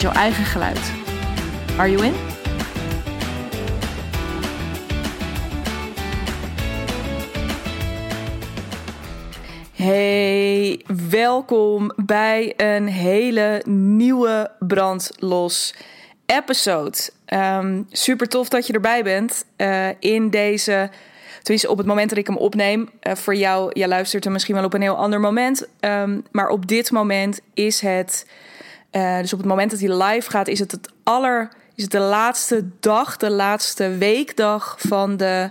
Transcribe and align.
jouw 0.00 0.12
eigen 0.12 0.44
geluid. 0.44 0.92
Are 1.76 1.90
you 1.90 2.04
in? 2.04 2.14
Hey, 9.72 10.84
welkom 11.10 11.92
bij 11.96 12.52
een 12.56 12.86
hele 12.86 13.62
nieuwe 13.66 14.50
Brandlos 14.58 15.74
episode. 16.26 16.98
Um, 17.26 17.86
super 17.90 18.28
tof 18.28 18.48
dat 18.48 18.66
je 18.66 18.72
erbij 18.72 19.02
bent 19.02 19.44
uh, 19.56 19.88
in 19.98 20.30
deze. 20.30 20.90
Tenminste, 21.42 21.70
op 21.70 21.78
het 21.78 21.86
moment 21.86 22.08
dat 22.08 22.18
ik 22.18 22.26
hem 22.26 22.36
opneem. 22.36 22.90
Uh, 23.02 23.14
voor 23.14 23.34
jou, 23.34 23.70
jij 23.72 23.88
luistert 23.88 24.24
er 24.24 24.32
misschien 24.32 24.54
wel 24.54 24.64
op 24.64 24.74
een 24.74 24.82
heel 24.82 24.96
ander 24.96 25.20
moment. 25.20 25.68
Um, 25.80 26.24
maar 26.30 26.48
op 26.48 26.66
dit 26.66 26.90
moment 26.90 27.40
is 27.54 27.80
het. 27.80 28.26
Uh, 28.92 29.18
dus 29.18 29.32
op 29.32 29.38
het 29.38 29.48
moment 29.48 29.70
dat 29.70 29.80
hij 29.80 30.02
live 30.02 30.30
gaat, 30.30 30.48
is 30.48 30.58
het 30.58 30.72
het 30.72 30.88
aller. 31.02 31.48
Is 31.74 31.82
het 31.82 31.92
de 31.92 31.98
laatste 31.98 32.68
dag, 32.80 33.16
de 33.16 33.30
laatste 33.30 33.88
weekdag 33.88 34.76
van 34.78 35.16
de 35.16 35.50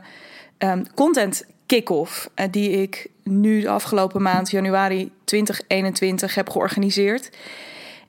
um, 0.58 0.94
content 0.94 1.46
kick-off. 1.66 2.30
die 2.52 2.70
ik 2.72 3.10
nu 3.24 3.62
de 3.62 3.70
afgelopen 3.70 4.22
maand, 4.22 4.50
januari 4.50 5.12
2021, 5.24 6.36
heb 6.36 6.50
georganiseerd. 6.50 7.30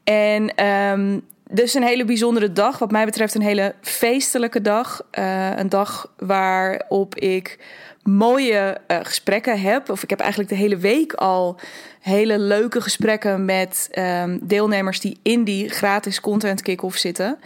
En 0.04 0.66
um, 0.66 1.22
dus 1.50 1.74
een 1.74 1.82
hele 1.82 2.04
bijzondere 2.04 2.52
dag. 2.52 2.78
Wat 2.78 2.90
mij 2.90 3.04
betreft 3.04 3.34
een 3.34 3.42
hele 3.42 3.74
feestelijke 3.80 4.60
dag. 4.60 5.06
Uh, 5.18 5.56
een 5.56 5.68
dag 5.68 6.12
waarop 6.18 7.14
ik 7.14 7.58
mooie 8.02 8.80
uh, 8.88 8.98
gesprekken 9.02 9.60
heb. 9.60 9.90
Of 9.90 10.02
ik 10.02 10.10
heb 10.10 10.20
eigenlijk 10.20 10.50
de 10.50 10.56
hele 10.56 10.76
week 10.76 11.12
al 11.12 11.60
hele 12.00 12.38
leuke 12.38 12.80
gesprekken 12.80 13.44
met 13.44 13.88
um, 13.98 14.38
deelnemers 14.42 15.00
die 15.00 15.18
in 15.22 15.44
die 15.44 15.68
gratis 15.68 16.20
content 16.20 16.62
kick-off 16.62 16.96
zitten. 16.96 17.38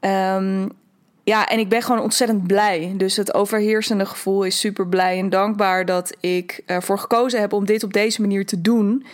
Um, 0.00 0.68
ja, 1.24 1.48
en 1.48 1.58
ik 1.58 1.68
ben 1.68 1.82
gewoon 1.82 2.02
ontzettend 2.02 2.46
blij. 2.46 2.94
Dus 2.96 3.16
het 3.16 3.34
overheersende 3.34 4.06
gevoel 4.06 4.44
is 4.44 4.60
super 4.60 4.86
blij 4.86 5.18
en 5.18 5.28
dankbaar 5.28 5.84
dat 5.84 6.16
ik 6.20 6.62
ervoor 6.66 6.98
gekozen 6.98 7.40
heb 7.40 7.52
om 7.52 7.66
dit 7.66 7.82
op 7.82 7.92
deze 7.92 8.20
manier 8.20 8.46
te 8.46 8.60
doen. 8.60 9.06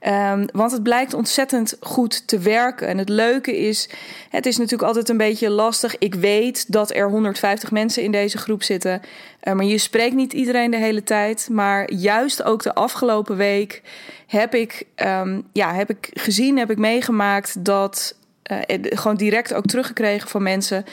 Um, 0.00 0.46
want 0.52 0.72
het 0.72 0.82
blijkt 0.82 1.14
ontzettend 1.14 1.76
goed 1.80 2.28
te 2.28 2.38
werken. 2.38 2.88
En 2.88 2.98
het 2.98 3.08
leuke 3.08 3.58
is, 3.58 3.88
het 4.30 4.46
is 4.46 4.56
natuurlijk 4.56 4.88
altijd 4.88 5.08
een 5.08 5.16
beetje 5.16 5.50
lastig. 5.50 5.98
Ik 5.98 6.14
weet 6.14 6.72
dat 6.72 6.94
er 6.94 7.10
150 7.10 7.70
mensen 7.70 8.02
in 8.02 8.12
deze 8.12 8.38
groep 8.38 8.62
zitten. 8.62 9.00
Uh, 9.42 9.54
maar 9.54 9.64
je 9.64 9.78
spreekt 9.78 10.14
niet 10.14 10.32
iedereen 10.32 10.70
de 10.70 10.76
hele 10.76 11.02
tijd. 11.02 11.48
Maar 11.50 11.92
juist 11.92 12.42
ook 12.42 12.62
de 12.62 12.74
afgelopen 12.74 13.36
week 13.36 13.82
heb 14.26 14.54
ik, 14.54 14.86
um, 14.96 15.46
ja, 15.52 15.74
heb 15.74 15.90
ik 15.90 16.10
gezien, 16.12 16.58
heb 16.58 16.70
ik 16.70 16.78
meegemaakt 16.78 17.64
dat. 17.64 18.16
Uh, 18.52 18.58
gewoon 18.80 19.16
direct 19.16 19.54
ook 19.54 19.66
teruggekregen 19.66 20.28
van 20.28 20.42
mensen. 20.42 20.84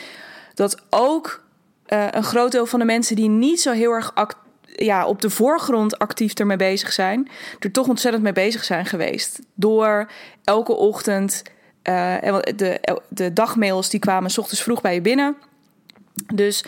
Dat 0.53 0.81
ook 0.89 1.43
uh, 1.87 2.07
een 2.11 2.23
groot 2.23 2.51
deel 2.51 2.65
van 2.65 2.79
de 2.79 2.85
mensen 2.85 3.15
die 3.15 3.29
niet 3.29 3.61
zo 3.61 3.71
heel 3.71 3.91
erg 3.91 4.11
actief 4.15 4.41
ja, 4.75 5.05
op 5.05 5.21
de 5.21 5.29
voorgrond 5.29 5.99
actief 5.99 6.33
ermee 6.33 6.57
bezig 6.57 6.91
zijn, 6.91 7.29
er 7.59 7.71
toch 7.71 7.87
ontzettend 7.87 8.23
mee 8.23 8.33
bezig 8.33 8.63
zijn 8.63 8.85
geweest. 8.85 9.39
Door 9.53 10.09
elke 10.43 10.73
ochtend, 10.73 11.41
uh, 11.83 12.37
de, 12.55 12.99
de 13.09 13.33
dagmails 13.33 13.89
die 13.89 13.99
kwamen 13.99 14.31
s 14.31 14.37
ochtends 14.37 14.63
vroeg 14.63 14.81
bij 14.81 14.93
je 14.93 15.01
binnen. 15.01 15.35
Dus 16.33 16.65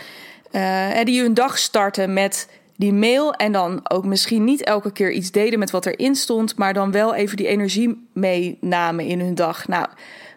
uh, 0.51 1.03
die 1.03 1.21
hun 1.21 1.33
dag 1.33 1.57
starten 1.57 2.13
met 2.13 2.47
die 2.75 2.93
mail 2.93 3.33
en 3.33 3.51
dan 3.51 3.89
ook 3.89 4.05
misschien 4.05 4.43
niet 4.43 4.63
elke 4.63 4.91
keer 4.91 5.11
iets 5.11 5.31
deden 5.31 5.59
met 5.59 5.72
wat 5.72 5.85
erin 5.85 6.16
stond, 6.16 6.57
maar 6.57 6.73
dan 6.73 6.91
wel 6.91 7.16
even 7.16 7.37
die 7.37 7.47
energie 7.47 8.07
meenamen 8.13 9.05
in 9.05 9.19
hun 9.19 9.35
dag. 9.35 9.67
Nou, 9.67 9.87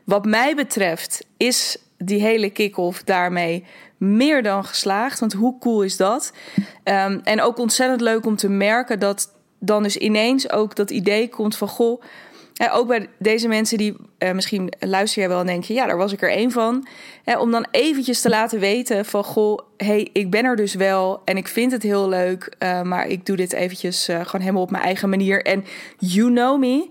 wat 0.04 0.24
mij 0.24 0.54
betreft 0.54 1.24
is 1.36 1.76
die 1.98 2.20
hele 2.20 2.50
kick-off 2.50 3.02
daarmee 3.02 3.64
meer 3.98 4.42
dan 4.42 4.64
geslaagd. 4.64 5.20
Want 5.20 5.32
hoe 5.32 5.58
cool 5.58 5.82
is 5.82 5.96
dat? 5.96 6.32
Um, 6.84 7.20
en 7.24 7.40
ook 7.40 7.58
ontzettend 7.58 8.00
leuk 8.00 8.26
om 8.26 8.36
te 8.36 8.48
merken 8.48 8.98
dat 8.98 9.36
dan 9.58 9.82
dus 9.82 9.96
ineens 9.96 10.50
ook 10.50 10.76
dat 10.76 10.90
idee 10.90 11.28
komt 11.28 11.56
van 11.56 11.68
goh. 11.68 12.02
Ook 12.72 12.86
bij 12.86 13.08
deze 13.18 13.48
mensen 13.48 13.78
die 13.78 13.96
uh, 14.18 14.32
misschien 14.32 14.72
luister 14.78 15.28
wel 15.28 15.40
en 15.40 15.46
denk 15.46 15.64
je, 15.64 15.74
ja, 15.74 15.86
daar 15.86 15.96
was 15.96 16.12
ik 16.12 16.22
er 16.22 16.30
één 16.30 16.50
van. 16.50 16.86
om 17.38 17.50
dan 17.50 17.66
eventjes 17.70 18.20
te 18.20 18.28
laten 18.28 18.60
weten 18.60 19.04
van, 19.04 19.24
goh, 19.24 19.58
hey, 19.76 20.08
ik 20.12 20.30
ben 20.30 20.44
er 20.44 20.56
dus 20.56 20.74
wel 20.74 21.22
en 21.24 21.36
ik 21.36 21.48
vind 21.48 21.72
het 21.72 21.82
heel 21.82 22.08
leuk, 22.08 22.54
uh, 22.58 22.82
maar 22.82 23.06
ik 23.06 23.26
doe 23.26 23.36
dit 23.36 23.52
eventjes 23.52 24.08
uh, 24.08 24.16
gewoon 24.16 24.40
helemaal 24.40 24.62
op 24.62 24.70
mijn 24.70 24.84
eigen 24.84 25.08
manier. 25.08 25.42
En 25.42 25.64
you 25.98 26.30
know 26.30 26.58
me, 26.58 26.88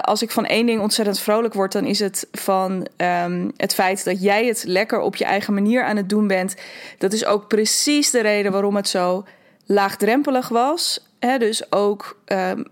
als 0.00 0.22
ik 0.22 0.30
van 0.30 0.46
één 0.46 0.66
ding 0.66 0.80
ontzettend 0.80 1.20
vrolijk 1.20 1.54
word, 1.54 1.72
dan 1.72 1.84
is 1.84 1.98
het 1.98 2.28
van 2.32 2.86
um, 2.96 3.52
het 3.56 3.74
feit 3.74 4.04
dat 4.04 4.22
jij 4.22 4.46
het 4.46 4.64
lekker 4.66 5.00
op 5.00 5.16
je 5.16 5.24
eigen 5.24 5.54
manier 5.54 5.84
aan 5.84 5.96
het 5.96 6.08
doen 6.08 6.26
bent. 6.26 6.54
Dat 6.98 7.12
is 7.12 7.24
ook 7.24 7.48
precies 7.48 8.10
de 8.10 8.20
reden 8.20 8.52
waarom 8.52 8.76
het 8.76 8.88
zo 8.88 9.24
laagdrempelig 9.66 10.48
was. 10.48 11.10
Dus 11.38 11.72
ook 11.72 12.22
um, 12.26 12.66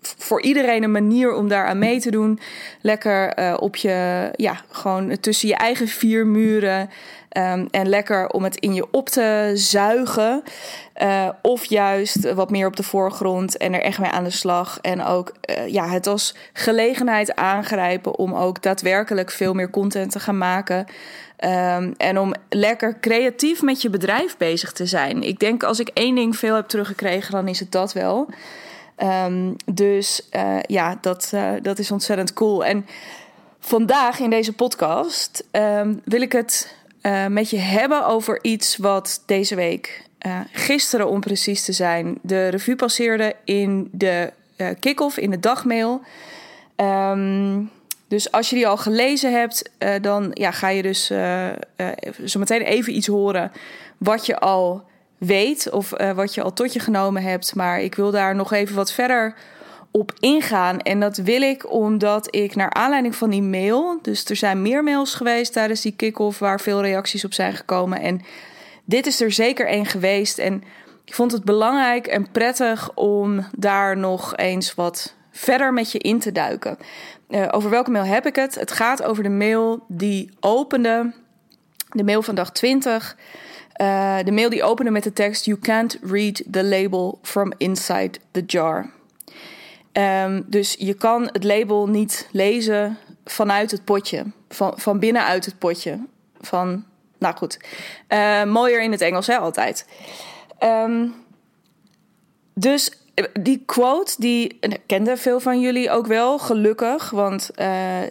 voor 0.00 0.42
iedereen 0.42 0.82
een 0.82 0.90
manier 0.90 1.34
om 1.34 1.48
daar 1.48 1.66
aan 1.66 1.78
mee 1.78 2.00
te 2.00 2.10
doen. 2.10 2.40
Lekker 2.80 3.38
uh, 3.38 3.56
op 3.58 3.76
je, 3.76 4.30
ja, 4.36 4.60
gewoon 4.70 5.20
tussen 5.20 5.48
je 5.48 5.54
eigen 5.54 5.88
vier 5.88 6.26
muren. 6.26 6.90
Um, 7.36 7.68
en 7.70 7.88
lekker 7.88 8.28
om 8.28 8.44
het 8.44 8.56
in 8.56 8.74
je 8.74 8.86
op 8.90 9.08
te 9.08 9.50
zuigen. 9.54 10.42
Uh, 11.02 11.28
of 11.42 11.64
juist 11.64 12.32
wat 12.32 12.50
meer 12.50 12.66
op 12.66 12.76
de 12.76 12.82
voorgrond 12.82 13.56
en 13.56 13.74
er 13.74 13.82
echt 13.82 13.98
mee 13.98 14.10
aan 14.10 14.24
de 14.24 14.30
slag. 14.30 14.78
En 14.80 15.04
ook 15.04 15.32
uh, 15.50 15.68
ja, 15.68 15.88
het 15.88 16.06
als 16.06 16.34
gelegenheid 16.52 17.34
aangrijpen 17.34 18.18
om 18.18 18.34
ook 18.34 18.62
daadwerkelijk 18.62 19.30
veel 19.30 19.54
meer 19.54 19.70
content 19.70 20.10
te 20.10 20.20
gaan 20.20 20.38
maken. 20.38 20.86
Um, 21.44 21.94
en 21.96 22.18
om 22.18 22.34
lekker 22.48 22.96
creatief 23.00 23.62
met 23.62 23.82
je 23.82 23.90
bedrijf 23.90 24.36
bezig 24.36 24.72
te 24.72 24.86
zijn. 24.86 25.22
Ik 25.22 25.38
denk 25.38 25.62
als 25.62 25.80
ik 25.80 25.88
één 25.88 26.14
ding 26.14 26.36
veel 26.36 26.54
heb 26.54 26.68
teruggekregen, 26.68 27.32
dan 27.32 27.48
is 27.48 27.60
het 27.60 27.72
dat 27.72 27.92
wel. 27.92 28.28
Um, 29.02 29.56
dus 29.64 30.28
uh, 30.32 30.58
ja, 30.66 30.98
dat, 31.00 31.30
uh, 31.34 31.52
dat 31.62 31.78
is 31.78 31.90
ontzettend 31.90 32.32
cool. 32.32 32.64
En 32.64 32.86
vandaag 33.60 34.18
in 34.18 34.30
deze 34.30 34.52
podcast 34.52 35.44
um, 35.52 36.00
wil 36.04 36.20
ik 36.20 36.32
het 36.32 36.76
uh, 37.02 37.26
met 37.26 37.50
je 37.50 37.58
hebben 37.58 38.06
over 38.06 38.38
iets 38.42 38.76
wat 38.76 39.22
deze 39.26 39.54
week, 39.54 40.08
gisteren 40.52 41.08
om 41.08 41.20
precies 41.20 41.64
te 41.64 41.72
zijn, 41.72 42.18
de 42.22 42.48
revue 42.48 42.76
passeerde 42.76 43.34
in 43.44 43.88
de 43.92 44.32
kick-off, 44.80 45.16
in 45.16 45.30
de 45.30 45.40
dagmail. 45.40 46.00
Um, 46.76 47.70
dus 48.08 48.32
als 48.32 48.50
je 48.50 48.56
die 48.56 48.68
al 48.68 48.76
gelezen 48.76 49.32
hebt, 49.32 49.70
dan 50.00 50.30
ja, 50.34 50.50
ga 50.50 50.68
je 50.68 50.82
dus 50.82 51.06
zo 52.24 52.38
meteen 52.38 52.62
even 52.62 52.96
iets 52.96 53.06
horen 53.06 53.52
wat 53.98 54.26
je 54.26 54.38
al 54.38 54.88
weet 55.20 55.70
of 55.70 56.00
uh, 56.00 56.12
wat 56.12 56.34
je 56.34 56.42
al 56.42 56.52
tot 56.52 56.72
je 56.72 56.80
genomen 56.80 57.22
hebt. 57.22 57.54
Maar 57.54 57.80
ik 57.80 57.94
wil 57.94 58.10
daar 58.10 58.34
nog 58.34 58.52
even 58.52 58.76
wat 58.76 58.92
verder 58.92 59.34
op 59.90 60.12
ingaan. 60.20 60.80
En 60.80 61.00
dat 61.00 61.16
wil 61.16 61.42
ik 61.42 61.72
omdat 61.72 62.34
ik 62.34 62.54
naar 62.54 62.72
aanleiding 62.72 63.16
van 63.16 63.30
die 63.30 63.42
mail. 63.42 63.98
Dus 64.02 64.24
er 64.24 64.36
zijn 64.36 64.62
meer 64.62 64.84
mails 64.84 65.14
geweest 65.14 65.52
tijdens 65.52 65.80
die 65.80 65.96
kick-off 65.96 66.38
waar 66.38 66.60
veel 66.60 66.82
reacties 66.82 67.24
op 67.24 67.32
zijn 67.32 67.52
gekomen. 67.52 68.00
En 68.00 68.20
dit 68.84 69.06
is 69.06 69.20
er 69.20 69.32
zeker 69.32 69.66
één 69.66 69.86
geweest. 69.86 70.38
En 70.38 70.62
ik 71.04 71.14
vond 71.14 71.32
het 71.32 71.44
belangrijk 71.44 72.06
en 72.06 72.30
prettig 72.30 72.94
om 72.94 73.46
daar 73.56 73.96
nog 73.96 74.36
eens 74.36 74.74
wat 74.74 75.14
verder 75.30 75.72
met 75.72 75.92
je 75.92 75.98
in 75.98 76.18
te 76.18 76.32
duiken. 76.32 76.78
Uh, 77.28 77.48
over 77.50 77.70
welke 77.70 77.90
mail 77.90 78.04
heb 78.04 78.26
ik 78.26 78.36
het? 78.36 78.54
Het 78.54 78.72
gaat 78.72 79.02
over 79.02 79.22
de 79.22 79.28
mail 79.28 79.84
die 79.88 80.30
opende. 80.40 81.12
De 81.90 82.04
mail 82.04 82.22
van 82.22 82.34
dag 82.34 82.52
20. 82.52 83.16
Uh, 83.80 84.18
de 84.24 84.32
mail 84.32 84.50
die 84.50 84.62
opende 84.62 84.90
met 84.90 85.02
de 85.02 85.12
tekst: 85.12 85.44
You 85.44 85.58
can't 85.58 85.98
read 86.02 86.42
the 86.50 86.64
label 86.64 87.18
from 87.22 87.52
inside 87.56 88.18
the 88.30 88.42
jar. 88.46 88.90
Um, 89.92 90.44
dus 90.46 90.74
je 90.78 90.94
kan 90.94 91.28
het 91.32 91.44
label 91.44 91.88
niet 91.88 92.28
lezen 92.32 92.98
vanuit 93.24 93.70
het 93.70 93.84
potje, 93.84 94.24
van, 94.48 94.72
van 94.76 94.98
binnenuit 94.98 95.44
het 95.44 95.58
potje. 95.58 95.98
Van, 96.40 96.84
nou 97.18 97.36
goed, 97.36 97.58
uh, 98.08 98.44
mooier 98.44 98.82
in 98.82 98.92
het 98.92 99.00
Engels, 99.00 99.26
hè, 99.26 99.38
altijd. 99.38 99.86
Um, 100.64 101.14
dus 102.54 102.90
die 103.40 103.62
quote, 103.66 104.14
die 104.18 104.58
kenden 104.86 105.18
veel 105.18 105.40
van 105.40 105.60
jullie 105.60 105.90
ook 105.90 106.06
wel, 106.06 106.38
gelukkig. 106.38 107.10
Want 107.10 107.50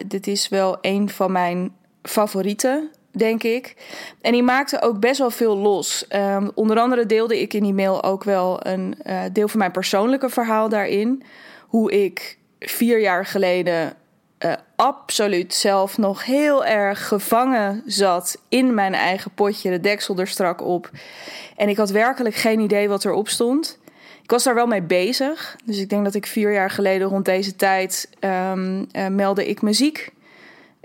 dit 0.08 0.28
is 0.28 0.50
wel 0.50 0.78
een 0.82 1.10
van 1.10 1.32
mijn 1.32 1.76
favorieten, 2.04 2.92
denk 3.12 3.44
ik. 3.44 3.76
En 4.22 4.32
die 4.32 4.44
maakte 4.44 4.82
ook 4.82 5.00
best 5.00 5.20
wel 5.20 5.32
veel 5.32 5.58
los. 5.58 6.06
Um, 6.16 6.52
onder 6.54 6.80
andere 6.80 7.06
deelde 7.06 7.42
ik 7.42 7.54
in 7.54 7.64
die 7.64 7.74
mail 7.74 8.04
ook 8.04 8.24
wel 8.24 8.66
een 8.66 8.96
uh, 9.06 9.22
deel 9.34 9.48
van 9.48 9.60
mijn 9.60 9.72
persoonlijke 9.72 10.30
verhaal 10.30 10.70
daarin. 10.70 11.24
Hoe 11.68 12.04
ik 12.04 12.38
vier 12.60 13.00
jaar 13.00 13.26
geleden 13.26 13.94
uh, 14.46 14.54
absoluut 14.76 15.54
zelf 15.54 15.98
nog 15.98 16.26
heel 16.26 16.66
erg 16.66 17.08
gevangen 17.08 17.84
zat 17.86 18.42
in 18.50 18.74
mijn 18.74 18.94
eigen 18.94 19.32
potje, 19.32 19.70
de 19.70 19.80
deksel 19.80 20.18
er 20.18 20.28
strak 20.28 20.62
op. 20.62 20.90
En 21.56 21.70
ik 21.70 21.78
had 21.78 21.90
werkelijk 21.90 22.36
geen 22.36 22.60
idee 22.60 22.90
wat 22.90 23.06
erop 23.06 23.28
stond. 23.28 23.80
Ik 24.24 24.32
was 24.32 24.44
daar 24.44 24.56
wel 24.56 24.68
mee 24.68 24.82
bezig. 24.82 25.56
Dus 25.66 25.78
ik 25.78 25.90
denk 25.90 26.04
dat 26.04 26.16
ik 26.16 26.26
vier 26.26 26.54
jaar 26.54 26.70
geleden 26.70 27.08
rond 27.08 27.26
deze 27.26 27.56
tijd 27.56 28.10
um, 28.52 28.88
meldde 29.16 29.48
ik 29.48 29.62
muziek 29.62 30.12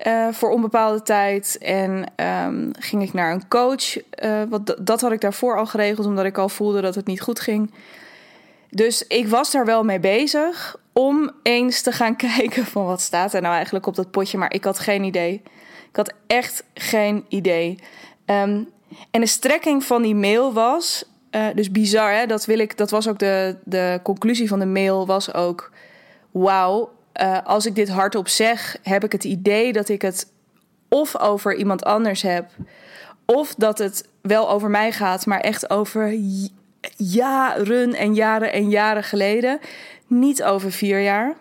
uh, 0.07 0.29
voor 0.33 0.51
onbepaalde 0.51 1.03
tijd. 1.03 1.59
En 1.59 2.13
um, 2.47 2.71
ging 2.79 3.03
ik 3.03 3.13
naar 3.13 3.33
een 3.33 3.49
coach. 3.49 3.97
Uh, 3.97 4.43
wat, 4.49 4.77
dat 4.81 5.01
had 5.01 5.13
ik 5.13 5.21
daarvoor 5.21 5.57
al 5.57 5.67
geregeld, 5.67 6.07
omdat 6.07 6.25
ik 6.25 6.39
al 6.39 6.49
voelde 6.49 6.81
dat 6.81 6.95
het 6.95 7.07
niet 7.07 7.21
goed 7.21 7.41
ging. 7.41 7.75
Dus 8.71 9.07
ik 9.07 9.29
was 9.29 9.51
daar 9.51 9.65
wel 9.65 9.85
mee 9.85 10.01
bezig 10.01 10.77
om 10.93 11.31
eens 11.43 11.83
te 11.83 11.93
gaan 11.93 12.17
kijken 12.37 12.65
van 12.65 12.85
wat 12.85 13.01
staat 13.01 13.35
er 13.35 13.41
nou 13.41 13.55
eigenlijk 13.55 13.87
op 13.87 13.95
dat 13.95 14.11
potje. 14.11 14.39
Maar 14.39 14.53
ik 14.53 14.65
had 14.65 14.79
geen 14.79 15.05
idee. 15.05 15.43
Ik 15.89 15.97
had 15.97 16.13
echt 16.27 16.65
geen 16.75 17.25
idee. 17.29 17.79
Um, 18.27 18.69
en 19.11 19.21
de 19.21 19.27
strekking 19.27 19.85
van 19.85 20.03
die 20.03 20.15
mail 20.15 20.53
was, 20.53 21.05
uh, 21.31 21.47
dus 21.55 21.71
bizar 21.71 22.13
hè, 22.13 22.27
dat 22.27 22.45
wil 22.45 22.59
ik, 22.59 22.77
dat 22.77 22.91
was 22.91 23.09
ook 23.09 23.19
de, 23.19 23.57
de 23.65 24.01
conclusie 24.03 24.49
van 24.49 24.59
de 24.59 24.67
mail, 24.67 25.07
was 25.07 25.35
ook, 25.35 25.71
wauw, 26.31 26.91
uh, 27.23 27.39
als 27.45 27.67
ik 27.67 27.75
dit 27.75 27.89
hardop 27.89 28.29
zeg, 28.29 28.77
heb 28.83 29.05
ik 29.05 29.13
het 29.13 29.25
idee 29.25 29.73
dat 29.73 29.89
ik 29.89 30.03
het 30.03 30.27
of 30.89 31.19
over 31.19 31.55
iemand 31.55 31.85
anders 31.85 32.23
heb, 32.23 32.51
of 33.27 33.55
dat 33.55 33.79
het 33.79 34.09
wel 34.23 34.51
over 34.51 34.71
mij 34.71 34.93
gaat, 34.93 35.27
maar 35.27 35.41
echt 35.41 35.71
over 35.71 36.19
jaren 36.97 37.95
en 37.95 38.15
jaren 38.15 38.53
en 38.53 38.71
jaren 38.71 39.05
geleden, 39.05 39.59
niet 40.07 40.43
over 40.43 40.73
vier 40.73 41.01
jaar. 41.01 41.37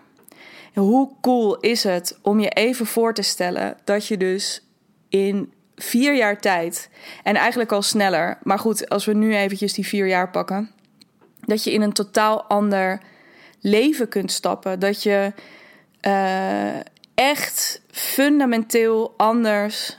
Hoe 0.73 1.11
cool 1.21 1.59
is 1.59 1.83
het 1.83 2.19
om 2.21 2.39
je 2.39 2.49
even 2.49 2.85
voor 2.85 3.13
te 3.13 3.21
stellen 3.21 3.77
dat 3.83 4.07
je 4.07 4.17
dus 4.17 4.65
in 5.09 5.53
vier 5.75 6.15
jaar 6.15 6.39
tijd, 6.39 6.89
en 7.23 7.35
eigenlijk 7.35 7.71
al 7.71 7.81
sneller, 7.81 8.37
maar 8.43 8.59
goed, 8.59 8.89
als 8.89 9.05
we 9.05 9.13
nu 9.13 9.35
eventjes 9.35 9.73
die 9.73 9.87
vier 9.87 10.07
jaar 10.07 10.29
pakken, 10.29 10.71
dat 11.45 11.63
je 11.63 11.71
in 11.71 11.81
een 11.81 11.93
totaal 11.93 12.43
ander 12.43 13.01
leven 13.63 14.07
kunt 14.07 14.31
stappen. 14.31 14.79
Dat 14.79 15.03
je 15.03 15.33
uh, 16.07 16.75
echt 17.15 17.81
fundamenteel 17.91 19.13
anders. 19.17 19.97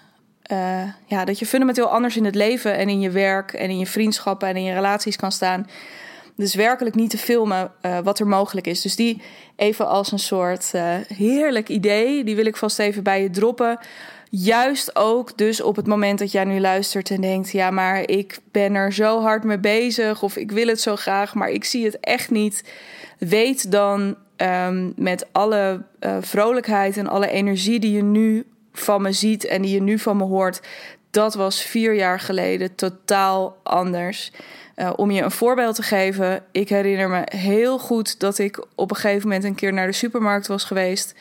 Uh, 0.53 0.83
ja, 1.07 1.25
dat 1.25 1.39
je 1.39 1.47
fundamenteel 1.47 1.87
anders 1.87 2.17
in 2.17 2.25
het 2.25 2.35
leven 2.35 2.77
en 2.77 2.89
in 2.89 3.01
je 3.01 3.11
werk 3.11 3.53
en 3.53 3.71
in 3.71 3.79
je 3.79 3.87
vriendschappen 3.87 4.49
en 4.49 4.57
in 4.57 4.65
je 4.65 4.75
relaties 4.75 5.17
kan 5.17 5.33
staan. 5.33 5.69
Dus 6.37 6.55
werkelijk 6.55 6.95
niet 6.95 7.11
te 7.11 7.19
filmen 7.19 7.73
uh, 7.83 7.99
wat 7.99 8.19
er 8.19 8.27
mogelijk 8.27 8.67
is. 8.67 8.81
Dus 8.81 8.97
die 8.97 9.23
even 9.57 9.89
als 9.89 10.13
een 10.13 10.19
soort 10.19 10.73
heerlijk 11.09 11.69
idee, 11.69 12.25
die 12.25 12.37
wil 12.37 12.47
ik 12.47 12.57
vast 12.57 12.79
even 12.79 13.03
bij 13.03 13.23
je 13.23 13.31
droppen. 13.31 13.79
Juist 14.37 14.97
ook 14.97 15.39
dus 15.39 15.61
op 15.61 15.77
het 15.77 15.87
moment 15.87 16.19
dat 16.19 16.33
jij 16.33 16.45
nu 16.45 16.61
luistert 16.61 17.11
en 17.11 17.21
denkt: 17.21 17.51
ja, 17.51 17.71
maar 17.71 18.09
ik 18.09 18.39
ben 18.51 18.75
er 18.75 18.93
zo 18.93 19.21
hard 19.21 19.45
mee 19.45 19.59
bezig 19.59 20.23
of 20.23 20.37
ik 20.37 20.53
wil 20.53 20.67
het 20.67 20.81
zo 20.81 20.97
graag, 20.97 21.35
maar 21.35 21.51
ik 21.51 21.65
zie 21.65 21.85
het 21.85 22.01
echt 22.01 22.31
niet. 22.31 22.65
Weet 23.19 23.71
dan 23.71 24.17
um, 24.37 24.93
met 24.97 25.27
alle 25.33 25.83
uh, 26.01 26.17
vrolijkheid 26.21 26.97
en 26.97 27.07
alle 27.07 27.29
energie 27.29 27.81
die 27.81 27.93
je 27.93 28.03
nu 28.03 28.47
van 28.73 29.03
me 29.03 29.13
ziet 29.13 29.45
en 29.45 29.63
die 29.63 29.75
je 29.75 29.83
nu 29.83 29.99
van 29.99 30.17
me 30.17 30.25
hoort, 30.25 30.61
dat 31.11 31.35
was 31.35 31.63
vier 31.63 31.95
jaar 31.95 32.21
geleden 32.21 32.75
totaal 32.75 33.57
anders. 33.63 34.33
Uh, 34.77 34.93
om 34.97 35.11
je 35.11 35.23
een 35.23 35.31
voorbeeld 35.31 35.75
te 35.75 35.83
geven, 35.83 36.43
ik 36.51 36.69
herinner 36.69 37.09
me 37.09 37.23
heel 37.25 37.79
goed 37.79 38.21
dat 38.21 38.39
ik 38.39 38.67
op 38.75 38.91
een 38.91 38.97
gegeven 38.97 39.29
moment 39.29 39.45
een 39.45 39.55
keer 39.55 39.73
naar 39.73 39.87
de 39.87 39.93
supermarkt 39.93 40.47
was 40.47 40.65
geweest. 40.65 41.15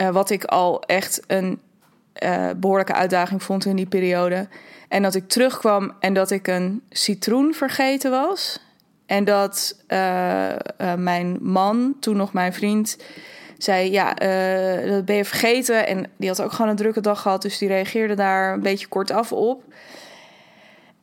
Uh, 0.00 0.08
wat 0.08 0.30
ik 0.30 0.44
al 0.44 0.82
echt 0.82 1.22
een 1.26 1.60
behoorlijke 2.56 2.92
uitdaging 2.92 3.42
vond 3.42 3.64
in 3.64 3.76
die 3.76 3.86
periode. 3.86 4.48
En 4.88 5.02
dat 5.02 5.14
ik 5.14 5.28
terugkwam 5.28 5.92
en 6.00 6.14
dat 6.14 6.30
ik 6.30 6.46
een 6.46 6.82
citroen 6.90 7.54
vergeten 7.54 8.10
was. 8.10 8.63
En 9.14 9.24
dat 9.24 9.76
uh, 9.88 10.48
uh, 10.48 10.94
mijn 10.94 11.38
man, 11.40 11.96
toen 12.00 12.16
nog 12.16 12.32
mijn 12.32 12.52
vriend, 12.52 12.98
zei: 13.58 13.90
Ja, 13.90 14.14
dat 14.86 15.04
ben 15.04 15.16
je 15.16 15.24
vergeten. 15.24 15.86
En 15.86 16.10
die 16.16 16.28
had 16.28 16.42
ook 16.42 16.52
gewoon 16.52 16.70
een 16.70 16.76
drukke 16.76 17.00
dag 17.00 17.20
gehad, 17.20 17.42
dus 17.42 17.58
die 17.58 17.68
reageerde 17.68 18.14
daar 18.14 18.52
een 18.52 18.62
beetje 18.62 18.86
kortaf 18.86 19.32
op. 19.32 19.62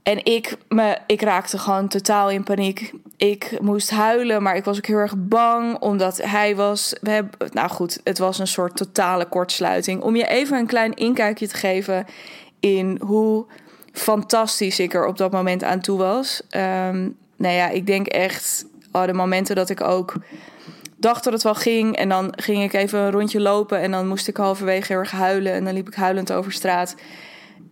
En 0.03 0.25
ik, 0.25 0.57
me, 0.67 0.97
ik 1.07 1.21
raakte 1.21 1.57
gewoon 1.57 1.87
totaal 1.87 2.29
in 2.29 2.43
paniek. 2.43 2.93
Ik 3.17 3.57
moest 3.61 3.89
huilen, 3.89 4.43
maar 4.43 4.55
ik 4.55 4.63
was 4.63 4.77
ook 4.77 4.85
heel 4.85 4.97
erg 4.97 5.15
bang. 5.17 5.79
Omdat 5.79 6.17
hij 6.17 6.55
was. 6.55 6.95
We 7.01 7.09
hebben, 7.09 7.49
nou 7.51 7.69
goed, 7.69 7.99
het 8.03 8.17
was 8.17 8.39
een 8.39 8.47
soort 8.47 8.77
totale 8.77 9.25
kortsluiting. 9.25 10.01
Om 10.01 10.15
je 10.15 10.27
even 10.27 10.57
een 10.57 10.67
klein 10.67 10.93
inkijkje 10.93 11.47
te 11.47 11.55
geven 11.55 12.05
in 12.59 12.99
hoe 13.05 13.45
fantastisch 13.91 14.79
ik 14.79 14.93
er 14.93 15.05
op 15.05 15.17
dat 15.17 15.31
moment 15.31 15.63
aan 15.63 15.81
toe 15.81 15.97
was. 15.97 16.41
Um, 16.49 17.19
nou 17.41 17.55
ja, 17.55 17.69
ik 17.69 17.85
denk 17.85 18.07
echt. 18.07 18.65
Oh, 18.91 19.05
de 19.05 19.13
momenten 19.13 19.55
dat 19.55 19.69
ik 19.69 19.81
ook 19.81 20.15
dacht 20.97 21.23
dat 21.23 21.33
het 21.33 21.43
wel 21.43 21.55
ging. 21.55 21.95
En 21.95 22.09
dan 22.09 22.33
ging 22.35 22.63
ik 22.63 22.73
even 22.73 22.99
een 22.99 23.11
rondje 23.11 23.39
lopen. 23.39 23.79
En 23.79 23.91
dan 23.91 24.07
moest 24.07 24.27
ik 24.27 24.37
halverwege 24.37 24.87
heel 24.87 25.01
erg 25.01 25.11
huilen. 25.11 25.53
En 25.53 25.63
dan 25.63 25.73
liep 25.73 25.87
ik 25.87 25.93
huilend 25.93 26.31
over 26.31 26.51
straat. 26.51 26.95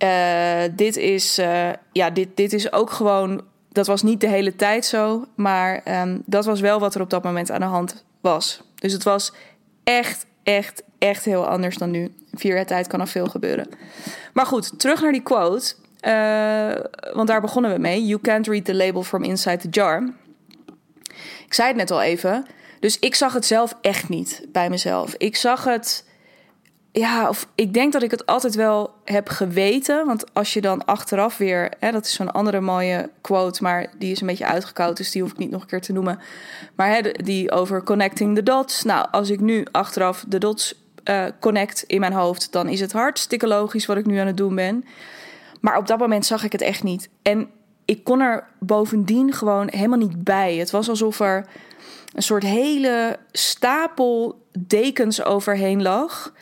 Uh, 0.04 0.62
dit, 0.76 0.98
is, 0.98 1.40
uh, 1.40 1.70
ja, 1.92 2.10
dit, 2.10 2.30
dit 2.36 2.54
is 2.54 2.72
ook 2.72 2.92
gewoon. 2.92 3.42
Dat 3.72 3.88
was 3.88 4.04
niet 4.04 4.22
de 4.22 4.28
hele 4.28 4.56
tijd 4.56 4.86
zo. 4.86 5.26
Maar 5.36 6.02
um, 6.02 6.22
dat 6.26 6.46
was 6.46 6.60
wel 6.60 6.80
wat 6.80 6.96
er 6.96 7.02
op 7.02 7.10
dat 7.10 7.24
moment 7.24 7.52
aan 7.52 7.60
de 7.60 7.66
hand 7.66 8.04
was. 8.22 8.62
Dus 8.76 8.94
het 8.94 9.04
was 9.04 9.34
echt, 9.84 10.26
echt, 10.44 10.84
echt 10.98 11.26
heel 11.26 11.48
anders 11.48 11.78
dan 11.78 11.92
nu. 11.92 12.14
Vier 12.34 12.56
jaar 12.56 12.66
tijd 12.66 12.88
kan 12.88 13.00
er 13.00 13.08
veel 13.08 13.28
gebeuren. 13.28 13.68
Maar 14.34 14.46
goed, 14.46 14.80
terug 14.80 15.02
naar 15.02 15.12
die 15.12 15.24
quote. 15.24 15.76
Uh, 16.08 16.76
want 17.14 17.28
daar 17.28 17.42
begonnen 17.42 17.74
we 17.74 17.80
mee. 17.80 18.06
You 18.06 18.22
can't 18.22 18.48
read 18.48 18.66
the 18.66 18.76
label 18.76 19.04
from 19.04 19.24
inside 19.24 19.58
the 19.58 19.70
jar. 19.70 20.14
Ik 21.46 21.54
zei 21.54 21.68
het 21.68 21.78
net 21.78 21.92
al 21.92 22.02
even. 22.02 22.46
Dus 22.80 23.00
ik 23.00 23.16
zag 23.16 23.34
het 23.34 23.46
zelf 23.46 23.78
echt 23.82 24.10
niet 24.10 24.46
bij 24.52 24.70
mezelf. 24.70 25.16
Ik 25.18 25.36
zag 25.36 25.64
het 25.64 26.08
ja, 26.92 27.30
of 27.30 27.48
ik 27.56 27.74
denk 27.74 27.94
dat 27.94 28.04
ik 28.04 28.12
het 28.12 28.26
altijd 28.26 28.56
wel 28.56 28.94
heb 29.04 29.30
geweten. 29.30 30.06
Want 30.06 30.34
als 30.34 30.54
je 30.54 30.62
dan 30.62 30.86
achteraf 30.86 31.38
weer, 31.38 31.72
hè, 31.80 31.92
dat 31.92 32.06
is 32.06 32.14
zo'n 32.14 32.32
andere 32.32 32.60
mooie 32.60 33.10
quote, 33.22 33.64
maar 33.64 33.88
die 33.98 34.12
is 34.12 34.22
een 34.22 34.28
beetje 34.28 34.46
uitgekoud, 34.46 34.98
dus 34.98 35.12
die 35.12 35.22
hoef 35.22 35.32
ik 35.32 35.38
niet 35.38 35.52
nog 35.52 35.62
een 35.62 35.68
keer 35.68 35.82
te 35.82 35.94
noemen. 35.94 36.20
Maar 36.76 36.90
hè, 36.90 37.02
die 37.12 37.52
over 37.52 37.84
connecting 37.84 38.36
the 38.36 38.44
dots. 38.44 38.84
Nou, 38.84 39.08
als 39.12 39.30
ik 39.30 39.40
nu 39.40 39.66
achteraf 39.72 40.26
de 40.28 40.38
dots 40.38 40.74
uh, 41.04 41.26
connect 41.40 41.84
in 41.88 42.00
mijn 42.00 42.14
hoofd, 42.14 42.52
dan 42.52 42.70
is 42.70 42.80
het 42.80 42.92
hartstikke 42.92 43.48
logisch 43.48 43.86
wat 43.86 43.98
ik 43.98 44.06
nu 44.06 44.18
aan 44.18 44.28
het 44.28 44.38
doen 44.38 44.56
ben. 44.56 44.86
Maar 45.60 45.78
op 45.78 45.88
dat 45.88 46.00
moment 46.00 46.26
zag 46.26 46.44
ik 46.44 46.52
het 46.52 46.62
echt 46.62 46.84
niet. 46.84 47.10
En 47.22 47.50
ik 47.86 48.04
kon 48.04 48.20
er 48.20 48.48
bovendien 48.60 49.34
gewoon 49.34 49.70
helemaal 49.72 49.98
niet 49.98 50.24
bij. 50.24 50.56
Het 50.56 50.72
was 50.72 50.90
alsof 50.90 51.20
er 51.20 51.46
een 52.14 52.22
soort 52.22 52.44
hele 52.44 53.20
stapel 53.32 54.42
dekens 54.60 55.24
overheen 55.24 55.82
lag. 55.82 56.34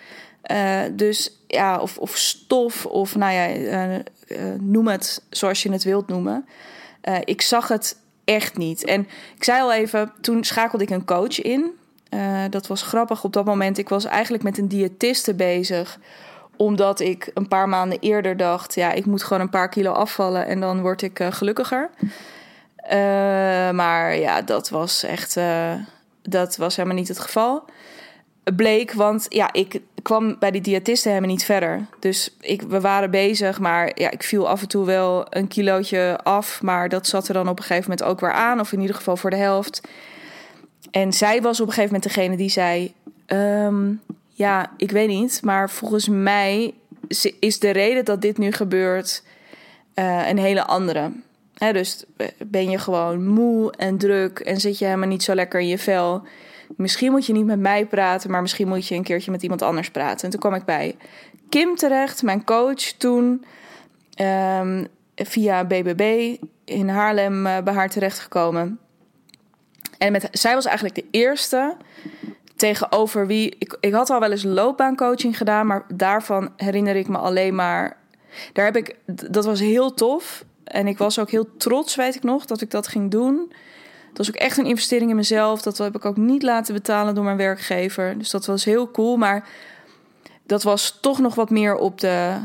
Uh, 0.52 0.82
dus 0.92 1.40
ja, 1.48 1.80
of, 1.80 1.98
of 1.98 2.18
stof, 2.18 2.86
of 2.86 3.16
nou 3.16 3.34
ja, 3.34 3.56
uh, 3.56 3.96
uh, 3.96 4.02
noem 4.60 4.88
het 4.88 5.24
zoals 5.30 5.64
je 5.64 5.72
het 5.72 5.84
wilt 5.84 6.08
noemen. 6.08 6.46
ik 7.24 7.42
zag 7.42 7.68
het 7.68 7.98
echt 8.24 8.58
niet. 8.58 8.86
En 8.86 9.08
ik 9.36 9.44
zei 9.44 9.62
al 9.62 9.74
even, 9.74 10.14
toen 10.22 10.44
schakelde 10.44 10.84
ik 10.84 10.90
een 10.90 11.06
coach 11.06 11.42
in. 11.42 11.72
dat 12.50 12.68
was 12.68 12.82
grappig 12.82 13.24
op 13.24 13.34
dat 13.34 13.46
moment. 13.46 13.78
Ik 13.78 13.90
was 13.90 14.06
eigenlijk 14.06 14.44
met 14.44 14.58
een 14.58 14.68
diëtiste 14.68 15.34
bezig 15.34 16.00
omdat 16.58 17.00
ik 17.00 17.32
een 17.34 17.48
paar 17.48 17.70
maanden 17.70 18.00
eerder 18.00 18.38
dacht: 18.38 18.76
ja, 18.76 18.92
ik 18.92 19.06
moet 19.06 19.24
gewoon 19.24 19.42
een 19.42 19.50
paar 19.50 19.70
kilo 19.70 19.92
afvallen 19.92 20.48
en 20.48 20.60
dan 20.60 20.82
word 20.82 21.02
ik 21.02 21.20
gelukkiger. 21.30 21.90
maar 23.74 24.18
ja, 24.18 24.42
dat 24.42 24.70
was 24.70 25.04
echt. 25.04 25.40
dat 26.22 26.56
was 26.56 26.76
helemaal 26.76 26.98
niet 26.98 27.08
het 27.08 27.20
geval 27.20 27.64
bleek, 28.56 28.94
want 28.94 29.26
ja, 29.30 29.54
ik 29.54 29.82
kwam 30.02 30.36
bij 30.40 30.52
die 30.52 30.62
diëtisten 30.62 31.12
helemaal 31.12 31.32
niet 31.32 31.46
verder. 31.46 31.86
Dus 32.00 32.36
ik, 32.40 32.62
we 32.62 32.82
waren 32.82 33.12
bezig, 33.12 33.60
maar 33.60 33.92
ja, 33.94 34.12
ik 34.12 34.24
viel 34.24 34.50
af 34.50 34.62
en 34.62 34.68
toe 34.68 34.86
wel 34.86 35.26
een 35.30 35.48
kilootje 35.48 36.20
af. 36.24 36.62
Maar 36.62 36.90
dat 36.90 37.08
zat 37.08 37.28
er 37.28 37.34
dan 37.34 37.50
op 37.50 37.58
een 37.58 37.64
gegeven 37.64 37.90
moment 37.90 38.10
ook 38.10 38.20
weer 38.20 38.32
aan, 38.32 38.60
of 38.60 38.72
in 38.72 38.80
ieder 38.80 38.96
geval 38.96 39.18
voor 39.18 39.30
de 39.30 39.36
helft. 39.36 39.82
En 40.92 41.14
zij 41.14 41.42
was 41.42 41.60
op 41.60 41.68
een 41.68 41.74
gegeven 41.74 41.94
moment 41.96 42.14
degene 42.14 42.38
die 42.38 42.50
zei: 42.50 42.94
um, 43.28 44.02
Ja, 44.38 44.72
ik 44.78 44.92
weet 44.92 45.08
niet, 45.08 45.42
maar 45.44 45.70
volgens 45.70 46.08
mij 46.08 46.74
is 47.40 47.60
de 47.60 47.70
reden 47.70 48.06
dat 48.06 48.22
dit 48.22 48.38
nu 48.38 48.52
gebeurt 48.52 49.24
uh, 49.96 50.28
een 50.28 50.38
hele 50.38 50.66
andere. 50.66 51.12
dus 51.54 52.04
ben 52.38 52.70
je 52.70 52.78
gewoon 52.78 53.28
moe 53.28 53.72
en 53.72 53.98
druk 53.98 54.40
en 54.40 54.60
zit 54.60 54.80
je 54.80 54.86
helemaal 54.86 55.08
niet 55.08 55.24
zo 55.24 55.36
lekker 55.36 55.60
in 55.60 55.68
je 55.68 55.78
vel. 55.78 56.22
Misschien 56.76 57.12
moet 57.12 57.26
je 57.26 57.34
niet 57.34 57.46
met 57.46 57.60
mij 57.60 57.86
praten, 57.86 58.32
maar 58.32 58.42
misschien 58.42 58.68
moet 58.68 58.88
je 58.88 58.96
een 58.96 59.04
keertje 59.04 59.32
met 59.32 59.44
iemand 59.44 59.62
anders 59.62 59.92
praten. 59.92 60.26
En 60.26 60.30
toen 60.30 60.40
kwam 60.40 60.54
ik 60.54 60.66
bij 60.66 60.96
Kim 61.50 61.76
terecht, 61.76 62.24
mijn 62.24 62.44
coach 62.44 62.82
toen. 62.82 63.46
Ehm, 64.14 64.84
via 65.16 65.66
BBB 65.66 66.36
in 66.66 66.90
Haarlem 66.90 67.46
uh, 67.46 67.58
bij 67.64 67.74
haar 67.74 67.90
terechtgekomen. 67.90 68.80
En 69.98 70.12
met, 70.12 70.28
zij 70.32 70.54
was 70.54 70.66
eigenlijk 70.66 70.96
de 70.96 71.06
eerste 71.12 71.76
tegenover 72.58 73.28
wie. 73.28 73.56
Ik, 73.60 73.78
ik 73.80 73.94
had 73.94 74.10
al 74.10 74.20
wel 74.20 74.32
eens 74.32 74.44
loopbaancoaching 74.44 75.38
gedaan, 75.38 75.68
maar 75.68 75.86
daarvan 75.94 76.50
herinner 76.56 76.96
ik 76.96 77.08
me 77.08 77.18
alleen 77.18 77.56
maar. 77.56 77.98
Daar 78.54 78.66
heb 78.66 78.76
ik, 78.76 78.96
dat 79.06 79.46
was 79.46 79.60
heel 79.60 79.94
tof. 79.94 80.46
En 80.64 80.88
ik 80.88 80.98
was 80.98 81.20
ook 81.20 81.30
heel 81.30 81.58
trots, 81.58 81.96
weet 81.96 82.16
ik 82.16 82.24
nog, 82.24 82.46
dat 82.46 82.62
ik 82.62 82.72
dat 82.72 82.88
ging 82.88 83.12
doen. 83.12 83.52
Dat 84.08 84.18
was 84.18 84.28
ook 84.28 84.42
echt 84.42 84.58
een 84.58 84.66
investering 84.66 85.10
in 85.10 85.16
mezelf. 85.16 85.62
Dat 85.62 85.78
heb 85.78 85.96
ik 85.96 86.06
ook 86.06 86.18
niet 86.18 86.44
laten 86.44 86.74
betalen 86.74 87.16
door 87.16 87.24
mijn 87.24 87.38
werkgever. 87.38 88.18
Dus 88.18 88.30
dat 88.30 88.46
was 88.46 88.66
heel 88.66 88.92
cool. 88.92 89.18
Maar 89.18 89.48
dat 90.46 90.64
was 90.64 90.98
toch 91.02 91.20
nog 91.20 91.36
wat 91.36 91.50
meer 91.50 91.76
op 91.76 92.00
de 92.00 92.38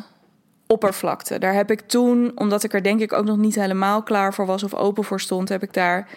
oppervlakte. 0.66 1.38
Daar 1.38 1.54
heb 1.54 1.70
ik 1.70 1.80
toen, 1.80 2.32
omdat 2.34 2.64
ik 2.64 2.72
er 2.72 2.82
denk 2.82 3.00
ik 3.00 3.12
ook 3.12 3.24
nog 3.24 3.36
niet 3.36 3.54
helemaal 3.54 4.02
klaar 4.02 4.34
voor 4.34 4.46
was 4.46 4.62
of 4.62 4.74
open 4.74 5.04
voor 5.04 5.20
stond, 5.20 5.48
heb 5.48 5.62
ik 5.62 5.72
daar 5.72 6.08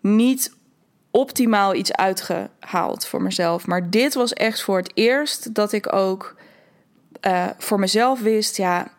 niet 0.00 0.54
optimaal 1.10 1.74
iets 1.74 1.92
uitgehaald 1.92 3.06
voor 3.06 3.22
mezelf. 3.22 3.66
Maar 3.66 3.90
dit 3.90 4.14
was 4.14 4.32
echt 4.32 4.62
voor 4.62 4.76
het 4.76 4.90
eerst 4.94 5.54
dat 5.54 5.72
ik 5.72 5.92
ook 5.92 6.36
uh, 7.26 7.46
voor 7.58 7.78
mezelf 7.78 8.20
wist, 8.20 8.56
ja, 8.56 8.90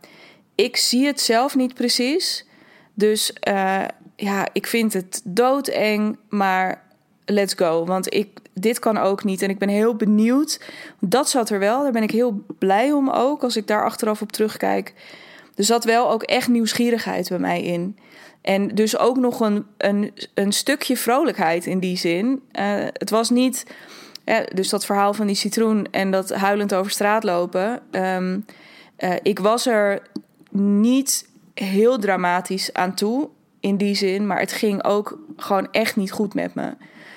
ik 0.56 0.78
zie 0.78 1.06
het 1.06 1.22
zelf 1.22 1.56
niet 1.56 1.74
precies. 1.74 2.46
Dus 2.94 3.34
uh, 3.48 3.84
ja, 4.16 4.48
ik 4.54 4.68
vind 4.68 4.94
het 4.94 5.22
doodeng, 5.24 6.18
maar 6.30 6.84
let's 7.26 7.54
go. 7.54 7.86
Want 7.86 8.14
ik, 8.14 8.40
dit 8.54 8.80
kan 8.80 8.98
ook 8.98 9.24
niet. 9.24 9.42
En 9.42 9.50
ik 9.50 9.58
ben 9.58 9.70
heel 9.70 9.96
benieuwd. 9.96 10.62
Dat 11.00 11.30
zat 11.30 11.50
er 11.50 11.60
wel. 11.60 11.84
Daar 11.84 11.92
ben 11.92 12.04
ik 12.04 12.12
heel 12.12 12.44
blij 12.60 12.92
om 12.92 13.10
ook. 13.10 13.44
Als 13.44 13.56
ik 13.56 13.68
daar 13.68 13.84
achteraf 13.84 14.22
op 14.22 14.32
terugkijk. 14.32 14.94
Er 15.56 15.64
zat 15.64 15.84
wel 15.84 16.12
ook 16.12 16.24
echt 16.24 16.48
nieuwsgierigheid 16.48 17.30
bij 17.30 17.40
mij 17.40 17.62
in. 17.62 17.98
En 18.42 18.68
dus 18.68 18.98
ook 18.98 19.18
nog 19.18 19.40
een, 19.40 19.66
een, 19.78 20.14
een 20.34 20.52
stukje 20.52 20.98
vrolijkheid 20.98 21.66
in 21.66 21.80
die 21.80 21.98
zin. 21.98 22.28
Uh, 22.28 22.86
het 22.94 23.10
was 23.10 23.30
niet. 23.30 23.66
Ja, 24.26 24.44
dus 24.54 24.70
dat 24.70 24.86
verhaal 24.86 25.14
van 25.14 25.28
die 25.28 25.36
citroen 25.36 25.88
en 25.92 26.12
dat 26.12 26.30
huilend 26.30 26.74
over 26.74 26.92
straat 26.92 27.24
lopen. 27.24 27.82
Um, 27.92 28.46
uh, 29.00 29.14
ik 29.22 29.40
was 29.40 29.66
er 29.66 30.02
niet 30.52 31.30
heel 31.54 32.00
dramatisch 32.00 32.74
aan 32.74 32.96
toe 32.96 33.30
in 33.60 33.78
die 33.78 33.96
zin. 33.96 34.28
Maar 34.28 34.40
het 34.40 34.52
ging 34.52 34.84
ook 34.84 35.20
gewoon 35.38 35.68
echt 35.72 35.96
niet 35.96 36.12
goed 36.12 36.34
met 36.34 36.56
me. 36.56 36.74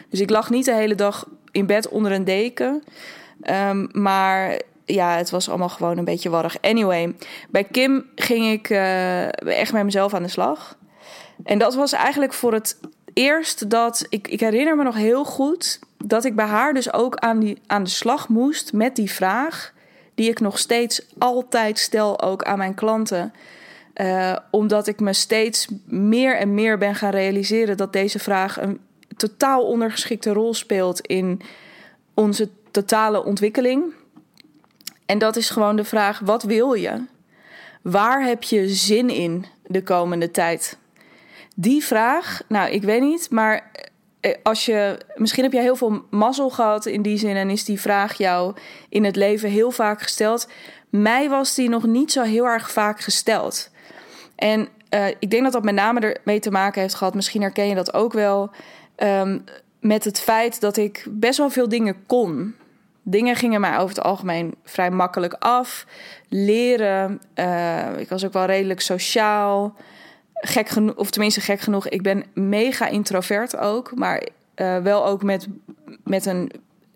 Dus 0.09 0.21
ik 0.21 0.31
lag 0.31 0.51
niet 0.51 0.65
de 0.65 0.75
hele 0.75 0.95
dag 0.95 1.29
in 1.51 1.67
bed 1.67 1.89
onder 1.89 2.13
een 2.13 2.25
deken. 2.25 2.83
Um, 3.69 3.89
maar 3.93 4.61
ja, 4.85 5.17
het 5.17 5.31
was 5.31 5.49
allemaal 5.49 5.69
gewoon 5.69 5.99
een 5.99 6.05
beetje 6.05 6.31
warrig. 6.31 6.61
Anyway, 6.61 7.15
bij 7.51 7.65
Kim 7.65 8.05
ging 8.15 8.53
ik 8.53 8.71
echt 9.47 9.73
met 9.73 9.85
mezelf 9.85 10.15
aan 10.15 10.23
de 10.23 10.29
slag. 10.29 10.77
En 11.45 11.59
dat 11.59 11.75
was 11.75 11.93
eigenlijk 11.93 12.33
voor 12.33 12.53
het 12.53 12.81
eerst 13.13 13.71
dat 13.71 14.07
ik, 14.09 14.29
ik 14.29 14.41
herinner 14.41 14.77
me 14.77 14.83
nog 14.83 14.97
heel 14.97 15.25
goed 15.25 15.79
dat 16.05 16.25
ik 16.25 16.37
bij 16.37 16.47
haar 16.47 16.75
dus 16.75 16.93
ook 16.93 17.17
aan, 17.17 17.39
die, 17.39 17.59
aan 17.67 17.85
de 17.85 17.91
slag 17.91 18.29
moest 18.29 18.73
met 18.73 18.97
die 18.97 19.11
vraag, 19.11 19.73
die 20.15 20.31
ik 20.31 20.41
nog 20.41 20.59
steeds 20.59 21.07
altijd 21.19 21.79
stel, 21.79 22.21
ook 22.21 22.43
aan 22.43 22.59
mijn 22.59 22.75
klanten. 22.75 23.33
Uh, 23.95 24.37
omdat 24.51 24.87
ik 24.87 25.01
me 25.01 25.13
steeds 25.13 25.69
meer 25.85 26.37
en 26.37 26.55
meer 26.55 26.79
ben 26.79 26.95
gaan 26.95 27.11
realiseren 27.11 27.77
dat 27.77 27.93
deze 27.93 28.19
vraag 28.19 28.61
een 28.61 28.81
totaal 29.17 29.63
ondergeschikte 29.63 30.33
rol 30.33 30.55
speelt 30.55 31.01
in 31.01 31.41
onze 32.15 32.49
totale 32.71 33.25
ontwikkeling. 33.25 33.95
En 35.07 35.19
dat 35.19 35.37
is 35.37 35.51
gewoon 35.51 35.77
de 35.77 35.85
vraag: 35.85 36.19
wat 36.19 36.43
wil 36.43 36.73
je? 36.73 37.05
Waar 37.83 38.25
heb 38.25 38.43
je 38.43 38.69
zin 38.69 39.11
in 39.11 39.45
de 39.67 39.83
komende 39.83 40.31
tijd? 40.31 40.79
Die 41.55 41.85
vraag, 41.85 42.43
nou, 42.49 42.71
ik 42.71 42.83
weet 42.83 43.03
niet, 43.03 43.31
maar 43.31 43.71
eh, 44.21 44.35
als 44.43 44.65
je, 44.65 44.99
misschien 45.15 45.43
heb 45.43 45.53
je 45.53 45.61
heel 45.61 45.77
veel 45.77 46.05
mazzel 46.11 46.51
gehad 46.51 46.87
in 46.87 47.03
die 47.03 47.19
zin 47.19 47.37
en 47.37 47.51
is 47.51 47.65
die 47.65 47.81
vraag 47.81 48.15
jou 48.19 48.55
in 48.89 49.05
het 49.05 49.17
leven 49.17 49.51
heel 49.51 49.71
vaak 49.71 50.03
gesteld. 50.03 50.49
Mij 50.91 51.29
was 51.29 51.55
die 51.55 51.69
nog 51.69 51.87
niet 51.87 52.13
zo 52.13 52.23
heel 52.23 52.45
erg 52.45 52.71
vaak 52.71 53.01
gesteld. 53.01 53.71
En 54.37 54.69
uh, 54.91 55.07
ik 55.07 55.31
denk 55.31 55.43
dat 55.43 55.53
dat 55.53 55.65
met 55.65 55.75
name 55.75 56.01
ermee 56.01 56.41
te 56.41 56.51
maken 56.51 56.81
heeft 56.81 56.95
gehad, 56.95 57.15
misschien 57.15 57.43
herken 57.43 57.69
je 57.69 57.75
dat 57.75 57.95
ook 57.95 58.13
wel, 58.13 58.51
um, 58.97 59.45
met 59.81 60.05
het 60.05 60.21
feit 60.21 60.61
dat 60.61 60.77
ik 60.77 61.07
best 61.11 61.39
wel 61.39 61.51
veel 61.51 61.69
dingen 61.69 62.07
kon. 62.07 62.55
Dingen 63.03 63.37
gingen 63.37 63.61
mij 63.61 63.77
over 63.77 63.97
het 63.97 64.05
algemeen 64.05 64.55
vrij 64.65 64.91
makkelijk 64.91 65.35
af. 65.39 65.87
Leren, 66.29 67.21
ik 67.99 68.09
was 68.09 68.25
ook 68.25 68.33
wel 68.33 68.45
redelijk 68.45 68.81
sociaal. 68.81 69.77
Gek 70.47 70.69
genoeg, 70.69 70.95
of 70.95 71.11
tenminste 71.11 71.41
gek 71.41 71.61
genoeg, 71.61 71.89
ik 71.89 72.03
ben 72.03 72.25
mega 72.35 72.89
introvert 72.89 73.57
ook, 73.57 73.95
maar 73.95 74.23
uh, 74.57 74.79
wel 74.79 75.07
ook 75.07 75.23
met, 75.23 75.47
met 76.05 76.27
een. 76.27 76.51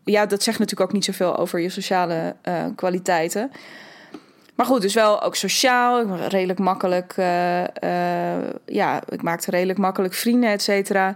Ja, 0.05 0.27
dat 0.27 0.43
zegt 0.43 0.59
natuurlijk 0.59 0.89
ook 0.89 0.95
niet 0.95 1.05
zoveel 1.05 1.37
over 1.37 1.61
je 1.61 1.69
sociale 1.69 2.37
uh, 2.49 2.65
kwaliteiten. 2.77 3.51
Maar 4.55 4.67
goed, 4.67 4.83
dus 4.83 4.95
wel 4.95 5.23
ook 5.23 5.37
sociaal. 5.37 6.17
Redelijk 6.17 6.59
makkelijk. 6.59 7.17
Uh, 7.17 7.65
ja, 8.67 9.03
ik 9.09 9.23
maakte 9.23 9.51
redelijk 9.51 9.79
makkelijk 9.79 10.15
vrienden, 10.15 10.51
et 10.51 10.63
cetera. 10.63 11.15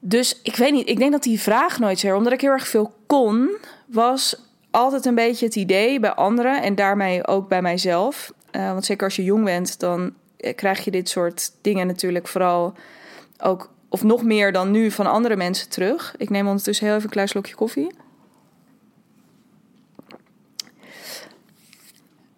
Dus 0.00 0.40
ik 0.42 0.56
weet 0.56 0.72
niet. 0.72 0.88
Ik 0.88 0.98
denk 0.98 1.12
dat 1.12 1.22
die 1.22 1.40
vraag 1.40 1.78
nooit 1.78 1.98
zo. 1.98 2.16
Omdat 2.16 2.32
ik 2.32 2.40
heel 2.40 2.50
erg 2.50 2.68
veel 2.68 2.94
kon, 3.06 3.56
was 3.86 4.42
altijd 4.70 5.04
een 5.04 5.14
beetje 5.14 5.46
het 5.46 5.56
idee 5.56 6.00
bij 6.00 6.14
anderen 6.14 6.62
en 6.62 6.74
daarmee 6.74 7.26
ook 7.26 7.48
bij 7.48 7.62
mijzelf. 7.62 8.32
Want 8.50 8.84
zeker 8.84 9.04
als 9.04 9.16
je 9.16 9.24
jong 9.24 9.44
bent, 9.44 9.80
dan 9.80 10.12
krijg 10.54 10.84
je 10.84 10.90
dit 10.90 11.08
soort 11.08 11.50
dingen 11.60 11.86
natuurlijk 11.86 12.28
vooral 12.28 12.74
ook, 13.38 13.70
of 13.88 14.02
nog 14.02 14.22
meer 14.22 14.52
dan 14.52 14.70
nu, 14.70 14.90
van 14.90 15.06
andere 15.06 15.36
mensen 15.36 15.68
terug. 15.68 16.14
Ik 16.16 16.30
neem 16.30 16.46
ondertussen 16.46 16.86
heel 16.86 16.94
even 16.94 17.06
een 17.06 17.12
klein 17.12 17.28
slokje 17.28 17.54
koffie. 17.54 17.90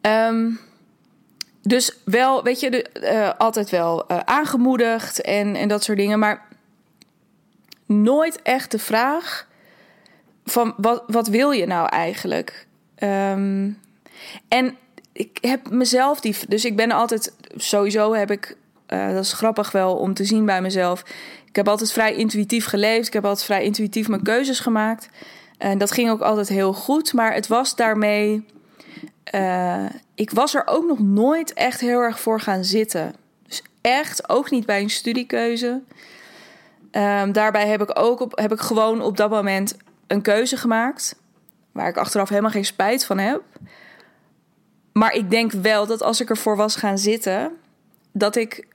Um, 0.01 0.61
dus 1.63 1.97
wel, 2.05 2.43
weet 2.43 2.61
je, 2.61 2.71
de, 2.71 2.91
uh, 2.95 3.31
altijd 3.39 3.71
wel 3.71 4.11
uh, 4.11 4.19
aangemoedigd 4.19 5.21
en, 5.21 5.57
en 5.57 5.69
dat 5.69 5.83
soort 5.83 5.99
dingen. 5.99 6.19
Maar 6.19 6.47
nooit 7.87 8.43
echt 8.43 8.71
de 8.71 8.79
vraag 8.79 9.49
van 10.45 10.75
wat, 10.77 11.03
wat 11.07 11.29
wil 11.29 11.51
je 11.51 11.67
nou 11.67 11.89
eigenlijk? 11.89 12.67
Um, 13.03 13.79
en 14.49 14.77
ik 15.13 15.39
heb 15.41 15.71
mezelf 15.71 16.21
die. 16.21 16.37
Dus 16.49 16.65
ik 16.65 16.77
ben 16.77 16.91
altijd. 16.91 17.35
Sowieso 17.57 18.13
heb 18.13 18.31
ik. 18.31 18.57
Uh, 18.89 19.13
dat 19.13 19.25
is 19.25 19.33
grappig 19.33 19.73
wel 19.73 19.97
om 19.97 20.15
te 20.15 20.25
zien 20.25 20.45
bij 20.45 20.63
mezelf. 20.63 21.01
Ik 21.47 21.57
heb 21.57 21.69
altijd 21.69 21.93
vrij 21.93 22.15
intuïtief 22.15 22.65
geleefd. 22.65 23.07
Ik 23.07 23.13
heb 23.13 23.25
altijd 23.25 23.45
vrij 23.45 23.65
intuïtief 23.65 24.09
mijn 24.09 24.23
keuzes 24.23 24.61
gemaakt. 24.61 25.09
En 25.59 25.79
dat 25.79 25.91
ging 25.91 26.11
ook 26.11 26.21
altijd 26.21 26.49
heel 26.49 26.73
goed. 26.73 27.13
Maar 27.13 27.35
het 27.35 27.47
was 27.47 27.77
daarmee 27.77 28.45
uh, 29.35 29.85
ik 30.15 30.31
was 30.31 30.55
er 30.55 30.63
ook 30.67 30.87
nog 30.87 30.99
nooit 30.99 31.53
echt 31.53 31.81
heel 31.81 32.01
erg 32.01 32.21
voor 32.21 32.41
gaan 32.41 32.65
zitten. 32.65 33.15
Dus 33.47 33.63
echt 33.81 34.29
ook 34.29 34.51
niet 34.51 34.67
bij 34.67 34.83
een 34.83 34.91
studiekeuze. 34.91 35.83
Um, 36.93 37.33
daarbij 37.33 37.67
heb 37.67 37.83
ik 37.83 37.99
ook 37.99 38.41
heb 38.41 38.53
ik 38.53 38.61
gewoon 38.61 39.03
op 39.03 39.17
dat 39.17 39.31
moment 39.31 39.77
een 40.07 40.23
keuze 40.23 40.57
gemaakt. 40.57 41.17
Waar 41.73 41.89
ik 41.89 41.97
achteraf 41.97 42.29
helemaal 42.29 42.51
geen 42.51 42.65
spijt 42.65 43.05
van 43.05 43.19
heb. 43.19 43.43
Maar 44.93 45.13
ik 45.15 45.31
denk 45.31 45.53
wel 45.53 45.87
dat 45.87 46.03
als 46.03 46.21
ik 46.21 46.31
ervoor 46.31 46.57
was 46.57 46.77
gaan 46.77 46.99
zitten, 46.99 47.53
dat 48.13 48.37
ik 48.37 48.67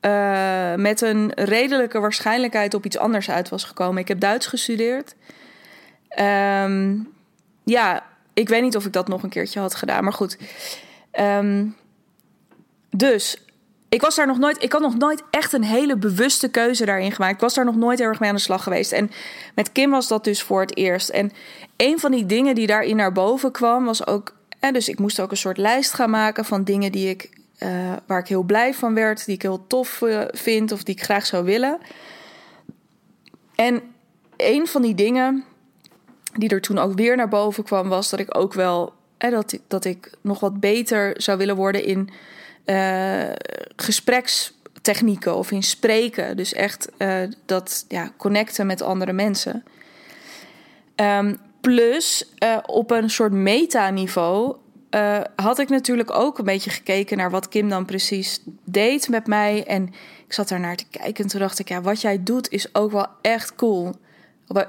uh, 0.00 0.74
met 0.74 1.00
een 1.00 1.32
redelijke 1.34 2.00
waarschijnlijkheid 2.00 2.74
op 2.74 2.84
iets 2.84 2.98
anders 2.98 3.30
uit 3.30 3.48
was 3.48 3.64
gekomen. 3.64 4.02
Ik 4.02 4.08
heb 4.08 4.20
Duits 4.20 4.46
gestudeerd. 4.46 5.14
Um, 6.18 7.12
ja, 7.64 8.02
ik 8.32 8.48
weet 8.48 8.62
niet 8.62 8.76
of 8.76 8.86
ik 8.86 8.92
dat 8.92 9.08
nog 9.08 9.22
een 9.22 9.28
keertje 9.28 9.60
had 9.60 9.74
gedaan, 9.74 10.04
maar 10.04 10.12
goed. 10.12 10.38
Um, 11.20 11.76
dus 12.90 13.44
ik 13.88 14.00
was 14.00 14.14
daar 14.14 14.26
nog 14.26 14.38
nooit. 14.38 14.62
Ik 14.62 14.72
had 14.72 14.80
nog 14.80 14.96
nooit 14.96 15.22
echt 15.30 15.52
een 15.52 15.64
hele 15.64 15.96
bewuste 15.96 16.48
keuze 16.48 16.84
daarin 16.84 17.12
gemaakt. 17.12 17.34
Ik 17.34 17.40
was 17.40 17.54
daar 17.54 17.64
nog 17.64 17.76
nooit 17.76 18.00
erg 18.00 18.20
mee 18.20 18.28
aan 18.28 18.34
de 18.34 18.40
slag 18.40 18.62
geweest. 18.62 18.92
En 18.92 19.10
met 19.54 19.72
Kim 19.72 19.90
was 19.90 20.08
dat 20.08 20.24
dus 20.24 20.42
voor 20.42 20.60
het 20.60 20.76
eerst. 20.76 21.08
En 21.08 21.32
een 21.76 21.98
van 21.98 22.10
die 22.10 22.26
dingen 22.26 22.54
die 22.54 22.66
daarin 22.66 22.96
naar 22.96 23.12
boven 23.12 23.52
kwam, 23.52 23.84
was 23.84 24.06
ook. 24.06 24.34
Dus 24.72 24.88
ik 24.88 24.98
moest 24.98 25.20
ook 25.20 25.30
een 25.30 25.36
soort 25.36 25.58
lijst 25.58 25.92
gaan 25.92 26.10
maken 26.10 26.44
van 26.44 26.64
dingen 26.64 26.92
die 26.92 27.08
ik. 27.08 27.44
Uh, 27.58 27.92
waar 28.06 28.18
ik 28.18 28.28
heel 28.28 28.42
blij 28.42 28.74
van 28.74 28.94
werd, 28.94 29.24
die 29.24 29.34
ik 29.34 29.42
heel 29.42 29.66
tof 29.66 30.00
uh, 30.00 30.22
vind 30.26 30.72
of 30.72 30.82
die 30.82 30.94
ik 30.94 31.02
graag 31.02 31.26
zou 31.26 31.44
willen. 31.44 31.78
En 33.54 33.82
een 34.36 34.66
van 34.66 34.82
die 34.82 34.94
dingen 34.94 35.44
die 36.32 36.48
er 36.48 36.60
toen 36.60 36.78
ook 36.78 36.94
weer 36.94 37.16
naar 37.16 37.28
boven 37.28 37.64
kwam, 37.64 37.88
was 37.88 38.10
dat 38.10 38.20
ik 38.20 38.36
ook 38.38 38.52
wel 38.52 38.92
dat, 39.18 39.58
dat 39.68 39.84
ik 39.84 40.10
nog 40.20 40.40
wat 40.40 40.60
beter 40.60 41.14
zou 41.16 41.38
willen 41.38 41.56
worden 41.56 41.84
in 41.84 42.10
uh, 42.66 43.32
gespreks 43.76 44.52
technieken 44.82 45.36
of 45.36 45.50
in 45.50 45.62
spreken. 45.62 46.36
Dus 46.36 46.52
echt 46.52 46.88
dat 47.44 47.84
ja, 47.88 48.12
connecten 48.16 48.66
met 48.66 48.82
andere 48.82 49.12
mensen. 49.12 49.64
Um, 50.96 51.38
plus 51.66 52.24
uh, 52.44 52.56
op 52.66 52.90
een 52.90 53.10
soort 53.10 53.32
metaniveau 53.32 54.56
uh, 54.90 55.20
had 55.36 55.58
ik 55.58 55.68
natuurlijk 55.68 56.10
ook 56.10 56.38
een 56.38 56.44
beetje 56.44 56.70
gekeken 56.70 57.16
naar 57.16 57.30
wat 57.30 57.48
Kim 57.48 57.68
dan 57.68 57.84
precies 57.84 58.40
deed 58.64 59.08
met 59.08 59.26
mij. 59.26 59.64
En 59.64 59.86
ik 60.26 60.32
zat 60.32 60.48
daar 60.48 60.60
naar 60.60 60.76
te 60.76 60.84
kijken 60.90 61.24
en 61.24 61.30
toen 61.30 61.40
dacht 61.40 61.58
ik, 61.58 61.68
ja, 61.68 61.80
wat 61.80 62.00
jij 62.00 62.22
doet 62.22 62.50
is 62.50 62.74
ook 62.74 62.90
wel 62.90 63.06
echt 63.20 63.54
cool. 63.54 63.94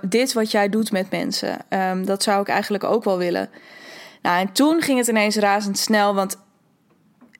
Dit 0.01 0.33
wat 0.33 0.51
jij 0.51 0.69
doet 0.69 0.91
met 0.91 1.11
mensen, 1.11 1.57
um, 1.69 2.05
dat 2.05 2.23
zou 2.23 2.41
ik 2.41 2.47
eigenlijk 2.47 2.83
ook 2.83 3.03
wel 3.03 3.17
willen. 3.17 3.49
Nou, 4.21 4.39
en 4.39 4.51
toen 4.51 4.81
ging 4.81 4.97
het 4.97 5.07
ineens 5.07 5.35
razendsnel, 5.35 6.15
want 6.15 6.37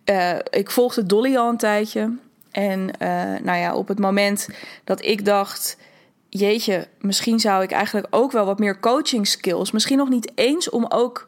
uh, 0.05 0.35
ik 0.49 0.71
volgde 0.71 1.05
Dolly 1.05 1.35
al 1.35 1.49
een 1.49 1.57
tijdje. 1.57 2.15
En 2.51 2.91
nou 3.43 3.57
ja, 3.57 3.75
op 3.75 3.87
het 3.87 3.99
moment 3.99 4.49
dat 4.83 5.05
ik 5.05 5.25
dacht, 5.25 5.77
jeetje, 6.29 6.87
misschien 6.99 7.39
zou 7.39 7.63
ik 7.63 7.71
eigenlijk 7.71 8.07
ook 8.09 8.31
wel 8.31 8.45
wat 8.45 8.59
meer 8.59 8.79
coaching 8.79 9.27
skills. 9.27 9.71
Misschien 9.71 9.97
nog 9.97 10.09
niet 10.09 10.31
eens 10.35 10.69
om 10.69 10.85
ook. 10.89 11.27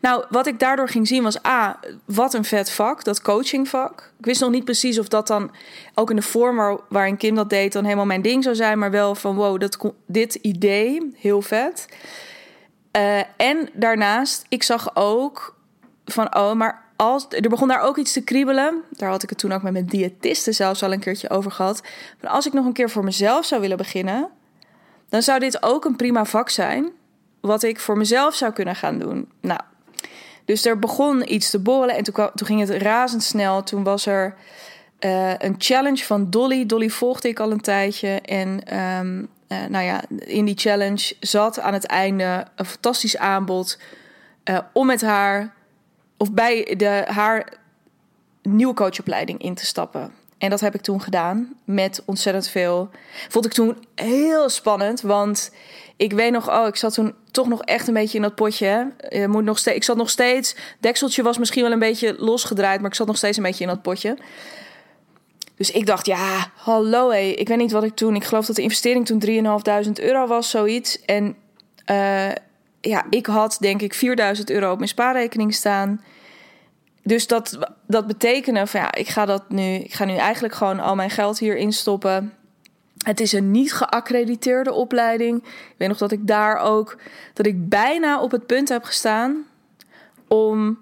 Nou, 0.00 0.24
wat 0.28 0.46
ik 0.46 0.58
daardoor 0.58 0.88
ging 0.88 1.08
zien 1.08 1.22
was: 1.22 1.44
A, 1.44 1.80
wat 2.04 2.34
een 2.34 2.44
vet 2.44 2.70
vak, 2.70 3.04
dat 3.04 3.22
coachingvak. 3.22 4.12
Ik 4.18 4.24
wist 4.24 4.40
nog 4.40 4.50
niet 4.50 4.64
precies 4.64 4.98
of 4.98 5.08
dat 5.08 5.26
dan 5.26 5.50
ook 5.94 6.10
in 6.10 6.16
de 6.16 6.22
vorm 6.22 6.56
waar, 6.56 6.78
waarin 6.88 7.16
Kim 7.16 7.34
dat 7.34 7.50
deed, 7.50 7.72
dan 7.72 7.84
helemaal 7.84 8.06
mijn 8.06 8.22
ding 8.22 8.42
zou 8.42 8.54
zijn. 8.54 8.78
Maar 8.78 8.90
wel 8.90 9.14
van: 9.14 9.36
wow, 9.36 9.60
dat, 9.60 9.92
dit 10.06 10.34
idee, 10.34 11.10
heel 11.16 11.42
vet. 11.42 11.88
Uh, 12.96 13.18
en 13.36 13.68
daarnaast, 13.72 14.44
ik 14.48 14.62
zag 14.62 14.96
ook 14.96 15.56
van: 16.04 16.36
oh, 16.36 16.52
maar 16.52 16.85
als, 16.96 17.26
er 17.30 17.48
begon 17.48 17.68
daar 17.68 17.80
ook 17.80 17.96
iets 17.96 18.12
te 18.12 18.24
kriebelen. 18.24 18.82
Daar 18.90 19.10
had 19.10 19.22
ik 19.22 19.28
het 19.28 19.38
toen 19.38 19.52
ook 19.52 19.62
met 19.62 19.72
mijn 19.72 19.86
diëtiste 19.86 20.52
zelfs 20.52 20.82
al 20.82 20.92
een 20.92 21.00
keertje 21.00 21.30
over 21.30 21.50
gehad. 21.50 21.82
Maar 22.20 22.30
als 22.30 22.46
ik 22.46 22.52
nog 22.52 22.64
een 22.64 22.72
keer 22.72 22.90
voor 22.90 23.04
mezelf 23.04 23.44
zou 23.44 23.60
willen 23.60 23.76
beginnen, 23.76 24.28
dan 25.08 25.22
zou 25.22 25.38
dit 25.38 25.62
ook 25.62 25.84
een 25.84 25.96
prima 25.96 26.24
vak 26.24 26.48
zijn. 26.48 26.90
Wat 27.40 27.62
ik 27.62 27.80
voor 27.80 27.96
mezelf 27.96 28.34
zou 28.34 28.52
kunnen 28.52 28.76
gaan 28.76 28.98
doen. 28.98 29.28
Nou, 29.40 29.60
dus 30.44 30.64
er 30.64 30.78
begon 30.78 31.32
iets 31.32 31.50
te 31.50 31.58
borrelen 31.58 31.96
en 31.96 32.04
toen, 32.04 32.14
toen 32.34 32.46
ging 32.46 32.60
het 32.60 32.82
razendsnel. 32.82 33.62
Toen 33.62 33.84
was 33.84 34.06
er 34.06 34.34
uh, 35.00 35.38
een 35.38 35.54
challenge 35.58 36.04
van 36.04 36.30
Dolly. 36.30 36.66
Dolly 36.66 36.88
volgde 36.88 37.28
ik 37.28 37.40
al 37.40 37.50
een 37.50 37.60
tijdje. 37.60 38.20
En 38.20 38.78
um, 38.98 39.28
uh, 39.48 39.64
nou 39.68 39.84
ja, 39.84 40.02
in 40.18 40.44
die 40.44 40.58
challenge 40.58 41.14
zat 41.20 41.60
aan 41.60 41.72
het 41.72 41.86
einde 41.86 42.46
een 42.54 42.64
fantastisch 42.64 43.16
aanbod 43.16 43.78
uh, 44.44 44.58
om 44.72 44.86
met 44.86 45.00
haar 45.00 45.54
of 46.16 46.32
bij 46.32 46.74
de, 46.76 47.04
haar 47.06 47.52
nieuwe 48.42 48.74
coachopleiding 48.74 49.42
in 49.42 49.54
te 49.54 49.66
stappen. 49.66 50.12
En 50.38 50.50
dat 50.50 50.60
heb 50.60 50.74
ik 50.74 50.80
toen 50.80 51.02
gedaan 51.02 51.54
met 51.64 52.02
ontzettend 52.04 52.48
veel. 52.48 52.90
Vond 53.28 53.44
ik 53.44 53.52
toen 53.52 53.76
heel 53.94 54.48
spannend, 54.48 55.00
want 55.00 55.52
ik 55.96 56.12
weet 56.12 56.32
nog, 56.32 56.50
oh, 56.50 56.66
ik 56.66 56.76
zat 56.76 56.94
toen 56.94 57.14
toch 57.30 57.48
nog 57.48 57.62
echt 57.62 57.88
een 57.88 57.94
beetje 57.94 58.16
in 58.16 58.22
dat 58.22 58.34
potje. 58.34 58.92
Je 59.08 59.28
moet 59.28 59.44
nog 59.44 59.58
steeds, 59.58 59.76
ik 59.76 59.84
zat 59.84 59.96
nog 59.96 60.10
steeds, 60.10 60.56
dekseltje 60.80 61.22
was 61.22 61.38
misschien 61.38 61.62
wel 61.62 61.72
een 61.72 61.78
beetje 61.78 62.14
losgedraaid, 62.18 62.80
maar 62.80 62.90
ik 62.90 62.96
zat 62.96 63.06
nog 63.06 63.16
steeds 63.16 63.36
een 63.36 63.42
beetje 63.42 63.64
in 63.64 63.70
dat 63.70 63.82
potje. 63.82 64.16
Dus 65.56 65.70
ik 65.70 65.86
dacht, 65.86 66.06
ja, 66.06 66.50
hallo 66.54 67.10
hé, 67.10 67.18
ik 67.18 67.48
weet 67.48 67.58
niet 67.58 67.72
wat 67.72 67.84
ik 67.84 67.94
toen, 67.94 68.16
ik 68.16 68.24
geloof 68.24 68.46
dat 68.46 68.56
de 68.56 68.62
investering 68.62 69.06
toen 69.06 69.22
3.500 69.86 69.92
euro 69.94 70.26
was, 70.26 70.50
zoiets. 70.50 71.04
En 71.04 71.36
uh, 71.90 72.28
ja, 72.80 73.06
ik 73.10 73.26
had 73.26 73.56
denk 73.60 73.82
ik 73.82 73.94
4000 73.94 74.50
euro 74.50 74.70
op 74.70 74.76
mijn 74.76 74.88
spaarrekening 74.88 75.54
staan. 75.54 76.00
Dus 77.02 77.26
dat, 77.26 77.58
dat 77.86 78.06
betekende 78.06 78.66
van 78.66 78.80
ja, 78.80 78.94
ik 78.94 79.08
ga 79.08 79.24
dat 79.24 79.50
nu, 79.50 79.74
ik 79.74 79.94
ga 79.94 80.04
nu 80.04 80.14
eigenlijk 80.14 80.54
gewoon 80.54 80.80
al 80.80 80.94
mijn 80.94 81.10
geld 81.10 81.38
hierin 81.38 81.72
stoppen. 81.72 82.32
Het 83.04 83.20
is 83.20 83.32
een 83.32 83.50
niet 83.50 83.72
geaccrediteerde 83.72 84.72
opleiding. 84.72 85.42
Ik 85.44 85.74
weet 85.76 85.88
nog 85.88 85.98
dat 85.98 86.12
ik 86.12 86.26
daar 86.26 86.58
ook, 86.58 86.98
dat 87.32 87.46
ik 87.46 87.68
bijna 87.68 88.20
op 88.20 88.30
het 88.30 88.46
punt 88.46 88.68
heb 88.68 88.84
gestaan 88.84 89.44
om, 90.28 90.78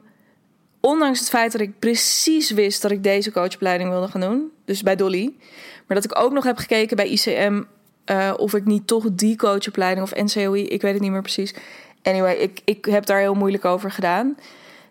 ondanks 0.81 1.19
het 1.19 1.29
feit 1.29 1.53
dat 1.53 1.61
ik 1.61 1.79
precies 1.79 2.51
wist 2.51 2.83
dat 2.83 2.91
ik 2.91 3.03
deze 3.03 3.33
coachopleiding 3.33 3.91
wilde 3.91 4.09
gaan 4.09 4.21
doen, 4.21 4.51
dus 4.65 4.83
bij 4.83 4.97
Dolly, 4.97 5.35
maar 5.87 5.97
dat 5.97 6.05
ik 6.05 6.19
ook 6.19 6.33
nog 6.33 6.45
heb 6.45 6.57
gekeken 6.57 6.97
bij 6.97 7.09
ICM 7.09 7.63
uh, 8.11 8.35
of 8.37 8.55
ik 8.55 8.65
niet 8.65 8.87
toch 8.87 9.05
die 9.13 9.37
coachopleiding 9.37 10.07
of 10.07 10.15
NCOI, 10.15 10.67
ik 10.67 10.83
weet 10.83 10.93
het 10.93 11.03
niet 11.03 11.11
meer 11.11 11.23
precies. 11.23 11.55
Anyway, 12.05 12.35
ik, 12.35 12.61
ik 12.65 12.85
heb 12.85 13.07
daar 13.07 13.19
heel 13.19 13.35
moeilijk 13.35 13.65
over 13.65 13.91
gedaan. 13.91 14.37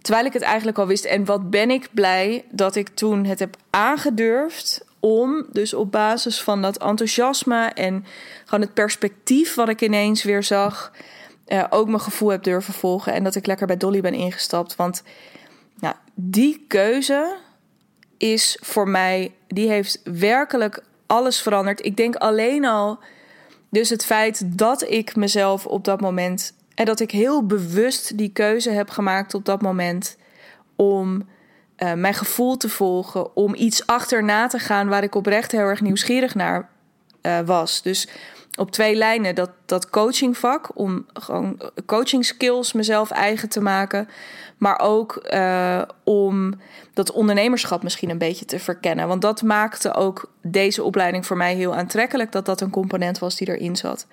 Terwijl 0.02 0.26
ik 0.26 0.34
het 0.34 0.42
eigenlijk 0.42 0.78
al 0.78 0.88
wist. 0.88 1.06
En 1.06 1.26
wat 1.26 1.50
ben 1.50 1.70
ik 1.70 1.90
blij 1.92 2.46
dat 2.50 2.76
ik 2.76 2.90
toen 2.90 3.26
het 3.26 3.40
heb 3.40 3.56
aangedurfd 3.70 4.86
om 5.00 5.46
dus 5.52 5.74
op 5.74 5.92
basis 5.92 6.42
van 6.42 6.62
dat 6.62 6.78
enthousiasme 6.78 7.66
en 7.66 8.06
gewoon 8.44 8.62
het 8.62 8.74
perspectief 8.74 9.56
wat 9.56 9.70
ik 9.70 9.82
ineens 9.82 10.24
weer 10.24 10.44
zag, 10.44 10.92
uh, 11.48 11.64
ook 11.70 11.88
mijn 11.88 12.00
gevoel 12.00 12.30
heb 12.30 12.44
durven 12.44 12.74
volgen 12.74 13.14
en 13.14 13.24
dat 13.24 13.36
ik 13.36 13.46
lekker 13.46 13.68
bij 13.68 13.78
Dolly 13.78 14.02
ben 14.02 14.14
ingestapt. 14.14 14.76
Want 14.76 15.04
nou, 15.80 15.96
die 16.14 16.66
keuze 16.68 17.38
is 18.18 18.58
voor 18.62 18.88
mij, 18.88 19.34
die 19.48 19.70
heeft 19.70 20.02
werkelijk 20.04 20.84
alles 21.08 21.42
veranderd. 21.42 21.86
Ik 21.86 21.98
denk 21.98 22.16
alleen 22.16 22.66
al, 22.66 23.00
dus 23.70 23.90
het 23.90 24.06
feit 24.06 24.58
dat 24.58 24.90
ik 24.90 25.16
mezelf 25.16 25.66
op 25.66 25.86
dat 25.86 26.02
moment 26.02 26.54
en 26.76 26.86
dat 26.86 27.00
ik 27.00 27.12
heel 27.12 27.46
bewust 27.46 28.18
die 28.18 28.30
keuze 28.30 28.70
heb 28.70 28.90
gemaakt 28.90 29.34
op 29.34 29.46
dat 29.46 29.62
moment 29.62 30.18
om 30.76 31.28
uh, 31.78 31.94
mijn 31.94 32.14
gevoel 32.14 32.58
te 32.58 32.70
volgen, 32.70 33.36
om 33.36 33.56
iets 33.56 33.86
achterna 33.86 34.48
te 34.48 34.60
gaan 34.60 34.88
waar 34.88 35.04
ik 35.04 35.16
oprecht 35.16 35.52
heel 35.52 35.62
erg 35.62 35.82
nieuwsgierig 35.82 36.36
naar 36.36 36.70
uh, 37.22 37.40
was. 37.40 37.82
Dus 37.82 38.08
op 38.58 38.72
twee 38.72 38.96
lijnen 38.96 39.36
dat, 39.36 39.50
dat 39.66 39.90
coachingvak, 39.90 40.70
om 40.74 41.06
gewoon 41.14 41.62
coaching 41.86 42.26
skills 42.26 42.74
mezelf 42.74 43.12
eigen 43.12 43.50
te 43.50 43.62
maken. 43.62 44.10
Maar 44.58 44.80
ook 44.80 45.28
uh, 45.34 45.82
om 46.04 46.54
dat 46.94 47.12
ondernemerschap 47.12 47.84
misschien 47.84 48.10
een 48.10 48.18
beetje 48.18 48.46
te 48.46 48.60
verkennen. 48.60 49.08
Want 49.08 49.22
dat 49.22 49.42
maakte 49.42 49.94
ook 49.94 50.32
deze 50.42 50.84
opleiding 50.84 51.26
voor 51.26 51.38
mij 51.38 51.56
heel 51.56 51.76
aantrekkelijk, 51.76 52.32
dat 52.32 52.46
dat 52.46 52.62
een 52.62 52.70
component 52.70 53.20
was 53.20 53.36
die 53.36 53.48
erin 53.48 53.76
zat. 53.76 54.08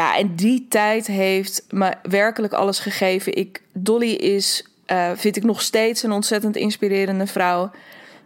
Ja, 0.00 0.16
en 0.16 0.34
die 0.34 0.66
tijd 0.68 1.06
heeft 1.06 1.64
me 1.70 1.92
werkelijk 2.02 2.52
alles 2.52 2.78
gegeven. 2.78 3.36
Ik, 3.36 3.62
Dolly 3.72 4.10
is, 4.10 4.64
uh, 4.86 5.10
vind 5.14 5.36
ik 5.36 5.42
nog 5.42 5.62
steeds 5.62 6.02
een 6.02 6.12
ontzettend 6.12 6.56
inspirerende 6.56 7.26
vrouw. 7.26 7.70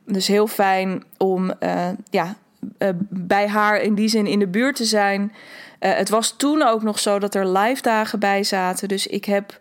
Dus 0.05 0.27
heel 0.27 0.47
fijn 0.47 1.05
om 1.17 1.53
uh, 1.61 1.89
ja, 2.11 2.37
uh, 2.79 2.89
bij 3.09 3.49
haar 3.49 3.81
in 3.81 3.95
die 3.95 4.09
zin 4.09 4.27
in 4.27 4.39
de 4.39 4.47
buurt 4.47 4.77
te 4.77 4.85
zijn. 4.85 5.33
het 5.79 6.09
was 6.09 6.37
toen 6.37 6.63
ook 6.63 6.83
nog 6.83 6.99
zo 6.99 7.19
dat 7.19 7.35
er 7.35 7.49
live 7.49 7.83
dagen 7.83 8.19
bij 8.19 8.45
zaten. 8.45 8.89
Dus 8.89 9.07
ik 9.07 9.25
heb 9.25 9.61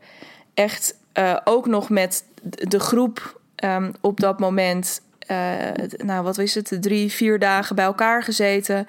echt 0.54 0.96
ook 1.44 1.68
nog 1.68 1.90
met 1.90 2.24
de 2.44 2.80
groep 2.80 3.40
um, 3.64 3.92
op 4.02 4.20
dat 4.20 4.40
moment 4.40 5.02
uh, 5.32 5.88
nou, 5.98 6.24
wat 6.24 6.38
is 6.38 6.56
het, 6.56 6.78
drie, 6.80 7.12
vier 7.12 7.40
dagen 7.40 7.76
bij 7.76 7.86
elkaar 7.86 8.24
gezeten. 8.24 8.86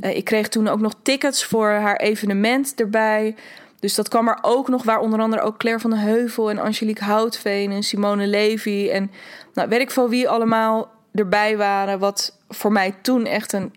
Uh, 0.00 0.16
ik 0.16 0.24
kreeg 0.24 0.48
toen 0.48 0.68
ook 0.68 0.80
nog 0.80 0.94
tickets 1.02 1.44
voor 1.44 1.68
haar 1.68 1.96
evenement 1.96 2.74
erbij. 2.80 3.34
Dus 3.80 3.94
dat 3.94 4.08
kwam 4.08 4.28
er 4.28 4.38
ook 4.42 4.68
nog, 4.68 4.82
waar 4.82 5.00
onder 5.00 5.20
andere 5.20 5.42
ook 5.42 5.58
Claire 5.58 5.80
van 5.80 5.90
de 5.90 5.96
Heuvel 5.96 6.50
en 6.50 6.58
Angelique 6.58 7.04
Houtveen 7.04 7.72
en 7.72 7.82
Simone 7.82 8.26
Levy 8.26 8.88
en 8.92 9.10
nou, 9.54 9.68
weet 9.68 9.80
ik 9.80 9.90
veel 9.90 10.08
wie 10.08 10.28
allemaal 10.28 10.90
erbij 11.14 11.56
waren. 11.56 11.98
Wat 11.98 12.38
voor 12.48 12.72
mij 12.72 12.94
toen 13.02 13.26
echt 13.26 13.52
een 13.52 13.72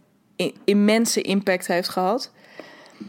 immense 0.66 1.22
impact 1.22 1.68
heeft 1.68 1.90
gehad. 1.90 2.32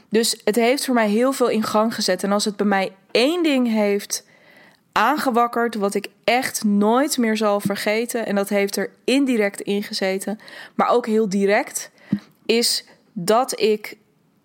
Dus 0.09 0.40
het 0.44 0.56
heeft 0.56 0.85
voor 0.85 0.94
mij 0.94 1.09
heel 1.09 1.32
veel 1.32 1.48
in 1.48 1.62
gang 1.62 1.94
gezet. 1.94 2.22
En 2.22 2.32
als 2.32 2.44
het 2.44 2.56
bij 2.56 2.66
mij 2.66 2.92
één 3.11 3.42
ding 3.42 3.68
heeft 3.68 4.24
aangewakkerd, 4.96 5.74
wat 5.74 5.94
ik 5.94 6.09
echt 6.24 6.64
nooit 6.64 7.18
meer 7.18 7.37
zal 7.37 7.61
vergeten. 7.61 8.26
En 8.26 8.35
dat 8.35 8.48
heeft 8.48 8.76
er 8.76 8.90
indirect 9.04 9.61
in 9.61 9.82
gezeten, 9.82 10.38
maar 10.74 10.88
ook 10.88 11.06
heel 11.06 11.28
direct, 11.28 11.90
is 12.46 12.85
dat 13.12 13.61
ik 13.61 13.96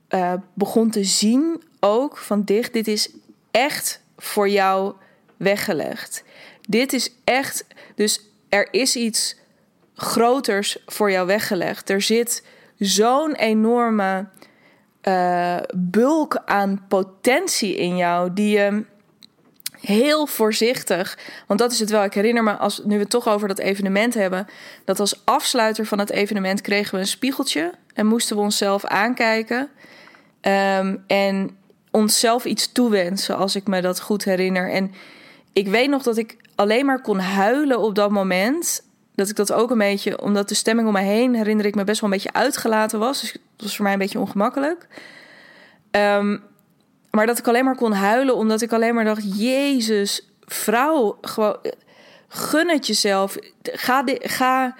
uh, 0.09 0.33
begon 0.53 0.89
te 0.89 1.03
zien 1.03 1.63
ook 1.79 2.17
van 2.17 2.43
dicht, 2.43 2.73
dit 2.73 2.87
is 2.87 3.09
echt 3.51 4.01
voor 4.17 4.49
jou 4.49 4.93
weggelegd. 5.37 6.23
Dit 6.61 6.93
is 6.93 7.13
echt, 7.23 7.65
dus 7.95 8.29
er 8.49 8.67
is 8.71 8.95
iets 8.95 9.35
groters 9.95 10.77
voor 10.85 11.11
jou 11.11 11.27
weggelegd. 11.27 11.89
Er 11.89 12.01
zit 12.01 12.43
zo'n 12.77 13.35
enorme 13.35 14.27
uh, 15.03 15.57
bulk 15.75 16.41
aan 16.45 16.85
potentie 16.87 17.75
in 17.75 17.97
jou 17.97 18.33
die 18.33 18.57
je 18.57 18.83
heel 19.81 20.27
voorzichtig. 20.27 21.17
Want 21.47 21.59
dat 21.59 21.71
is 21.71 21.79
het 21.79 21.89
wel. 21.89 22.03
Ik 22.03 22.13
herinner 22.13 22.43
me, 22.43 22.51
als 22.51 22.81
nu 22.83 22.95
we 22.95 23.01
het 23.01 23.09
toch 23.09 23.27
over 23.27 23.47
dat 23.47 23.59
evenement 23.59 24.13
hebben, 24.13 24.47
dat 24.85 24.99
als 24.99 25.25
afsluiter 25.25 25.85
van 25.85 25.99
het 25.99 26.09
evenement 26.09 26.61
kregen 26.61 26.93
we 26.93 26.99
een 26.99 27.07
spiegeltje 27.07 27.71
en 27.93 28.05
moesten 28.05 28.35
we 28.35 28.41
onszelf 28.41 28.85
aankijken 28.85 29.69
um, 30.41 31.03
en 31.07 31.57
onszelf 31.91 32.45
iets 32.45 32.71
toewensen, 32.71 33.37
als 33.37 33.55
ik 33.55 33.67
me 33.67 33.81
dat 33.81 34.01
goed 34.01 34.23
herinner. 34.23 34.71
En 34.71 34.91
ik 35.53 35.67
weet 35.67 35.89
nog 35.89 36.03
dat 36.03 36.17
ik 36.17 36.37
alleen 36.55 36.85
maar 36.85 37.01
kon 37.01 37.19
huilen 37.19 37.79
op 37.79 37.95
dat 37.95 38.11
moment. 38.11 38.89
dat 39.15 39.29
ik 39.29 39.35
dat 39.35 39.51
ook 39.51 39.71
een 39.71 39.77
beetje, 39.77 40.21
omdat 40.21 40.49
de 40.49 40.55
stemming 40.55 40.87
om 40.87 40.93
mij 40.93 41.05
heen, 41.05 41.35
herinner 41.35 41.65
ik 41.65 41.75
me 41.75 41.83
best 41.83 42.01
wel 42.01 42.09
een 42.09 42.15
beetje 42.15 42.33
uitgelaten 42.33 42.99
was. 42.99 43.21
Dus 43.21 43.31
dat 43.31 43.41
was 43.55 43.75
voor 43.75 43.83
mij 43.83 43.93
een 43.93 43.99
beetje 43.99 44.19
ongemakkelijk. 44.19 44.87
Ehm, 45.91 46.37
maar 47.11 47.25
dat 47.25 47.37
ik 47.37 47.47
alleen 47.47 47.65
maar 47.65 47.75
kon 47.75 47.93
huilen, 47.93 48.35
omdat 48.35 48.61
ik 48.61 48.73
alleen 48.73 48.95
maar 48.95 49.05
dacht: 49.05 49.39
Jezus, 49.39 50.29
vrouw, 50.45 51.17
gewoon 51.21 51.57
gun 52.27 52.69
het 52.69 52.87
jezelf. 52.87 53.37
Ga, 53.61 54.03
ga, 54.19 54.75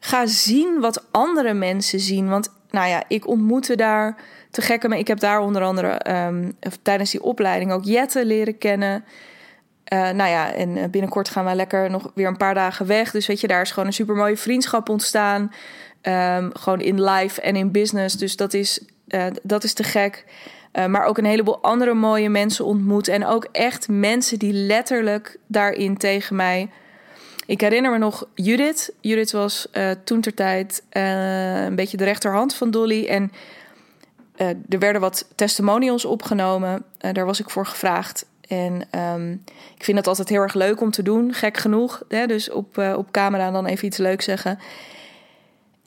ga 0.00 0.26
zien 0.26 0.80
wat 0.80 1.04
andere 1.10 1.54
mensen 1.54 2.00
zien. 2.00 2.28
Want 2.28 2.52
nou 2.70 2.88
ja, 2.88 3.02
ik 3.08 3.26
ontmoette 3.26 3.76
daar 3.76 4.16
te 4.50 4.62
gekke 4.62 4.88
mee. 4.88 4.98
Ik 4.98 5.08
heb 5.08 5.20
daar 5.20 5.40
onder 5.40 5.62
andere 5.62 6.10
um, 6.26 6.56
tijdens 6.82 7.10
die 7.10 7.22
opleiding 7.22 7.72
ook 7.72 7.84
Jette 7.84 8.26
leren 8.26 8.58
kennen. 8.58 9.04
Uh, 9.92 10.10
nou 10.10 10.30
ja, 10.30 10.52
en 10.52 10.76
eh, 10.76 10.88
binnenkort 10.88 11.28
gaan 11.28 11.44
we 11.44 11.54
lekker 11.54 11.90
nog 11.90 12.10
weer 12.14 12.26
een 12.26 12.36
paar 12.36 12.54
dagen 12.54 12.86
weg. 12.86 13.10
Dus 13.10 13.26
weet 13.26 13.40
je, 13.40 13.46
daar 13.46 13.62
is 13.62 13.70
gewoon 13.70 13.86
een 13.86 13.92
super 13.92 14.14
mooie 14.14 14.36
vriendschap 14.36 14.88
ontstaan. 14.88 15.52
Um, 16.02 16.50
gewoon 16.52 16.80
in 16.80 17.02
life 17.02 17.40
en 17.40 17.56
in 17.56 17.70
business. 17.70 18.16
Dus 18.16 18.36
dat 18.36 18.54
is, 18.54 18.80
uh, 19.08 19.26
dat 19.42 19.64
is 19.64 19.72
te 19.72 19.82
gek. 19.82 20.24
Uh, 20.76 20.86
maar 20.86 21.04
ook 21.04 21.18
een 21.18 21.24
heleboel 21.24 21.62
andere 21.62 21.94
mooie 21.94 22.28
mensen 22.28 22.64
ontmoet. 22.64 23.08
En 23.08 23.26
ook 23.26 23.48
echt 23.52 23.88
mensen 23.88 24.38
die 24.38 24.52
letterlijk 24.52 25.38
daarin 25.46 25.96
tegen 25.96 26.36
mij. 26.36 26.70
Ik 27.46 27.60
herinner 27.60 27.90
me 27.90 27.98
nog 27.98 28.28
Judith. 28.34 28.92
Judith 29.00 29.32
was 29.32 29.66
uh, 29.72 29.90
toen 30.04 30.20
ter 30.20 30.34
tijd 30.34 30.82
een 30.90 31.74
beetje 31.74 31.96
de 31.96 32.04
rechterhand 32.04 32.54
van 32.54 32.70
Dolly. 32.70 33.06
En 33.06 33.32
er 34.68 34.78
werden 34.78 35.00
wat 35.00 35.28
testimonials 35.34 36.04
opgenomen. 36.04 36.84
daar 37.12 37.26
was 37.26 37.40
ik 37.40 37.50
voor 37.50 37.66
gevraagd. 37.66 38.26
En 38.48 38.82
um, 39.14 39.42
ik 39.76 39.84
vind 39.84 39.96
het 39.96 40.06
altijd 40.06 40.28
heel 40.28 40.42
erg 40.42 40.54
leuk 40.54 40.80
om 40.80 40.90
te 40.90 41.02
doen, 41.02 41.32
gek 41.32 41.56
genoeg. 41.56 42.02
Hè? 42.08 42.26
Dus 42.26 42.50
op, 42.50 42.78
op 42.96 43.10
camera 43.10 43.50
dan 43.50 43.66
even 43.66 43.86
iets 43.86 43.98
leuks 43.98 44.24
zeggen. 44.24 44.58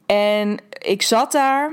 En 0.05 0.57
ik 0.79 1.01
zat 1.01 1.31
daar 1.31 1.71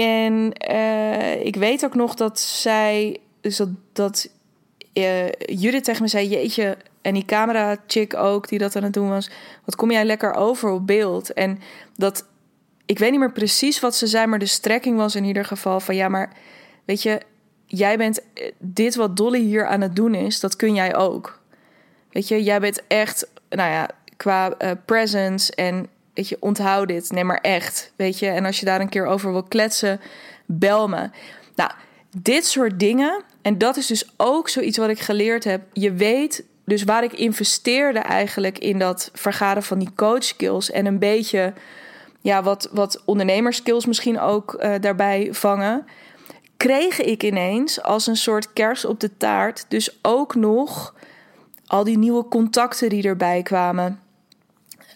en 0.00 0.52
uh, 0.70 1.44
ik 1.44 1.56
weet 1.56 1.84
ook 1.84 1.94
nog 1.94 2.14
dat 2.14 2.40
zij, 2.40 3.18
dus 3.40 3.56
dat, 3.56 3.68
dat 3.92 4.28
uh, 4.94 5.28
Judith 5.32 5.84
tegen 5.84 6.02
me 6.02 6.08
zei: 6.08 6.28
Jeetje, 6.28 6.76
en 7.02 7.14
die 7.14 7.24
camera-chick 7.24 8.14
ook, 8.14 8.48
die 8.48 8.58
dat 8.58 8.76
aan 8.76 8.82
het 8.82 8.92
doen 8.92 9.08
was. 9.08 9.30
Wat 9.64 9.76
kom 9.76 9.90
jij 9.90 10.04
lekker 10.04 10.34
over 10.34 10.70
op 10.70 10.86
beeld? 10.86 11.32
En 11.32 11.58
dat, 11.96 12.26
ik 12.86 12.98
weet 12.98 13.10
niet 13.10 13.20
meer 13.20 13.32
precies 13.32 13.80
wat 13.80 13.94
ze 13.94 14.06
zei, 14.06 14.26
maar 14.26 14.38
de 14.38 14.46
strekking 14.46 14.96
was 14.96 15.14
in 15.14 15.24
ieder 15.24 15.44
geval 15.44 15.80
van 15.80 15.94
ja, 15.94 16.08
maar 16.08 16.32
weet 16.84 17.02
je, 17.02 17.20
jij 17.66 17.96
bent 17.96 18.20
eh, 18.34 18.52
dit 18.58 18.94
wat 18.94 19.16
Dolly 19.16 19.40
hier 19.40 19.66
aan 19.66 19.80
het 19.80 19.96
doen 19.96 20.14
is, 20.14 20.40
dat 20.40 20.56
kun 20.56 20.74
jij 20.74 20.96
ook. 20.96 21.40
Weet 22.10 22.28
je, 22.28 22.42
jij 22.42 22.60
bent 22.60 22.82
echt, 22.86 23.30
nou 23.48 23.70
ja, 23.70 23.88
qua 24.16 24.56
presence 24.84 25.54
en 25.54 25.88
weet 26.14 26.28
je, 26.28 26.36
onthoud 26.40 26.88
dit, 26.88 27.10
neem 27.10 27.26
maar 27.26 27.40
echt, 27.40 27.92
weet 27.96 28.18
je. 28.18 28.26
En 28.26 28.44
als 28.44 28.60
je 28.60 28.66
daar 28.66 28.80
een 28.80 28.88
keer 28.88 29.06
over 29.06 29.32
wil 29.32 29.42
kletsen, 29.42 30.00
bel 30.46 30.88
me. 30.88 31.10
Nou, 31.54 31.70
dit 32.16 32.46
soort 32.46 32.78
dingen, 32.78 33.22
en 33.42 33.58
dat 33.58 33.76
is 33.76 33.86
dus 33.86 34.10
ook 34.16 34.48
zoiets 34.48 34.78
wat 34.78 34.88
ik 34.88 35.00
geleerd 35.00 35.44
heb. 35.44 35.62
Je 35.72 35.92
weet 35.92 36.44
dus 36.64 36.84
waar 36.84 37.04
ik 37.04 37.12
investeerde 37.12 37.98
eigenlijk 37.98 38.58
in 38.58 38.78
dat 38.78 39.10
vergaren 39.12 39.62
van 39.62 39.78
die 39.78 39.92
coach 39.94 40.24
skills 40.24 40.70
en 40.70 40.86
een 40.86 40.98
beetje, 40.98 41.52
ja, 42.20 42.42
wat, 42.42 42.68
wat 42.72 43.02
ondernemerskills 43.04 43.86
misschien 43.86 44.20
ook 44.20 44.56
uh, 44.60 44.74
daarbij 44.80 45.28
vangen 45.32 45.86
kreeg 46.56 47.00
ik 47.00 47.22
ineens 47.22 47.82
als 47.82 48.06
een 48.06 48.16
soort 48.16 48.52
kers 48.52 48.84
op 48.84 49.00
de 49.00 49.16
taart 49.16 49.64
dus 49.68 49.98
ook 50.02 50.34
nog 50.34 50.94
al 51.66 51.84
die 51.84 51.98
nieuwe 51.98 52.28
contacten 52.28 52.88
die 52.88 53.02
erbij 53.02 53.42
kwamen. 53.42 54.00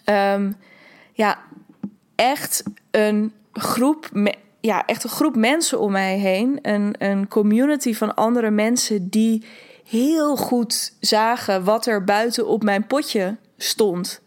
Um, 0.05 0.55
ja, 1.15 1.39
echt 2.15 2.63
een 2.91 3.33
groep, 3.53 4.09
ja, 4.59 4.85
echt 4.85 5.03
een 5.03 5.09
groep 5.09 5.35
mensen 5.35 5.79
om 5.79 5.91
mij 5.91 6.17
heen. 6.17 6.59
Een, 6.61 6.95
een 6.97 7.27
community 7.27 7.93
van 7.93 8.15
andere 8.15 8.49
mensen 8.49 9.09
die 9.09 9.45
heel 9.85 10.37
goed 10.37 10.93
zagen 10.99 11.63
wat 11.63 11.85
er 11.85 12.03
buiten 12.03 12.47
op 12.47 12.63
mijn 12.63 12.87
potje 12.87 13.35
stond. 13.57 14.21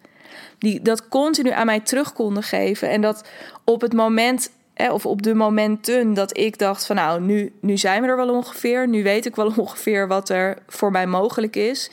Die 0.58 0.82
dat 0.82 1.08
continu 1.08 1.50
aan 1.50 1.66
mij 1.66 1.80
terug 1.80 2.12
konden 2.12 2.42
geven. 2.42 2.90
En 2.90 3.00
dat 3.00 3.28
op 3.64 3.80
het 3.80 3.92
moment 3.92 4.50
of 4.90 5.06
op 5.06 5.22
de 5.22 5.34
momenten 5.34 6.14
dat 6.14 6.36
ik 6.36 6.58
dacht 6.58 6.86
van 6.86 6.96
nou, 6.96 7.20
nu, 7.20 7.52
nu 7.60 7.76
zijn 7.76 8.02
we 8.02 8.08
er 8.08 8.16
wel 8.16 8.34
ongeveer. 8.34 8.88
Nu 8.88 9.02
weet 9.02 9.26
ik 9.26 9.36
wel 9.36 9.46
ongeveer 9.56 10.08
wat 10.08 10.28
er 10.28 10.58
voor 10.66 10.90
mij 10.90 11.06
mogelijk 11.06 11.56
is. 11.56 11.90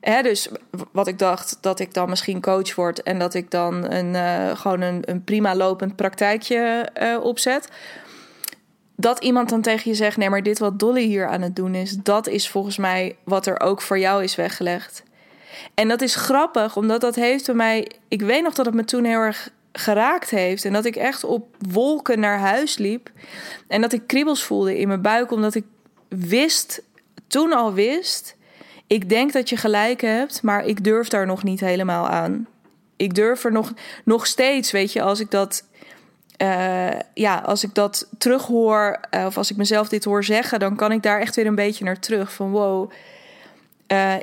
Dus 0.00 0.48
wat 0.92 1.06
ik 1.06 1.18
dacht, 1.18 1.58
dat 1.60 1.80
ik 1.80 1.94
dan 1.94 2.08
misschien 2.08 2.40
coach 2.40 2.74
word 2.74 3.02
en 3.02 3.18
dat 3.18 3.34
ik 3.34 3.50
dan 3.50 3.90
een, 3.90 4.14
uh, 4.14 4.56
gewoon 4.56 4.80
een, 4.80 5.02
een 5.04 5.24
prima 5.24 5.54
lopend 5.54 5.96
praktijkje 5.96 6.88
uh, 7.02 7.24
opzet. 7.24 7.68
Dat 8.96 9.24
iemand 9.24 9.48
dan 9.48 9.62
tegen 9.62 9.90
je 9.90 9.96
zegt: 9.96 10.16
nee, 10.16 10.30
maar 10.30 10.42
dit 10.42 10.58
wat 10.58 10.78
Dolly 10.78 11.04
hier 11.04 11.28
aan 11.28 11.42
het 11.42 11.56
doen 11.56 11.74
is, 11.74 11.96
dat 11.96 12.26
is 12.26 12.48
volgens 12.48 12.76
mij 12.76 13.16
wat 13.24 13.46
er 13.46 13.60
ook 13.60 13.82
voor 13.82 13.98
jou 13.98 14.22
is 14.22 14.34
weggelegd. 14.34 15.02
En 15.74 15.88
dat 15.88 16.00
is 16.00 16.14
grappig, 16.14 16.76
omdat 16.76 17.00
dat 17.00 17.14
heeft 17.14 17.46
bij 17.46 17.54
mij. 17.54 17.90
Ik 18.08 18.22
weet 18.22 18.42
nog 18.42 18.54
dat 18.54 18.66
het 18.66 18.74
me 18.74 18.84
toen 18.84 19.04
heel 19.04 19.18
erg 19.18 19.50
geraakt 19.72 20.30
heeft. 20.30 20.64
En 20.64 20.72
dat 20.72 20.84
ik 20.84 20.96
echt 20.96 21.24
op 21.24 21.56
wolken 21.68 22.20
naar 22.20 22.38
huis 22.38 22.78
liep. 22.78 23.10
En 23.68 23.80
dat 23.80 23.92
ik 23.92 24.06
kriebels 24.06 24.42
voelde 24.42 24.78
in 24.78 24.88
mijn 24.88 25.02
buik, 25.02 25.30
omdat 25.30 25.54
ik 25.54 25.64
wist, 26.08 26.82
toen 27.26 27.52
al 27.52 27.72
wist. 27.72 28.36
Ik 28.90 29.08
denk 29.08 29.32
dat 29.32 29.48
je 29.48 29.56
gelijk 29.56 30.00
hebt, 30.00 30.42
maar 30.42 30.64
ik 30.64 30.84
durf 30.84 31.08
daar 31.08 31.26
nog 31.26 31.42
niet 31.42 31.60
helemaal 31.60 32.08
aan. 32.08 32.46
Ik 32.96 33.14
durf 33.14 33.44
er 33.44 33.52
nog, 33.52 33.72
nog 34.04 34.26
steeds, 34.26 34.70
weet 34.70 34.92
je, 34.92 35.02
als 35.02 35.20
ik 35.20 35.30
dat. 35.30 35.64
Uh, 36.42 36.88
ja, 37.14 37.38
als 37.38 37.64
ik 37.64 37.74
dat 37.74 38.08
terughoor, 38.18 39.00
uh, 39.14 39.24
of 39.26 39.36
als 39.36 39.50
ik 39.50 39.56
mezelf 39.56 39.88
dit 39.88 40.04
hoor 40.04 40.24
zeggen, 40.24 40.58
dan 40.58 40.76
kan 40.76 40.92
ik 40.92 41.02
daar 41.02 41.20
echt 41.20 41.36
weer 41.36 41.46
een 41.46 41.54
beetje 41.54 41.84
naar 41.84 41.98
terug. 41.98 42.32
Van 42.32 42.50
wow, 42.50 42.90
uh, 43.92 44.14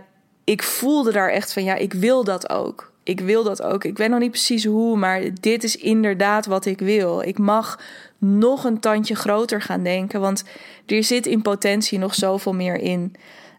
ik 0.43 0.63
voelde 0.63 1.11
daar 1.11 1.29
echt 1.29 1.53
van 1.53 1.63
ja, 1.63 1.75
ik 1.75 1.93
wil 1.93 2.23
dat 2.23 2.49
ook 2.49 2.91
ik 3.07 3.19
wil 3.19 3.43
dat 3.43 3.61
ook. 3.61 3.83
Ik 3.83 3.97
weet 3.97 4.09
nog 4.09 4.19
niet 4.19 4.31
precies 4.31 4.65
hoe, 4.65 4.97
maar 4.97 5.21
dit 5.41 5.63
is 5.63 5.75
inderdaad 5.75 6.45
wat 6.45 6.65
ik 6.65 6.79
wil. 6.79 7.21
Ik 7.21 7.37
mag 7.37 7.79
nog 8.17 8.63
een 8.63 8.79
tandje 8.79 9.15
groter 9.15 9.61
gaan 9.61 9.83
denken, 9.83 10.21
want 10.21 10.43
er 10.85 11.03
zit 11.03 11.25
in 11.25 11.41
potentie 11.41 11.99
nog 11.99 12.15
zoveel 12.15 12.53
meer 12.53 12.75
in. 12.75 13.15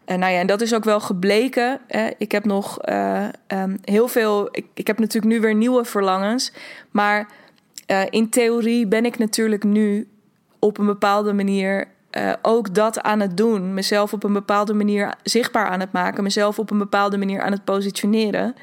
En 0.09 0.19
nou 0.19 0.33
ja, 0.33 0.39
en 0.39 0.47
dat 0.47 0.61
is 0.61 0.73
ook 0.73 0.83
wel 0.83 0.99
gebleken. 0.99 1.79
Ik 2.17 2.31
heb 2.31 2.45
nog 2.45 2.89
uh, 2.89 3.27
um, 3.47 3.77
heel 3.83 4.07
veel. 4.07 4.47
Ik, 4.51 4.65
ik, 4.73 4.87
heb 4.87 4.99
natuurlijk 4.99 5.33
nu 5.33 5.39
weer 5.39 5.55
nieuwe 5.55 5.85
verlangens. 5.85 6.53
Maar 6.91 7.27
uh, 7.87 8.01
in 8.09 8.29
theorie 8.29 8.87
ben 8.87 9.05
ik 9.05 9.17
natuurlijk 9.17 9.63
nu 9.63 10.07
op 10.59 10.77
een 10.77 10.85
bepaalde 10.85 11.33
manier 11.33 11.87
ook 12.41 12.75
dat 12.75 13.01
aan 13.01 13.19
het 13.19 13.37
doen. 13.37 13.73
Mezelf 13.73 14.13
op 14.13 14.23
een 14.23 14.33
bepaalde 14.33 14.73
manier 14.73 15.13
zichtbaar 15.23 15.65
aan 15.65 15.79
het 15.79 15.91
maken. 15.91 16.23
Mezelf 16.23 16.59
op 16.59 16.71
een 16.71 16.77
bepaalde 16.77 17.17
manier 17.17 17.41
aan 17.41 17.51
het 17.51 17.63
positioneren 17.63 18.55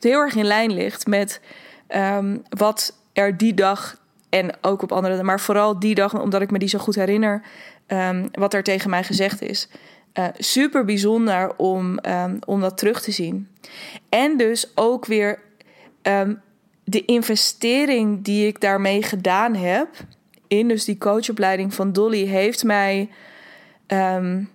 heel 0.00 0.20
erg 0.20 0.34
in 0.34 0.44
lijn 0.44 0.72
ligt 0.72 1.06
met 1.06 1.40
um, 1.88 2.42
wat 2.48 2.98
er 3.12 3.36
die 3.36 3.54
dag 3.54 3.96
en 4.28 4.50
ook 4.60 4.82
op 4.82 4.92
andere, 4.92 5.22
maar 5.22 5.40
vooral 5.40 5.78
die 5.78 5.94
dag, 5.94 6.20
omdat 6.20 6.42
ik 6.42 6.50
me 6.50 6.58
die 6.58 6.68
zo 6.68 6.78
goed 6.78 6.94
herinner, 6.94 7.42
um, 7.86 8.28
wat 8.32 8.54
er 8.54 8.62
tegen 8.62 8.90
mij 8.90 9.04
gezegd 9.04 9.42
is. 9.42 9.68
Uh, 10.18 10.26
super 10.38 10.84
bijzonder 10.84 11.56
om, 11.56 11.98
um, 12.08 12.38
om 12.46 12.60
dat 12.60 12.78
terug 12.78 13.02
te 13.02 13.10
zien. 13.10 13.48
En 14.08 14.36
dus 14.36 14.70
ook 14.74 15.06
weer 15.06 15.38
de 16.84 17.04
investering 17.04 18.24
die 18.24 18.46
ik 18.46 18.60
daarmee 18.60 19.02
gedaan 19.02 19.54
heb, 19.54 19.88
in 20.48 20.68
dus 20.68 20.84
die 20.84 20.98
coachopleiding 20.98 21.74
van 21.74 21.92
Dolly, 21.92 22.26
heeft 22.26 22.64
mij. 22.64 23.10
Um, 23.86 24.50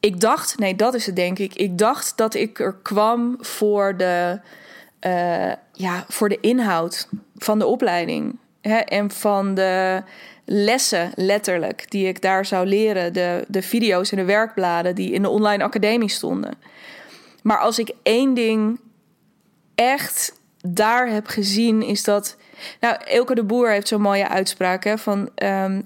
ik 0.00 0.20
dacht, 0.20 0.58
nee, 0.58 0.76
dat 0.76 0.94
is 0.94 1.06
het 1.06 1.16
denk 1.16 1.38
ik. 1.38 1.54
Ik 1.54 1.78
dacht 1.78 2.16
dat 2.16 2.34
ik 2.34 2.58
er 2.58 2.74
kwam 2.82 3.36
voor 3.40 3.96
de, 3.96 4.40
uh, 5.06 5.52
ja, 5.72 6.04
voor 6.08 6.28
de 6.28 6.40
inhoud 6.40 7.08
van 7.36 7.58
de 7.58 7.66
opleiding. 7.66 8.38
Hè, 8.60 8.76
en 8.76 9.10
van 9.10 9.54
de 9.54 10.02
lessen, 10.46 11.12
letterlijk, 11.14 11.90
die 11.90 12.08
ik 12.08 12.22
daar 12.22 12.46
zou 12.46 12.66
leren. 12.66 13.12
De, 13.12 13.44
de 13.48 13.62
video's 13.62 14.10
en 14.10 14.16
de 14.16 14.24
werkbladen 14.24 14.94
die 14.94 15.12
in 15.12 15.22
de 15.22 15.28
online 15.28 15.64
academie 15.64 16.08
stonden. 16.08 16.54
Maar 17.42 17.58
als 17.58 17.78
ik 17.78 17.90
één 18.02 18.34
ding 18.34 18.80
echt 19.74 20.40
daar 20.62 21.08
heb 21.08 21.26
gezien, 21.26 21.82
is 21.82 22.04
dat. 22.04 22.36
Nou, 22.80 22.96
Elke 23.04 23.34
de 23.34 23.44
Boer 23.44 23.70
heeft 23.70 23.88
zo'n 23.88 24.00
mooie 24.00 24.28
uitspraak 24.28 24.84
hè, 24.84 24.98
van 24.98 25.18
um, 25.18 25.82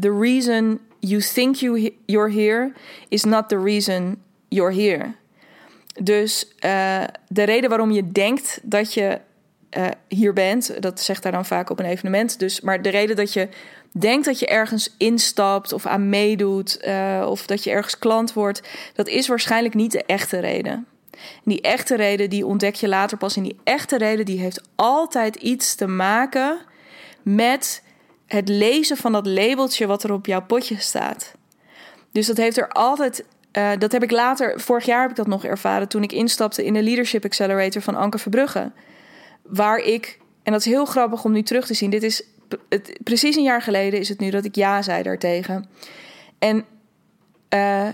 the 0.00 0.18
reason 0.20 0.80
you 1.00 1.20
think 1.20 1.54
you 1.56 1.94
you're 2.06 2.32
here 2.32 2.72
is 3.08 3.24
not 3.24 3.48
the 3.48 3.58
reason 3.58 4.22
you're 4.48 4.74
here. 4.74 5.14
Dus 6.02 6.54
uh, 6.64 7.04
de 7.28 7.42
reden 7.42 7.68
waarom 7.68 7.90
je 7.90 8.12
denkt 8.12 8.60
dat 8.62 8.94
je 8.94 9.20
uh, 9.76 9.86
hier 10.08 10.32
bent, 10.32 10.82
dat 10.82 11.00
zegt 11.00 11.22
daar 11.22 11.32
dan 11.32 11.46
vaak 11.46 11.70
op 11.70 11.78
een 11.78 11.84
evenement. 11.84 12.38
Dus, 12.38 12.60
maar 12.60 12.82
de 12.82 12.88
reden 12.88 13.16
dat 13.16 13.32
je 13.32 13.48
denkt 13.92 14.24
dat 14.24 14.38
je 14.38 14.46
ergens 14.46 14.94
instapt 14.98 15.72
of 15.72 15.86
aan 15.86 16.08
meedoet 16.08 16.78
uh, 16.86 17.26
of 17.28 17.46
dat 17.46 17.64
je 17.64 17.70
ergens 17.70 17.98
klant 17.98 18.32
wordt, 18.32 18.62
dat 18.94 19.08
is 19.08 19.28
waarschijnlijk 19.28 19.74
niet 19.74 19.92
de 19.92 20.04
echte 20.04 20.38
reden. 20.38 20.86
En 21.12 21.20
die 21.44 21.60
echte 21.60 21.96
reden, 21.96 22.30
die 22.30 22.46
ontdek 22.46 22.74
je 22.74 22.88
later 22.88 23.18
pas. 23.18 23.36
En 23.36 23.42
die 23.42 23.58
echte 23.64 23.98
reden, 23.98 24.24
die 24.24 24.40
heeft 24.40 24.62
altijd 24.74 25.36
iets 25.36 25.74
te 25.74 25.86
maken 25.86 26.58
met 27.22 27.82
het 28.26 28.48
lezen 28.48 28.96
van 28.96 29.12
dat 29.12 29.26
labeltje 29.26 29.86
wat 29.86 30.02
er 30.02 30.12
op 30.12 30.26
jouw 30.26 30.42
potje 30.42 30.76
staat. 30.78 31.34
Dus 32.12 32.26
dat 32.26 32.36
heeft 32.36 32.56
er 32.56 32.68
altijd. 32.68 33.24
Uh, 33.52 33.70
dat 33.78 33.92
heb 33.92 34.02
ik 34.02 34.10
later, 34.10 34.60
vorig 34.60 34.84
jaar 34.84 35.00
heb 35.00 35.10
ik 35.10 35.16
dat 35.16 35.26
nog 35.26 35.44
ervaren 35.44 35.88
toen 35.88 36.02
ik 36.02 36.12
instapte 36.12 36.64
in 36.64 36.72
de 36.72 36.82
Leadership 36.82 37.24
Accelerator 37.24 37.82
van 37.82 37.94
Anke 37.94 38.18
Verbrugge. 38.18 38.70
Waar 39.48 39.78
ik, 39.78 40.18
en 40.42 40.52
dat 40.52 40.60
is 40.60 40.72
heel 40.72 40.84
grappig 40.84 41.24
om 41.24 41.32
nu 41.32 41.42
terug 41.42 41.66
te 41.66 41.74
zien, 41.74 41.90
dit 41.90 42.02
is 42.02 42.22
het, 42.68 42.98
precies 43.04 43.36
een 43.36 43.42
jaar 43.42 43.62
geleden 43.62 44.00
is 44.00 44.08
het 44.08 44.18
nu 44.18 44.30
dat 44.30 44.44
ik 44.44 44.54
ja 44.54 44.82
zei 44.82 45.02
daartegen. 45.02 45.68
En 46.38 46.64
uh, 47.54 47.88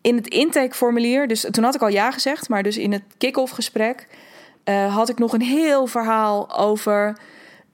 in 0.00 0.16
het 0.16 0.28
intakeformulier, 0.28 1.28
dus 1.28 1.46
toen 1.50 1.64
had 1.64 1.74
ik 1.74 1.82
al 1.82 1.88
ja 1.88 2.10
gezegd, 2.10 2.48
maar 2.48 2.62
dus 2.62 2.76
in 2.76 2.92
het 2.92 3.02
kick-off 3.18 3.52
gesprek 3.52 4.08
uh, 4.64 4.94
had 4.94 5.08
ik 5.08 5.18
nog 5.18 5.32
een 5.32 5.42
heel 5.42 5.86
verhaal 5.86 6.58
over, 6.58 7.18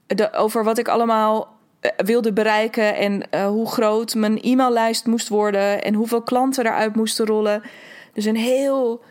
de, 0.07 0.33
over 0.33 0.63
wat 0.63 0.77
ik 0.77 0.87
allemaal 0.87 1.57
uh, 1.81 1.91
wilde 2.05 2.33
bereiken 2.33 2.95
en 2.95 3.45
hoe 3.45 3.67
groot 3.67 4.15
mijn 4.15 4.39
e-maillijst 4.41 5.05
moest 5.05 5.27
worden 5.27 5.83
en 5.83 5.93
hoeveel 5.93 6.21
klanten 6.21 6.65
eruit 6.65 6.95
moesten 6.95 7.25
rollen. 7.25 7.61
Dus 8.13 8.25
een 8.25 8.35
heel, 8.35 9.03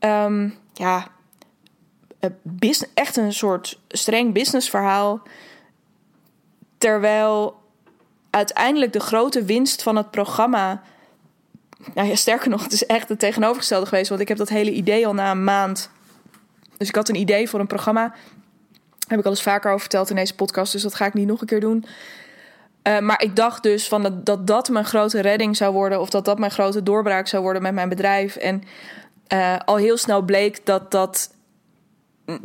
um, 0.00 0.54
ja, 0.72 1.08
echt 2.94 3.16
een 3.16 3.32
soort 3.32 3.78
streng 3.88 4.32
businessverhaal. 4.32 5.22
Terwijl 6.78 7.56
uiteindelijk 8.30 8.92
de 8.92 9.00
grote 9.00 9.44
winst 9.44 9.82
van 9.82 9.96
het 9.96 10.10
programma 10.10 10.82
nou 11.94 12.08
ja, 12.08 12.14
sterker 12.14 12.50
nog, 12.50 12.62
het 12.62 12.72
is 12.72 12.86
echt 12.86 13.08
het 13.08 13.18
tegenovergestelde 13.18 13.86
geweest. 13.86 14.08
Want 14.08 14.20
ik 14.20 14.28
heb 14.28 14.36
dat 14.36 14.48
hele 14.48 14.70
idee 14.70 15.06
al 15.06 15.14
na 15.14 15.30
een 15.30 15.44
maand. 15.44 15.90
Dus 16.76 16.88
ik 16.88 16.94
had 16.94 17.08
een 17.08 17.14
idee 17.14 17.48
voor 17.48 17.60
een 17.60 17.66
programma. 17.66 18.14
heb 19.08 19.18
ik 19.18 19.24
al 19.24 19.30
eens 19.30 19.42
vaker 19.42 19.68
over 19.68 19.80
verteld 19.80 20.10
in 20.10 20.16
deze 20.16 20.34
podcast. 20.34 20.72
Dus 20.72 20.82
dat 20.82 20.94
ga 20.94 21.06
ik 21.06 21.14
niet 21.14 21.26
nog 21.26 21.40
een 21.40 21.46
keer 21.46 21.60
doen. 21.60 21.84
Uh, 22.82 22.98
maar 22.98 23.22
ik 23.22 23.36
dacht 23.36 23.62
dus 23.62 23.88
van 23.88 24.02
dat, 24.02 24.26
dat, 24.26 24.46
dat 24.46 24.68
mijn 24.68 24.84
grote 24.84 25.20
redding 25.20 25.56
zou 25.56 25.72
worden. 25.72 26.00
Of 26.00 26.10
dat 26.10 26.24
dat 26.24 26.38
mijn 26.38 26.50
grote 26.50 26.82
doorbraak 26.82 27.26
zou 27.26 27.42
worden 27.42 27.62
met 27.62 27.74
mijn 27.74 27.88
bedrijf. 27.88 28.36
En 28.36 28.62
uh, 29.32 29.56
al 29.64 29.76
heel 29.76 29.96
snel 29.96 30.22
bleek 30.22 30.66
dat 30.66 30.90
dat 30.90 31.34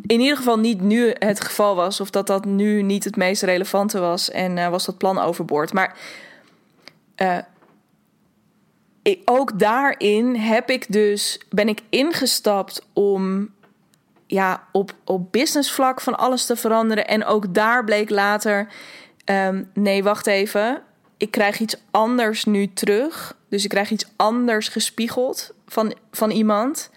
in 0.01 0.19
ieder 0.19 0.37
geval 0.37 0.59
niet 0.59 0.81
nu 0.81 1.13
het 1.19 1.41
geval 1.41 1.75
was. 1.75 1.99
Of 1.99 2.09
dat 2.09 2.27
dat 2.27 2.45
nu 2.45 2.81
niet 2.81 3.03
het 3.03 3.15
meest 3.15 3.43
relevante 3.43 3.99
was. 3.99 4.31
En 4.31 4.57
uh, 4.57 4.69
was 4.69 4.85
dat 4.85 4.97
plan 4.97 5.19
overboord. 5.19 5.73
Maar 5.73 5.97
ik, 9.03 9.21
ook 9.25 9.59
daarin 9.59 10.35
heb 10.35 10.69
ik 10.69 10.85
dus, 10.91 11.39
ben 11.49 11.67
ik 11.67 11.81
ingestapt 11.89 12.85
om 12.93 13.49
ja, 14.27 14.67
op, 14.71 14.93
op 15.03 15.31
businessvlak 15.31 16.01
van 16.01 16.17
alles 16.17 16.45
te 16.45 16.55
veranderen. 16.55 17.07
En 17.07 17.25
ook 17.25 17.53
daar 17.53 17.83
bleek 17.83 18.09
later, 18.09 18.67
um, 19.25 19.69
nee, 19.73 20.03
wacht 20.03 20.27
even. 20.27 20.81
Ik 21.17 21.31
krijg 21.31 21.59
iets 21.59 21.75
anders 21.91 22.45
nu 22.45 22.73
terug. 22.73 23.37
Dus 23.49 23.63
ik 23.63 23.69
krijg 23.69 23.91
iets 23.91 24.11
anders 24.15 24.67
gespiegeld 24.67 25.53
van, 25.67 25.93
van 26.11 26.31
iemand 26.31 26.89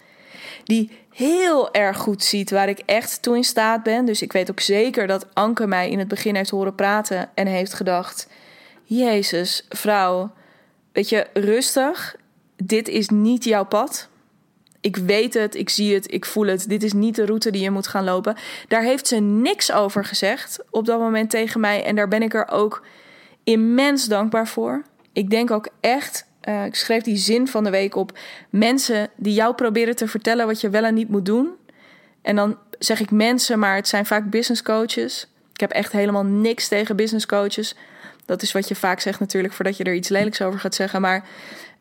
die 0.63 0.91
heel 1.17 1.73
erg 1.73 1.97
goed 1.97 2.23
ziet 2.23 2.51
waar 2.51 2.69
ik 2.69 2.79
echt 2.85 3.21
toe 3.21 3.35
in 3.35 3.43
staat 3.43 3.83
ben. 3.83 4.05
Dus 4.05 4.21
ik 4.21 4.31
weet 4.31 4.49
ook 4.49 4.59
zeker 4.59 5.07
dat 5.07 5.27
Anke 5.33 5.67
mij 5.67 5.89
in 5.89 5.99
het 5.99 6.07
begin 6.07 6.35
heeft 6.35 6.49
horen 6.49 6.75
praten 6.75 7.29
en 7.33 7.47
heeft 7.47 7.73
gedacht: 7.73 8.27
Jezus, 8.83 9.65
vrouw, 9.69 10.31
weet 10.91 11.09
je, 11.09 11.27
rustig. 11.33 12.15
Dit 12.63 12.87
is 12.87 13.09
niet 13.09 13.43
jouw 13.43 13.65
pad. 13.65 14.09
Ik 14.81 14.95
weet 14.95 15.33
het, 15.33 15.55
ik 15.55 15.69
zie 15.69 15.93
het, 15.93 16.13
ik 16.13 16.25
voel 16.25 16.47
het. 16.47 16.69
Dit 16.69 16.83
is 16.83 16.93
niet 16.93 17.15
de 17.15 17.25
route 17.25 17.51
die 17.51 17.61
je 17.61 17.71
moet 17.71 17.87
gaan 17.87 18.03
lopen. 18.03 18.35
Daar 18.67 18.83
heeft 18.83 19.07
ze 19.07 19.15
niks 19.19 19.71
over 19.71 20.05
gezegd 20.05 20.59
op 20.69 20.85
dat 20.85 20.99
moment 20.99 21.29
tegen 21.29 21.59
mij. 21.59 21.83
En 21.83 21.95
daar 21.95 22.07
ben 22.07 22.21
ik 22.21 22.33
er 22.33 22.47
ook 22.51 22.85
immens 23.43 24.05
dankbaar 24.05 24.47
voor. 24.47 24.83
Ik 25.13 25.29
denk 25.29 25.51
ook 25.51 25.69
echt, 25.79 26.25
uh, 26.47 26.65
ik 26.65 26.75
schreef 26.75 27.03
die 27.03 27.17
zin 27.17 27.47
van 27.47 27.63
de 27.63 27.69
week 27.69 27.95
op. 27.95 28.17
Mensen 28.49 29.09
die 29.15 29.33
jou 29.33 29.55
proberen 29.55 29.95
te 29.95 30.07
vertellen 30.07 30.45
wat 30.45 30.61
je 30.61 30.69
wel 30.69 30.83
en 30.83 30.93
niet 30.93 31.09
moet 31.09 31.25
doen. 31.25 31.49
En 32.21 32.35
dan 32.35 32.57
zeg 32.79 32.99
ik 32.99 33.11
mensen, 33.11 33.59
maar 33.59 33.75
het 33.75 33.87
zijn 33.87 34.05
vaak 34.05 34.29
business 34.29 34.61
coaches. 34.61 35.27
Ik 35.53 35.59
heb 35.59 35.71
echt 35.71 35.91
helemaal 35.91 36.25
niks 36.25 36.67
tegen 36.67 36.95
business 36.95 37.25
coaches. 37.25 37.75
Dat 38.25 38.41
is 38.41 38.51
wat 38.51 38.67
je 38.67 38.75
vaak 38.75 38.99
zegt 38.99 39.19
natuurlijk 39.19 39.53
voordat 39.53 39.77
je 39.77 39.83
er 39.83 39.93
iets 39.93 40.09
lelijks 40.09 40.41
over 40.41 40.59
gaat 40.59 40.75
zeggen. 40.75 41.01
Maar 41.01 41.25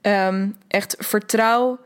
um, 0.03 0.57
echt 0.69 0.97
vertrouw 0.99 1.79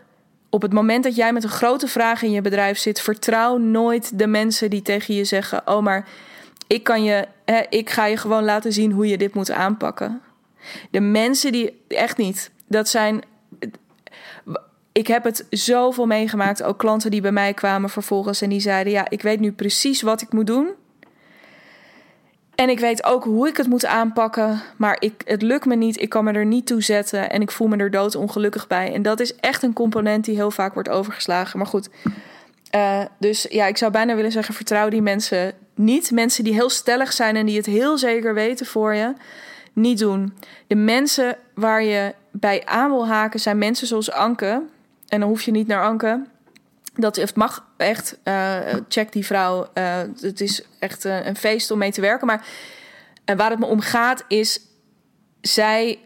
op 0.51 0.63
het 0.63 0.73
moment 0.73 1.05
dat 1.05 1.17
jij 1.17 1.33
met 1.33 1.45
een 1.45 1.51
grote 1.51 1.89
vraag 1.89 2.23
in 2.23 2.31
je 2.31 2.41
bedrijf 2.41 2.79
zit, 2.79 3.01
vertrouw 3.01 3.57
nooit 3.57 4.19
de 4.19 4.27
mensen 4.27 4.71
die 4.71 4.83
tegen 4.83 5.15
je 5.15 5.25
zeggen: 5.25 5.63
Oh, 5.65 5.83
maar 5.83 6.09
ik 6.67 6.85
kan 6.85 7.05
je, 7.05 7.27
hè, 7.45 7.63
ik 7.69 7.91
ga 7.91 8.07
je 8.07 8.17
gewoon 8.17 8.45
laten 8.45 8.73
zien 8.73 8.93
hoe 8.93 9.09
je 9.09 9.19
dit 9.19 9.35
moet 9.35 9.51
aanpakken. 9.51 10.21
De 10.91 11.01
mensen 11.01 11.53
die 11.53 11.83
echt 11.89 12.17
niet, 12.17 12.51
dat 12.71 12.89
zijn. 12.89 13.23
Ik 14.93 15.07
heb 15.07 15.25
het 15.25 15.47
zoveel 15.51 16.07
meegemaakt, 16.07 16.63
ook 16.63 16.79
klanten 16.79 17.11
die 17.11 17.21
bij 17.21 17.33
mij 17.33 17.55
kwamen 17.55 17.91
vervolgens 17.91 18.41
en 18.41 18.49
die 18.49 18.61
zeiden: 18.61 18.93
Ja, 18.93 19.07
ik 19.09 19.23
weet 19.23 19.41
nu 19.41 19.53
precies 19.53 20.03
wat 20.03 20.23
ik 20.23 20.33
moet 20.33 20.47
doen. 20.47 20.69
En 22.55 22.69
ik 22.69 22.81
weet 22.81 23.05
ook 23.05 23.25
hoe 23.25 23.49
ik 23.49 23.57
het 23.57 23.67
moet 23.67 23.87
aanpakken, 23.87 24.63
maar 24.77 24.97
ik, 24.99 25.23
het 25.25 25.43
lukt 25.43 25.65
me 25.65 25.75
niet. 25.75 26.01
Ik 26.01 26.09
kan 26.09 26.25
me 26.25 26.33
er 26.33 26.47
niet 26.47 26.67
toe 26.67 26.83
zetten 26.83 27.31
en 27.31 27.41
ik 27.41 27.51
voel 27.51 27.69
me 27.69 27.77
er 27.77 27.91
dood 27.91 28.15
ongelukkig 28.15 28.67
bij. 28.67 28.93
En 28.95 29.03
dat 29.03 29.21
is 29.21 29.37
echt 29.37 29.63
een 29.63 29.73
component 29.73 30.25
die 30.25 30.35
heel 30.35 30.51
vaak 30.51 30.75
wordt 30.75 30.89
overgeslagen. 30.89 31.59
Maar 31.59 31.67
goed, 31.67 31.89
uh, 32.75 33.05
dus 33.19 33.47
ja, 33.51 33.67
ik 33.67 33.77
zou 33.77 33.93
bijna 33.93 34.15
willen 34.15 34.33
zeggen: 34.33 34.55
vertrouw 34.55 34.89
die 34.89 35.03
mensen 35.03 35.53
niet. 35.75 36.11
Mensen 36.11 36.45
die 36.45 36.55
heel 36.55 36.71
stellig 36.71 37.13
zijn 37.13 37.37
en 37.37 37.47
die 37.47 37.57
het 37.57 37.67
heel 37.67 37.99
zeker 37.99 38.35
weten 38.35 38.67
voor 38.67 38.95
je, 38.95 39.13
niet 39.73 39.99
doen. 39.99 40.35
De 40.67 40.75
mensen 40.75 41.37
waar 41.55 41.83
je 41.83 42.15
bij 42.31 42.67
aan 42.67 42.91
wil 42.91 43.07
haken 43.07 43.41
zijn 43.41 43.59
mensen 43.59 43.87
zoals 43.87 44.11
Anke. 44.11 44.63
En 45.09 45.21
dan 45.21 45.29
hoef 45.29 45.43
je 45.43 45.51
niet 45.51 45.67
naar 45.67 45.83
Anke. 45.83 46.27
Dat 46.95 47.17
het 47.17 47.37
mag 47.37 47.67
echt. 47.77 48.19
Uh, 48.25 48.59
check 48.89 49.13
die 49.13 49.27
vrouw. 49.27 49.69
Uh, 49.75 49.99
het 50.21 50.41
is 50.41 50.63
echt 50.79 51.05
uh, 51.05 51.27
een 51.27 51.37
feest 51.37 51.71
om 51.71 51.79
mee 51.79 51.93
te 51.93 52.01
werken. 52.01 52.27
Maar 52.27 52.47
waar 53.37 53.51
het 53.51 53.59
me 53.59 53.67
om 53.67 53.81
gaat 53.81 54.25
is. 54.29 54.61
Zij. 55.41 55.99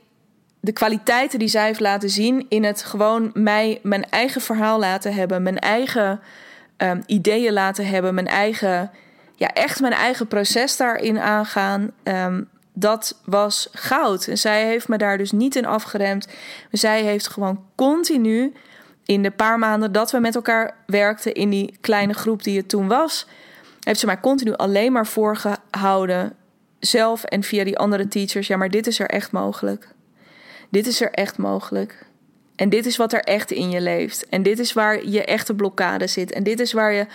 De 0.60 0.72
kwaliteiten 0.72 1.38
die 1.38 1.48
zij 1.48 1.66
heeft 1.66 1.80
laten 1.80 2.10
zien. 2.10 2.46
In 2.48 2.64
het 2.64 2.82
gewoon 2.82 3.30
mij 3.34 3.80
mijn 3.82 4.10
eigen 4.10 4.40
verhaal 4.40 4.78
laten 4.78 5.14
hebben. 5.14 5.42
Mijn 5.42 5.58
eigen 5.58 6.20
um, 6.76 7.02
ideeën 7.06 7.52
laten 7.52 7.86
hebben. 7.86 8.14
Mijn 8.14 8.26
eigen. 8.26 8.90
Ja, 9.36 9.48
echt 9.48 9.80
mijn 9.80 9.92
eigen 9.92 10.26
proces 10.26 10.76
daarin 10.76 11.18
aangaan. 11.18 11.90
Um, 12.04 12.48
dat 12.74 13.20
was 13.24 13.68
goud. 13.72 14.26
En 14.26 14.38
zij 14.38 14.66
heeft 14.66 14.88
me 14.88 14.98
daar 14.98 15.18
dus 15.18 15.32
niet 15.32 15.56
in 15.56 15.66
afgeremd. 15.66 16.28
Zij 16.70 17.02
heeft 17.02 17.28
gewoon 17.28 17.64
continu 17.74 18.52
in 19.04 19.22
de 19.22 19.30
paar 19.30 19.58
maanden 19.58 19.92
dat 19.92 20.10
we 20.10 20.18
met 20.18 20.34
elkaar 20.34 20.76
werkten 20.86 21.34
in 21.34 21.50
die 21.50 21.76
kleine 21.80 22.12
groep 22.12 22.42
die 22.42 22.56
het 22.56 22.68
toen 22.68 22.88
was, 22.88 23.26
heeft 23.80 24.00
ze 24.00 24.06
mij 24.06 24.20
continu 24.20 24.54
alleen 24.54 24.92
maar 24.92 25.06
voorgehouden, 25.06 26.36
zelf 26.78 27.24
en 27.24 27.42
via 27.42 27.64
die 27.64 27.78
andere 27.78 28.08
teachers. 28.08 28.46
Ja, 28.46 28.56
maar 28.56 28.70
dit 28.70 28.86
is 28.86 28.98
er 28.98 29.08
echt 29.08 29.32
mogelijk. 29.32 29.88
Dit 30.70 30.86
is 30.86 31.00
er 31.00 31.10
echt 31.10 31.38
mogelijk. 31.38 32.06
En 32.56 32.68
dit 32.68 32.86
is 32.86 32.96
wat 32.96 33.12
er 33.12 33.20
echt 33.20 33.50
in 33.50 33.70
je 33.70 33.80
leeft. 33.80 34.28
En 34.28 34.42
dit 34.42 34.58
is 34.58 34.72
waar 34.72 35.06
je 35.06 35.24
echte 35.24 35.54
blokkade 35.54 36.06
zit. 36.06 36.32
En 36.32 36.42
dit 36.42 36.60
is 36.60 36.72
waar 36.72 36.92
je 36.92 37.06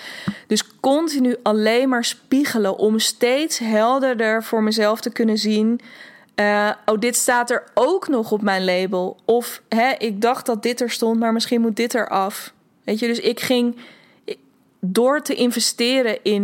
dus 0.47 0.79
continu 0.79 1.35
alleen 1.43 1.89
maar 1.89 2.05
spiegelen 2.05 2.77
om 2.77 2.99
steeds 2.99 3.59
helderder 3.59 4.43
voor 4.43 4.63
mezelf 4.63 5.01
te 5.01 5.11
kunnen 5.11 5.37
zien 5.37 5.81
uh, 6.39 6.71
oh, 6.85 6.99
dit 6.99 7.15
staat 7.15 7.49
er 7.49 7.63
ook 7.73 8.07
nog 8.07 8.31
op 8.31 8.41
mijn 8.41 8.65
label. 8.65 9.17
Of 9.25 9.61
hè, 9.69 9.91
ik 9.97 10.21
dacht 10.21 10.45
dat 10.45 10.63
dit 10.63 10.81
er 10.81 10.89
stond, 10.89 11.19
maar 11.19 11.33
misschien 11.33 11.61
moet 11.61 11.75
dit 11.75 11.93
eraf. 11.93 12.53
Weet 12.83 12.99
je, 12.99 13.07
dus 13.07 13.19
ik 13.19 13.39
ging 13.39 13.75
door 14.79 15.21
te 15.21 15.33
investeren 15.35 16.23
in, 16.23 16.41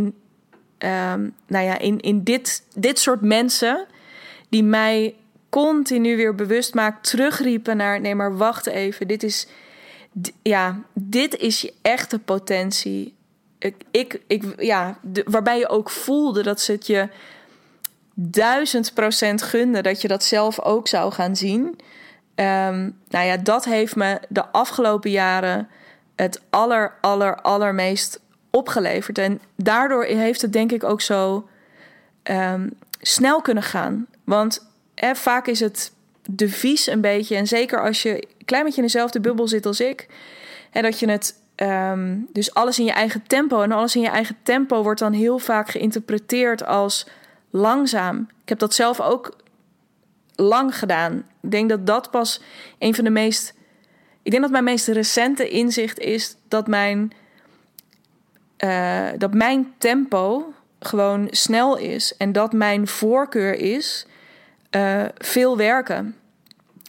um, 0.80 1.34
nou 1.48 1.66
ja, 1.66 1.78
in, 1.78 2.00
in 2.00 2.24
dit, 2.24 2.64
dit 2.76 3.00
soort 3.00 3.22
mensen 3.22 3.86
die 4.50 4.64
mij 4.64 5.16
continu 5.62 6.16
weer 6.16 6.36
bewust 6.36 6.74
maakt, 6.74 7.10
terugriepen 7.10 7.78
naar 7.78 8.02
nee, 8.02 8.16
maar 8.16 8.38
wacht 8.38 8.66
even, 8.66 9.08
dit 9.08 9.24
is, 9.24 9.48
ja, 10.42 10.82
dit 10.94 11.38
is 11.38 11.62
je 11.62 11.74
echte 11.82 12.20
potentie. 12.20 13.16
Ik, 13.60 13.76
ik, 13.92 14.22
ik 14.28 14.44
ja, 14.62 15.00
waarbij 15.26 15.60
je 15.60 15.70
ook 15.70 15.90
voelde 15.90 16.44
dat 16.44 16.62
ze 16.62 16.72
het 16.72 16.88
je 16.88 17.10
duizend 18.14 18.94
procent 18.94 19.42
gunde 19.42 19.82
dat 19.82 20.02
je 20.02 20.08
dat 20.08 20.24
zelf 20.24 20.60
ook 20.60 20.88
zou 20.88 21.12
gaan 21.12 21.36
zien. 21.36 21.64
Um, 22.36 23.00
nou 23.10 23.26
ja, 23.26 23.38
dat 23.38 23.66
heeft 23.66 23.96
me 23.96 24.20
de 24.30 24.46
afgelopen 24.46 25.12
jaren 25.12 25.68
het 26.16 26.42
aller, 26.50 26.94
aller, 27.02 27.42
allermeest 27.42 28.20
opgeleverd. 28.52 29.18
En 29.18 29.42
daardoor 29.56 30.04
heeft 30.04 30.42
het 30.42 30.54
denk 30.54 30.72
ik 30.72 30.84
ook 30.84 31.02
zo 31.02 31.48
um, 32.24 32.70
snel 33.02 33.42
kunnen 33.42 33.64
gaan. 33.64 34.08
Want 34.24 34.74
vaak 35.14 35.48
is 35.48 35.60
het 35.60 35.92
devies 36.30 36.88
een 36.88 37.02
beetje, 37.02 37.36
en 37.36 37.48
zeker 37.48 37.82
als 37.82 38.02
je 38.02 38.14
een 38.14 38.46
klein 38.46 38.64
beetje 38.64 38.82
in 38.82 38.88
dezelfde 38.88 39.20
bubbel 39.20 39.48
zit 39.48 39.66
als 39.66 39.80
ik, 39.80 40.08
en 40.76 40.84
dat 40.84 41.00
je 41.00 41.10
het 41.10 41.40
ehm, 41.56 42.18
dus 42.32 42.54
alles 42.54 42.80
in 42.80 42.86
je 42.86 42.92
eigen 42.92 43.24
tempo. 43.28 43.62
En 43.62 43.72
alles 43.72 43.96
in 43.96 44.02
je 44.02 44.10
eigen 44.10 44.38
tempo 44.44 44.84
wordt 44.84 45.00
dan 45.00 45.14
heel 45.14 45.40
vaak 45.40 45.70
geïnterpreteerd 45.70 46.66
als 46.66 47.08
langzaam. 47.50 48.28
Ik 48.42 48.50
heb 48.50 48.60
dat 48.60 48.74
zelf 48.74 49.02
ook 49.02 49.36
lang 50.36 50.78
gedaan. 50.78 51.18
Ik 51.42 51.52
denk 51.52 51.70
dat 51.70 51.88
dat 51.88 52.12
pas 52.12 52.42
een 52.80 52.96
van 52.96 53.04
de 53.04 53.10
meest. 53.10 53.54
Ik 54.24 54.32
denk 54.32 54.44
dat 54.44 54.52
mijn 54.52 54.64
meest 54.64 54.88
recente 54.88 55.50
inzicht 55.50 56.00
is 56.00 56.36
dat 56.48 56.68
mijn, 56.68 57.12
uh, 58.64 59.08
dat 59.18 59.34
mijn 59.34 59.74
tempo 59.78 60.54
gewoon 60.80 61.28
snel 61.32 61.78
is. 61.78 62.18
En 62.18 62.32
dat 62.32 62.54
mijn 62.54 62.88
voorkeur 62.88 63.54
is 63.54 64.08
uh, 64.76 65.04
veel 65.18 65.58
werken. 65.58 66.16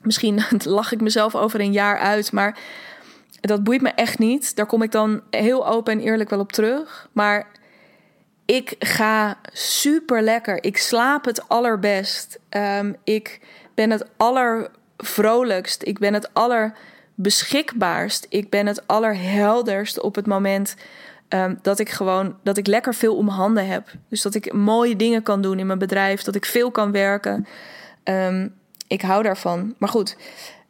Misschien 0.02 0.42
lach 0.64 0.92
ik 0.92 1.00
mezelf 1.00 1.34
over 1.34 1.60
een 1.60 1.72
jaar 1.72 1.98
uit, 1.98 2.32
maar 2.32 2.58
dat 3.40 3.64
boeit 3.64 3.82
me 3.82 3.88
echt 3.88 4.18
niet. 4.18 4.56
Daar 4.56 4.66
kom 4.66 4.82
ik 4.82 4.92
dan 4.92 5.22
heel 5.30 5.68
open 5.68 5.92
en 5.92 6.00
eerlijk 6.00 6.30
wel 6.30 6.38
op 6.40 6.52
terug. 6.52 7.08
Maar 7.12 7.46
ik 8.44 8.74
ga 8.78 9.38
super 9.52 10.22
lekker. 10.22 10.64
Ik 10.64 10.76
slaap 10.76 11.24
het 11.24 11.48
allerbest. 11.48 12.38
Um, 12.50 12.96
ik 13.04 13.40
ben 13.74 13.90
het 13.90 14.04
allervrolijkst. 14.16 15.82
Ik 15.82 15.98
ben 15.98 16.14
het 16.14 16.30
allerbeschikbaarst. 16.34 18.26
Ik 18.28 18.50
ben 18.50 18.66
het 18.66 18.86
allerhelderst 18.86 20.00
op 20.00 20.14
het 20.14 20.26
moment 20.26 20.76
um, 21.28 21.58
dat 21.62 21.78
ik 21.78 21.90
gewoon 21.90 22.36
dat 22.42 22.56
ik 22.56 22.66
lekker 22.66 22.94
veel 22.94 23.16
om 23.16 23.28
handen 23.28 23.66
heb. 23.66 23.92
Dus 24.08 24.22
dat 24.22 24.34
ik 24.34 24.52
mooie 24.52 24.96
dingen 24.96 25.22
kan 25.22 25.42
doen 25.42 25.58
in 25.58 25.66
mijn 25.66 25.78
bedrijf, 25.78 26.22
dat 26.22 26.34
ik 26.34 26.44
veel 26.44 26.70
kan 26.70 26.92
werken. 26.92 27.46
Um, 28.08 28.54
ik 28.86 29.02
hou 29.02 29.22
daarvan. 29.22 29.74
Maar 29.78 29.88
goed, 29.88 30.16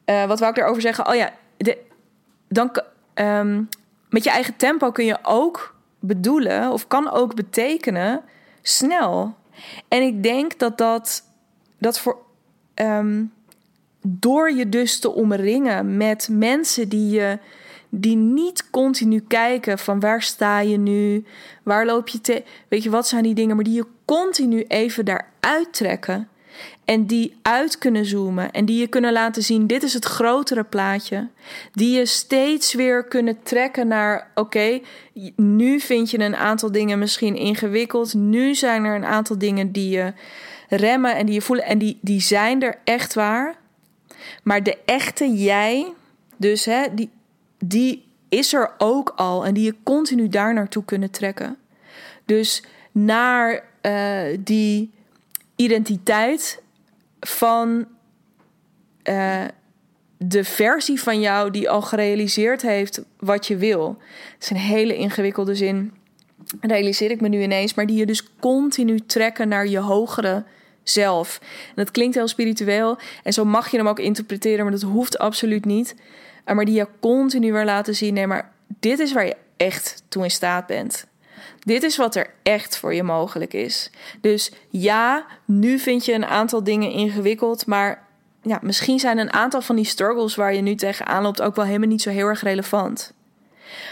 uh, 0.07 0.27
wat 0.27 0.38
wou 0.38 0.51
ik 0.51 0.57
daarover 0.57 0.83
zeggen? 0.83 1.09
Oh 1.09 1.14
ja, 1.14 1.33
de, 1.57 1.79
dan 2.49 2.81
um, 3.14 3.68
met 4.09 4.25
je 4.25 4.31
eigen 4.31 4.57
tempo 4.57 4.90
kun 4.90 5.05
je 5.05 5.18
ook 5.22 5.75
bedoelen 6.01 6.72
of 6.72 6.87
kan 6.87 7.11
ook 7.11 7.35
betekenen 7.35 8.22
snel. 8.62 9.35
En 9.88 10.03
ik 10.03 10.22
denk 10.22 10.59
dat 10.59 10.79
dat, 10.79 11.22
dat 11.79 11.99
voor 11.99 12.18
um, 12.75 13.33
door 14.07 14.53
je 14.53 14.68
dus 14.68 15.01
te 15.01 15.12
omringen 15.12 15.96
met 15.96 16.29
mensen 16.31 16.88
die 16.88 17.11
je 17.11 17.38
die 17.88 18.16
niet 18.16 18.70
continu 18.70 19.20
kijken 19.20 19.79
van 19.79 20.01
waar 20.01 20.22
sta 20.22 20.61
je 20.61 20.77
nu, 20.77 21.25
waar 21.62 21.87
loop 21.87 22.09
je 22.09 22.20
te, 22.20 22.44
weet 22.68 22.83
je 22.83 22.90
wat 22.90 23.09
zijn 23.09 23.22
die 23.22 23.35
dingen, 23.35 23.57
maar 23.57 23.64
die 23.64 23.75
je 23.75 23.87
continu 24.05 24.64
even 24.68 25.05
daaruit 25.05 25.72
trekken 25.72 26.29
en 26.87 27.07
die 27.07 27.37
uit 27.42 27.79
kunnen 27.79 28.07
zoomen 28.07 28.51
en 28.51 28.64
die 28.64 28.81
je 28.81 28.87
kunnen 28.87 29.12
laten 29.12 29.42
zien 29.42 29.66
dit 29.66 29.83
is 29.83 29.92
het 29.92 30.05
grotere 30.05 30.64
plaatje, 30.64 31.29
die 31.72 31.96
je 31.99 32.07
steeds 32.07 32.75
weer 32.75 33.05
kunnen 33.05 33.42
trekken 33.42 33.88
naar 33.88 34.31
oké, 34.35 34.81
nu 35.37 35.81
vind 35.81 36.11
je 36.11 36.18
een 36.18 36.37
aantal 36.37 36.72
dingen 36.72 36.99
misschien 36.99 37.37
ingewikkeld, 37.37 38.14
nu 38.14 38.55
zijn 38.55 38.85
er 38.85 38.94
een 38.94 39.05
aantal 39.05 39.38
dingen 39.38 39.72
die 39.72 39.90
je 39.90 40.12
remmen 40.68 41.16
en 41.16 41.27
die 41.27 41.35
je 41.35 41.42
voelen. 41.42 41.64
En 41.64 41.79
die, 41.79 41.99
die 42.01 42.20
zijn 42.20 42.62
er 42.62 42.79
echt 42.85 43.14
waar. 43.14 43.57
Maar 44.42 44.62
de 44.62 44.79
echte 44.85 45.35
jij, 45.35 45.92
dus 46.37 46.64
hè, 46.64 46.94
die, 46.94 47.11
die 47.59 48.05
is 48.29 48.53
er 48.53 48.70
ook 48.79 49.12
al. 49.16 49.46
En 49.46 49.55
die 49.55 49.64
je 49.64 49.75
continu 49.83 50.29
daar 50.29 50.55
naartoe 50.55 50.85
kunnen 50.85 51.11
trekken. 51.11 51.57
Dus 52.25 52.62
naar 52.92 53.64
uh, 53.83 54.38
die 54.40 54.90
identiteit 55.57 56.62
van 57.29 57.87
uh, 59.05 59.45
de 60.19 60.45
versie 60.45 61.01
van 61.01 61.21
jou 61.21 61.51
die 61.51 61.71
al 61.71 61.83
gerealiseerd 61.83 62.62
heeft 62.62 63.03
wat 63.19 63.47
je 63.47 63.57
wil. 63.57 63.99
Het 64.35 64.43
is 64.43 64.51
een 64.51 64.57
hele 64.57 64.97
ingewikkelde 64.97 65.55
zin. 65.55 65.93
Realiseer 66.61 67.11
ik 67.11 67.21
me 67.21 67.29
nu 67.29 67.43
ineens, 67.43 67.75
maar 67.75 67.87
die 67.87 67.97
je 67.97 68.07
dus 68.07 68.35
continu 68.41 69.01
trekken 69.01 69.49
naar 69.49 69.67
je 69.67 69.79
hogere 69.79 70.45
zelf. 70.83 71.39
En 71.69 71.75
dat 71.75 71.91
klinkt 71.91 72.15
heel 72.15 72.29
spiritueel 72.29 72.99
en 73.23 73.33
zo 73.33 73.45
mag 73.45 73.71
je 73.71 73.77
hem 73.77 73.89
ook 73.89 73.99
interpreteren, 73.99 74.65
maar 74.65 74.73
dat 74.73 74.83
hoeft 74.83 75.19
absoluut 75.19 75.65
niet. 75.65 75.95
Eh, 76.45 76.55
maar 76.55 76.65
die 76.65 76.75
je 76.75 76.89
continu 77.01 77.53
weer 77.53 77.65
laten 77.65 77.95
zien, 77.95 78.15
nee, 78.15 78.27
maar 78.27 78.53
dit 78.81 78.99
is 78.99 79.12
waar 79.12 79.27
je 79.27 79.37
echt 79.57 80.03
toe 80.09 80.23
in 80.23 80.31
staat 80.31 80.67
bent. 80.67 81.07
Dit 81.59 81.83
is 81.83 81.96
wat 81.96 82.14
er 82.14 82.31
echt 82.42 82.77
voor 82.77 82.94
je 82.94 83.03
mogelijk 83.03 83.53
is. 83.53 83.90
Dus 84.20 84.53
ja, 84.70 85.27
nu 85.44 85.79
vind 85.79 86.05
je 86.05 86.12
een 86.12 86.27
aantal 86.27 86.64
dingen 86.64 86.90
ingewikkeld, 86.90 87.66
maar 87.66 88.05
ja, 88.42 88.59
misschien 88.62 88.99
zijn 88.99 89.18
een 89.18 89.33
aantal 89.33 89.61
van 89.61 89.77
die 89.77 89.85
struggles 89.85 90.35
waar 90.35 90.55
je 90.55 90.61
nu 90.61 90.75
tegenaan 90.75 91.22
loopt 91.22 91.42
ook 91.42 91.57
wel 91.57 91.64
helemaal 91.64 91.88
niet 91.88 92.03
zo 92.03 92.11
heel 92.11 92.27
erg 92.27 92.42
relevant. 92.42 93.12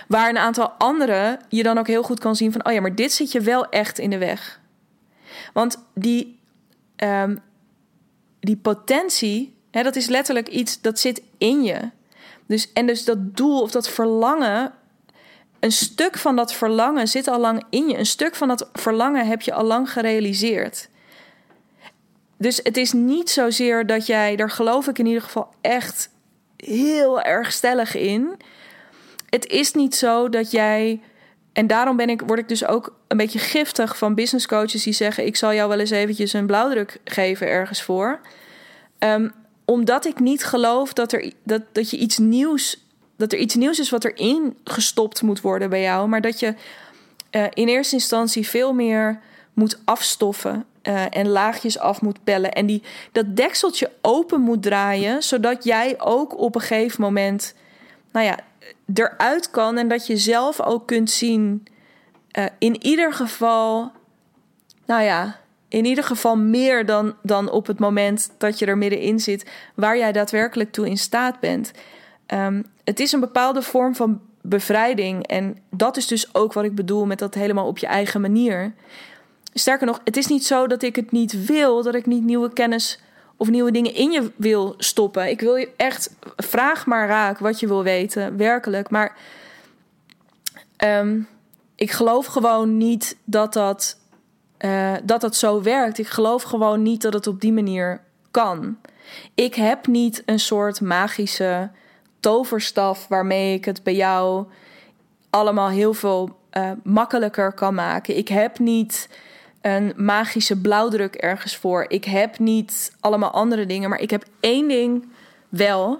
Waar 0.08 0.28
een 0.28 0.38
aantal 0.38 0.68
andere 0.68 1.38
je 1.48 1.62
dan 1.62 1.78
ook 1.78 1.86
heel 1.86 2.02
goed 2.02 2.20
kan 2.20 2.36
zien 2.36 2.52
van, 2.52 2.66
oh 2.66 2.72
ja, 2.72 2.80
maar 2.80 2.94
dit 2.94 3.12
zit 3.12 3.32
je 3.32 3.40
wel 3.40 3.68
echt 3.68 3.98
in 3.98 4.10
de 4.10 4.18
weg. 4.18 4.60
Want 5.52 5.84
die 5.94 6.38
um, 6.96 7.42
die 8.44 8.56
potentie, 8.56 9.56
hè, 9.70 9.82
dat 9.82 9.96
is 9.96 10.06
letterlijk 10.06 10.48
iets 10.48 10.80
dat 10.80 10.98
zit 10.98 11.22
in 11.38 11.62
je. 11.62 11.90
Dus, 12.46 12.72
en 12.72 12.86
dus 12.86 13.04
dat 13.04 13.36
doel 13.36 13.62
of 13.62 13.70
dat 13.70 13.88
verlangen, 13.88 14.72
een 15.64 15.72
stuk 15.72 16.18
van 16.18 16.36
dat 16.36 16.54
verlangen 16.54 17.08
zit 17.08 17.28
al 17.28 17.40
lang 17.40 17.62
in 17.70 17.88
je. 17.88 17.98
Een 17.98 18.06
stuk 18.06 18.34
van 18.34 18.48
dat 18.48 18.68
verlangen 18.72 19.26
heb 19.26 19.42
je 19.42 19.52
al 19.52 19.64
lang 19.64 19.92
gerealiseerd. 19.92 20.88
Dus 22.38 22.60
het 22.62 22.76
is 22.76 22.92
niet 22.92 23.30
zozeer 23.30 23.86
dat 23.86 24.06
jij, 24.06 24.36
daar 24.36 24.50
geloof 24.50 24.88
ik 24.88 24.98
in 24.98 25.06
ieder 25.06 25.22
geval 25.22 25.48
echt 25.60 26.10
heel 26.56 27.20
erg 27.20 27.52
stellig 27.52 27.94
in. 27.94 28.36
Het 29.28 29.46
is 29.46 29.72
niet 29.72 29.94
zo 29.94 30.28
dat 30.28 30.50
jij 30.50 31.00
en 31.52 31.66
daarom 31.66 31.96
ben 31.96 32.08
ik, 32.08 32.20
word 32.26 32.38
ik 32.38 32.48
dus 32.48 32.66
ook 32.66 32.94
een 33.08 33.16
beetje 33.16 33.38
giftig 33.38 33.98
van 33.98 34.14
business 34.14 34.46
coaches 34.46 34.82
die 34.82 34.92
zeggen: 34.92 35.26
Ik 35.26 35.36
zal 35.36 35.54
jou 35.54 35.68
wel 35.68 35.78
eens 35.78 35.90
eventjes 35.90 36.32
een 36.32 36.46
blauwdruk 36.46 37.00
geven 37.04 37.46
ergens 37.48 37.82
voor. 37.82 38.20
Um, 38.98 39.32
omdat 39.64 40.04
ik 40.04 40.18
niet 40.18 40.44
geloof 40.44 40.92
dat, 40.92 41.12
er, 41.12 41.32
dat, 41.44 41.62
dat 41.72 41.90
je 41.90 41.96
iets 41.96 42.18
nieuws. 42.18 42.83
Dat 43.16 43.32
er 43.32 43.38
iets 43.38 43.54
nieuws 43.54 43.78
is 43.78 43.90
wat 43.90 44.04
erin 44.04 44.56
gestopt 44.64 45.22
moet 45.22 45.40
worden 45.40 45.70
bij 45.70 45.80
jou. 45.82 46.08
Maar 46.08 46.20
dat 46.20 46.40
je 46.40 46.54
uh, 47.30 47.44
in 47.50 47.68
eerste 47.68 47.94
instantie 47.94 48.48
veel 48.48 48.72
meer 48.72 49.20
moet 49.52 49.78
afstoffen. 49.84 50.64
Uh, 50.82 51.04
en 51.10 51.28
laagjes 51.28 51.78
af 51.78 52.00
moet 52.00 52.24
pellen. 52.24 52.52
En 52.52 52.66
die, 52.66 52.82
dat 53.12 53.36
dekseltje 53.36 53.90
open 54.00 54.40
moet 54.40 54.62
draaien. 54.62 55.22
Zodat 55.22 55.64
jij 55.64 55.94
ook 56.00 56.38
op 56.38 56.54
een 56.54 56.60
gegeven 56.60 57.00
moment. 57.00 57.54
Nou 58.12 58.26
ja, 58.26 58.38
eruit 58.94 59.50
kan 59.50 59.78
en 59.78 59.88
dat 59.88 60.06
je 60.06 60.16
zelf 60.16 60.60
ook 60.60 60.86
kunt 60.86 61.10
zien, 61.10 61.66
uh, 62.38 62.44
in 62.58 62.84
ieder 62.84 63.12
geval, 63.12 63.92
nou 64.86 65.02
ja, 65.02 65.40
in 65.68 65.84
ieder 65.84 66.04
geval 66.04 66.36
meer 66.36 66.86
dan, 66.86 67.14
dan 67.22 67.50
op 67.50 67.66
het 67.66 67.78
moment 67.78 68.30
dat 68.38 68.58
je 68.58 68.66
er 68.66 68.78
middenin 68.78 69.20
zit, 69.20 69.50
waar 69.74 69.98
jij 69.98 70.12
daadwerkelijk 70.12 70.72
toe 70.72 70.88
in 70.88 70.98
staat 70.98 71.40
bent. 71.40 71.70
Um, 72.26 72.66
het 72.84 73.00
is 73.00 73.12
een 73.12 73.20
bepaalde 73.20 73.62
vorm 73.62 73.94
van 73.94 74.20
bevrijding 74.40 75.26
en 75.26 75.58
dat 75.70 75.96
is 75.96 76.06
dus 76.06 76.34
ook 76.34 76.52
wat 76.52 76.64
ik 76.64 76.74
bedoel 76.74 77.06
met 77.06 77.18
dat 77.18 77.34
helemaal 77.34 77.66
op 77.66 77.78
je 77.78 77.86
eigen 77.86 78.20
manier. 78.20 78.74
Sterker 79.54 79.86
nog, 79.86 80.00
het 80.04 80.16
is 80.16 80.26
niet 80.26 80.46
zo 80.46 80.66
dat 80.66 80.82
ik 80.82 80.96
het 80.96 81.10
niet 81.10 81.46
wil, 81.46 81.82
dat 81.82 81.94
ik 81.94 82.06
niet 82.06 82.24
nieuwe 82.24 82.52
kennis 82.52 83.00
of 83.36 83.50
nieuwe 83.50 83.70
dingen 83.70 83.94
in 83.94 84.10
je 84.10 84.30
wil 84.36 84.74
stoppen. 84.78 85.28
Ik 85.28 85.40
wil 85.40 85.56
je 85.56 85.70
echt, 85.76 86.14
vraag 86.36 86.86
maar 86.86 87.08
raak 87.08 87.38
wat 87.38 87.60
je 87.60 87.66
wil 87.66 87.82
weten, 87.82 88.36
werkelijk. 88.36 88.90
Maar 88.90 89.16
um, 90.84 91.28
ik 91.74 91.90
geloof 91.90 92.26
gewoon 92.26 92.76
niet 92.76 93.16
dat 93.24 93.52
dat, 93.52 93.98
uh, 94.58 94.94
dat 95.04 95.20
dat 95.20 95.36
zo 95.36 95.62
werkt. 95.62 95.98
Ik 95.98 96.08
geloof 96.08 96.42
gewoon 96.42 96.82
niet 96.82 97.02
dat 97.02 97.12
het 97.12 97.26
op 97.26 97.40
die 97.40 97.52
manier 97.52 98.00
kan. 98.30 98.76
Ik 99.34 99.54
heb 99.54 99.86
niet 99.86 100.22
een 100.26 100.40
soort 100.40 100.80
magische 100.80 101.70
toverstaf 102.24 103.08
waarmee 103.08 103.54
ik 103.54 103.64
het 103.64 103.82
bij 103.82 103.94
jou 103.94 104.46
allemaal 105.30 105.68
heel 105.68 105.94
veel 105.94 106.36
uh, 106.52 106.70
makkelijker 106.82 107.52
kan 107.52 107.74
maken. 107.74 108.16
Ik 108.16 108.28
heb 108.28 108.58
niet 108.58 109.08
een 109.60 109.92
magische 109.96 110.60
blauwdruk 110.60 111.14
ergens 111.14 111.56
voor. 111.56 111.84
Ik 111.88 112.04
heb 112.04 112.38
niet 112.38 112.96
allemaal 113.00 113.30
andere 113.30 113.66
dingen, 113.66 113.88
maar 113.88 114.00
ik 114.00 114.10
heb 114.10 114.24
één 114.40 114.68
ding 114.68 115.08
wel. 115.48 115.98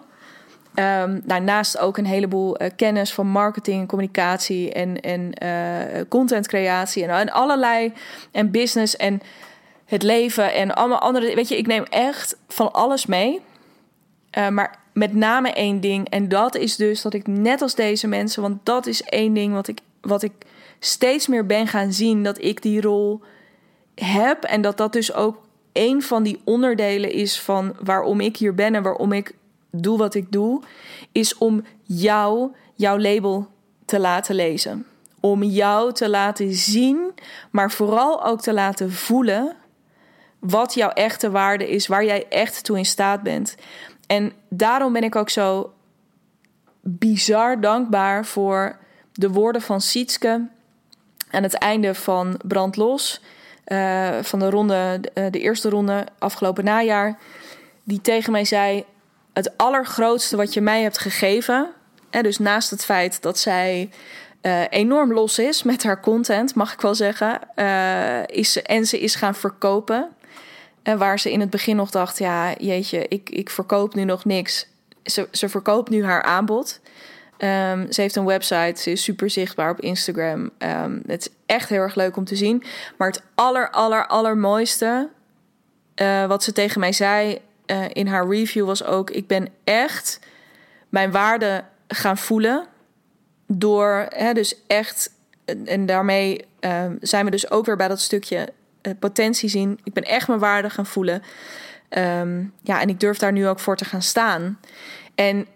Um, 0.75 1.20
daarnaast 1.25 1.79
ook 1.79 1.97
een 1.97 2.07
heleboel 2.07 2.62
uh, 2.62 2.68
kennis 2.77 3.12
van 3.12 3.27
marketing 3.27 3.89
communicatie 3.89 4.72
en, 4.72 5.01
en 5.01 5.33
uh, 5.43 6.03
contentcreatie 6.09 7.05
en, 7.05 7.11
en 7.11 7.31
allerlei 7.31 7.93
en 8.33 8.51
business 8.51 8.97
en 8.97 9.20
het 9.85 10.03
leven 10.03 10.55
en 10.55 10.75
allemaal 10.75 10.99
andere. 10.99 11.35
Weet 11.35 11.49
je, 11.49 11.57
ik 11.57 11.66
neem 11.66 11.85
echt 11.91 12.37
van 12.49 12.72
alles 12.72 13.07
mee. 13.07 13.41
Uh, 14.39 14.49
maar 14.49 14.83
met 14.95 15.14
name 15.14 15.53
één 15.53 15.80
ding. 15.80 16.09
En 16.09 16.28
dat 16.28 16.57
is 16.57 16.76
dus 16.76 17.03
dat 17.03 17.14
ik 17.14 17.26
net 17.26 17.62
als 17.62 17.74
deze 17.74 18.07
mensen, 18.07 18.42
want 18.42 18.66
dat 18.66 18.86
is 18.86 19.03
één 19.03 19.34
ding 19.34 19.53
wat 19.53 19.68
ik, 19.68 19.80
wat 20.01 20.22
ik 20.22 20.32
steeds 20.78 21.26
meer 21.26 21.47
ben 21.47 21.66
gaan 21.66 21.92
zien, 21.92 22.22
dat 22.22 22.42
ik 22.42 22.62
die 22.62 22.80
rol 22.80 23.20
heb. 23.95 24.45
En 24.45 24.62
dat 24.62 24.76
dat 24.76 24.92
dus 24.92 25.12
ook 25.12 25.42
een 25.72 26.03
van 26.03 26.22
die 26.22 26.40
onderdelen 26.45 27.12
is 27.12 27.40
van 27.40 27.76
waarom 27.80 28.20
ik 28.20 28.36
hier 28.36 28.55
ben 28.55 28.74
en 28.74 28.82
waarom 28.82 29.12
ik 29.12 29.34
doe 29.70 29.99
wat 29.99 30.14
ik 30.14 30.32
doe. 30.32 30.62
Is 31.12 31.38
om 31.38 31.64
jou, 31.82 32.51
jouw 32.74 32.99
label 32.99 33.47
te 33.84 34.01
laten 34.01 34.34
lezen. 34.34 34.86
Om 35.20 35.42
jou 35.42 35.92
te 35.92 36.09
laten 36.09 36.53
zien, 36.53 37.12
maar 37.51 37.70
vooral 37.70 38.24
ook 38.24 38.40
te 38.40 38.53
laten 38.53 38.92
voelen 38.92 39.57
wat 40.38 40.74
jouw 40.74 40.90
echte 40.90 41.30
waarde 41.30 41.70
is, 41.70 41.86
waar 41.86 42.05
jij 42.05 42.26
echt 42.28 42.64
toe 42.64 42.78
in 42.78 42.84
staat 42.84 43.22
bent. 43.22 43.55
En 44.07 44.32
daarom 44.48 44.92
ben 44.92 45.05
ik 45.05 45.16
ook 45.16 45.30
zo 45.30 45.72
bizar 46.80 47.61
dankbaar 47.61 48.24
voor 48.24 48.76
de 49.12 49.30
woorden 49.30 49.62
van 49.62 49.80
Sietske 49.80 50.46
aan 51.30 51.42
het 51.42 51.55
einde 51.55 51.94
van 51.94 52.40
Brandlos. 52.44 53.20
Uh, 53.66 54.18
van 54.22 54.38
de 54.38 54.50
ronde, 54.50 55.00
de, 55.00 55.30
de 55.30 55.40
eerste 55.40 55.68
ronde 55.68 56.07
afgelopen 56.18 56.64
najaar. 56.64 57.18
Die 57.84 58.00
tegen 58.00 58.32
mij 58.32 58.44
zei: 58.44 58.84
Het 59.32 59.57
allergrootste 59.57 60.36
wat 60.36 60.55
je 60.55 60.61
mij 60.61 60.82
hebt 60.82 60.98
gegeven. 60.98 61.70
Hè, 62.11 62.22
dus 62.22 62.38
naast 62.38 62.70
het 62.70 62.84
feit 62.84 63.22
dat 63.22 63.38
zij 63.38 63.90
uh, 64.42 64.62
enorm 64.70 65.12
los 65.12 65.38
is 65.38 65.62
met 65.62 65.82
haar 65.82 66.00
content, 66.00 66.55
mag 66.55 66.72
ik 66.72 66.80
wel 66.80 66.94
zeggen. 66.94 67.40
Is 68.26 68.62
en 68.62 68.86
ze 68.86 69.00
is 69.00 69.14
gaan 69.14 69.34
verkopen. 69.34 70.09
En 70.85 70.99
waar 70.99 71.18
ze 71.18 71.32
in 71.32 71.41
het 71.41 71.51
begin 71.51 71.76
nog 71.76 71.91
dacht: 71.91 72.18
ja, 72.18 72.53
jeetje, 72.59 73.09
ik, 73.09 73.30
ik 73.30 73.51
verkoop 73.51 73.95
nu 73.95 74.05
nog 74.05 74.24
niks. 74.24 74.66
Ze, 75.03 75.28
ze 75.30 75.49
verkoopt 75.49 75.91
nu 75.91 76.05
haar 76.05 76.22
aanbod. 76.22 76.80
Um, 77.39 77.93
ze 77.93 78.01
heeft 78.01 78.16
een 78.16 78.24
website, 78.24 78.82
ze 78.82 78.91
is 78.91 79.03
super 79.03 79.30
zichtbaar 79.30 79.70
op 79.70 79.80
Instagram. 79.80 80.51
Um, 80.59 81.03
het 81.07 81.26
is 81.26 81.32
echt 81.47 81.68
heel 81.68 81.80
erg 81.80 81.95
leuk 81.95 82.16
om 82.16 82.24
te 82.24 82.37
zien. 82.37 82.62
Maar 82.99 83.09
het 83.09 83.22
aller, 83.35 83.70
aller, 83.70 84.07
allermooiste 84.07 85.09
uh, 86.03 86.26
wat 86.26 86.43
ze 86.43 86.53
tegen 86.53 86.80
mij 86.80 86.93
zei 86.93 87.39
uh, 87.66 87.85
in 87.93 88.07
haar 88.07 88.28
review 88.28 88.66
was 88.66 88.85
ook: 88.85 89.11
ik 89.11 89.26
ben 89.26 89.49
echt 89.64 90.18
mijn 90.89 91.11
waarde 91.11 91.64
gaan 91.89 92.18
voelen 92.18 92.66
door, 93.47 94.07
hè, 94.09 94.32
dus 94.32 94.57
echt, 94.66 95.11
en 95.64 95.87
daarmee 95.87 96.45
uh, 96.61 96.85
zijn 97.01 97.24
we 97.24 97.30
dus 97.30 97.51
ook 97.51 97.66
weer 97.66 97.76
bij 97.76 97.89
dat 97.89 98.01
stukje 98.01 98.49
potentie 98.99 99.49
zien. 99.49 99.80
Ik 99.85 99.93
ben 99.93 100.03
echt 100.03 100.28
mijn 100.28 100.41
waarde 100.41 100.70
gaan 100.70 100.87
voelen. 100.87 101.22
Um, 101.99 102.53
ja, 102.62 102.80
en 102.80 102.89
ik 102.89 103.01
durf 103.01 103.18
daar 103.18 103.32
nu 103.32 103.49
ook 103.49 103.61
voor 103.61 103.76
te 103.76 103.85
gaan 103.85 104.03
staan. 104.03 104.59
En 105.14 105.47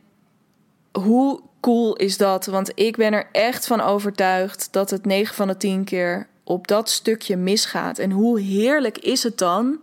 hoe 0.93 1.41
cool 1.61 1.97
is 1.97 2.17
dat? 2.17 2.47
Want 2.47 2.73
ik 2.75 2.97
ben 2.97 3.13
er 3.13 3.29
echt 3.33 3.67
van 3.67 3.81
overtuigd 3.81 4.73
dat 4.73 4.91
het 4.91 5.07
9 5.07 5.35
van 5.35 5.49
de 5.49 5.57
10 5.57 5.85
keer 5.85 6.29
op 6.45 6.69
dat 6.69 6.91
stukje 6.91 7.37
misgaat. 7.37 7.99
En 7.99 8.11
hoe 8.11 8.41
heerlijk 8.41 8.99
is 8.99 9.23
het 9.23 9.39
dan 9.39 9.81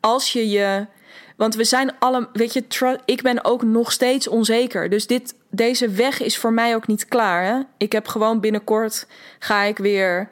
als 0.00 0.32
je 0.32 0.48
je. 0.48 0.86
Want 1.36 1.54
we 1.54 1.64
zijn 1.64 1.98
alle. 1.98 2.28
Weet 2.32 2.52
je, 2.52 2.98
ik 3.04 3.22
ben 3.22 3.44
ook 3.44 3.62
nog 3.62 3.92
steeds 3.92 4.28
onzeker. 4.28 4.90
Dus 4.90 5.06
dit, 5.06 5.34
deze 5.50 5.88
weg 5.88 6.22
is 6.22 6.38
voor 6.38 6.52
mij 6.52 6.74
ook 6.74 6.86
niet 6.86 7.06
klaar. 7.06 7.44
Hè? 7.44 7.60
Ik 7.76 7.92
heb 7.92 8.08
gewoon 8.08 8.40
binnenkort. 8.40 9.06
Ga 9.38 9.62
ik 9.62 9.78
weer. 9.78 10.28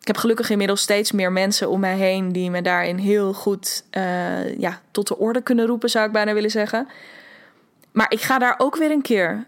Ik 0.00 0.06
heb 0.06 0.16
gelukkig 0.16 0.50
inmiddels 0.50 0.80
steeds 0.80 1.12
meer 1.12 1.32
mensen 1.32 1.68
om 1.68 1.80
mij 1.80 1.96
heen 1.96 2.32
die 2.32 2.50
me 2.50 2.62
daarin 2.62 2.96
heel 2.96 3.32
goed 3.32 3.84
uh, 3.96 4.58
ja, 4.58 4.80
tot 4.90 5.08
de 5.08 5.18
orde 5.18 5.42
kunnen 5.42 5.66
roepen, 5.66 5.90
zou 5.90 6.06
ik 6.06 6.12
bijna 6.12 6.32
willen 6.32 6.50
zeggen. 6.50 6.88
Maar 7.92 8.12
ik 8.12 8.20
ga 8.20 8.38
daar 8.38 8.54
ook 8.58 8.76
weer 8.76 8.90
een 8.90 9.02
keer 9.02 9.46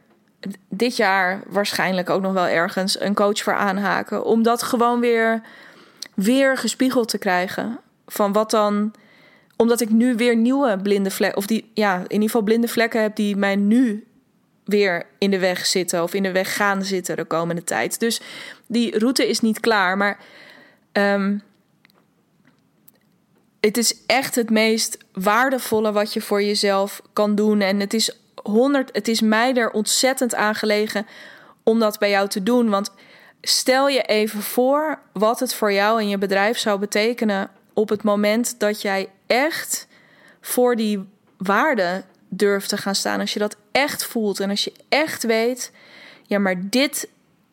dit 0.69 0.97
jaar 0.97 1.43
waarschijnlijk 1.47 2.11
ook 2.11 2.23
nog 2.23 2.33
wel 2.33 2.47
ergens 2.47 3.01
een 3.01 3.15
coach 3.15 3.39
voor 3.43 3.55
aanhaken. 3.55 4.25
Om 4.25 4.43
dat 4.43 4.63
gewoon 4.63 5.01
weer, 5.01 5.43
weer 6.15 6.57
gespiegeld 6.57 7.09
te 7.09 7.19
krijgen. 7.19 7.79
Van 8.07 8.33
wat 8.33 8.51
dan. 8.51 8.93
Omdat 9.57 9.81
ik 9.81 9.91
nu 9.91 10.15
weer 10.15 10.37
nieuwe 10.37 10.79
blinde 10.83 11.11
vlekken. 11.11 11.39
Of 11.39 11.47
die, 11.47 11.71
ja, 11.75 11.97
in 11.97 12.03
ieder 12.13 12.27
geval 12.27 12.43
blinde 12.43 12.69
vlekken 12.69 13.03
heb 13.03 13.17
die 13.17 13.37
mij 13.37 13.57
nu 13.57 14.07
weer 14.65 15.07
in 15.19 15.31
de 15.31 15.39
weg 15.39 15.67
zitten. 15.67 16.03
Of 16.03 16.15
in 16.15 16.23
de 16.23 16.33
weg 16.33 16.57
gaan 16.57 16.85
zitten 16.85 17.17
de 17.17 17.25
komende 17.25 17.65
tijd. 17.65 18.01
Dus 18.01 18.21
die 18.67 18.99
route 18.99 19.29
is 19.29 19.41
niet 19.41 19.61
klaar. 19.61 19.97
Maar. 19.97 20.19
Um, 20.93 21.43
het 23.61 23.77
is 23.77 23.97
echt 24.07 24.35
het 24.35 24.51
meest 24.51 24.99
waardevolle 25.13 25.93
wat 25.93 26.13
je 26.13 26.21
voor 26.21 26.43
jezelf 26.43 27.03
kan 27.13 27.35
doen. 27.35 27.61
En 27.61 27.81
het 27.81 27.95
is 27.95 28.17
100, 28.43 28.91
het 28.93 29.09
is 29.09 29.21
mij 29.21 29.55
er 29.55 29.71
ontzettend 29.71 30.35
aan 30.35 30.55
gelegen 30.55 31.07
om 31.63 31.79
dat 31.79 31.99
bij 31.99 32.11
jou 32.11 32.29
te 32.29 32.43
doen. 32.43 32.69
Want 32.69 32.93
stel 33.41 33.89
je 33.89 34.03
even 34.03 34.43
voor 34.43 34.99
wat 35.13 35.41
het 35.41 35.55
voor 35.55 35.73
jou 35.73 36.01
en 36.01 36.09
je 36.09 36.19
bedrijf 36.19 36.59
zou 36.59 36.79
betekenen 36.79 37.51
op 37.73 37.89
het 37.89 38.03
moment 38.03 38.61
dat 38.61 38.83
jij 38.83 39.09
echt 39.27 39.87
voor 40.41 40.77
die 40.77 41.09
waarde 41.37 42.05
durft 42.29 42.69
te 42.69 42.77
gaan 42.77 42.95
staan. 42.95 43.21
Als 43.21 43.33
je 43.33 43.39
dat 43.39 43.57
echt 43.73 44.05
voelt 44.05 44.41
en 44.41 44.51
als 44.51 44.65
je 44.65 44.73
echt 44.89 45.23
weet, 45.23 45.73
ja, 46.27 46.39
maar 46.39 46.69
dit, 46.69 47.09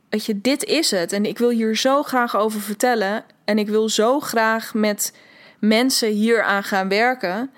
weet 0.09 0.25
je, 0.25 0.41
dit 0.41 0.63
is 0.63 0.91
het. 0.91 1.11
En 1.13 1.25
ik 1.25 1.37
wil 1.37 1.49
hier 1.49 1.77
zo 1.77 2.03
graag 2.03 2.37
over 2.37 2.61
vertellen. 2.61 3.23
En 3.45 3.57
ik 3.57 3.67
wil 3.67 3.89
zo 3.89 4.19
graag 4.19 4.73
met 4.73 5.13
mensen 5.59 6.09
hier 6.09 6.43
aan 6.43 6.63
gaan 6.63 6.89
werken. 6.89 7.51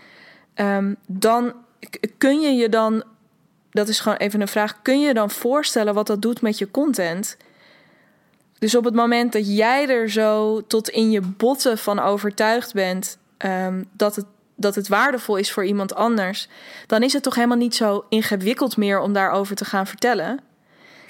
Um, 0.56 0.96
dan 1.06 1.54
kun 2.18 2.40
je 2.40 2.52
je 2.52 2.70
dan 2.70 3.04
dat 3.72 3.88
is 3.88 4.00
gewoon 4.00 4.18
even 4.18 4.42
een 4.42 4.48
vraag. 4.48 4.82
Kun 4.82 5.00
je 5.00 5.14
dan 5.14 5.30
voorstellen 5.30 5.94
wat 5.94 6.08
dat 6.08 6.22
doet 6.22 6.42
met 6.42 6.58
je 6.58 6.72
content? 6.72 7.38
Dus 8.60 8.76
op 8.76 8.84
het 8.84 8.94
moment 8.94 9.34
dat 9.34 9.56
jij 9.56 9.88
er 9.88 10.10
zo 10.10 10.62
tot 10.68 10.90
in 10.90 11.12
je 11.12 11.22
botten 11.22 11.78
van 11.78 12.00
overtuigd 12.00 12.74
bent 12.74 13.18
um, 13.38 13.86
dat, 13.94 14.16
het, 14.16 14.26
dat 14.56 14.76
het 14.76 14.88
waardevol 14.88 15.36
is 15.36 15.52
voor 15.52 15.66
iemand 15.66 15.96
anders, 15.96 16.48
dan 16.88 17.04
is 17.04 17.14
het 17.14 17.24
toch 17.24 17.36
helemaal 17.36 17.58
niet 17.58 17.76
zo 17.76 18.06
ingewikkeld 18.10 18.78
meer 18.78 19.00
om 19.00 19.14
daarover 19.14 19.56
te 19.56 19.66
gaan 19.66 19.88
vertellen. 19.88 20.40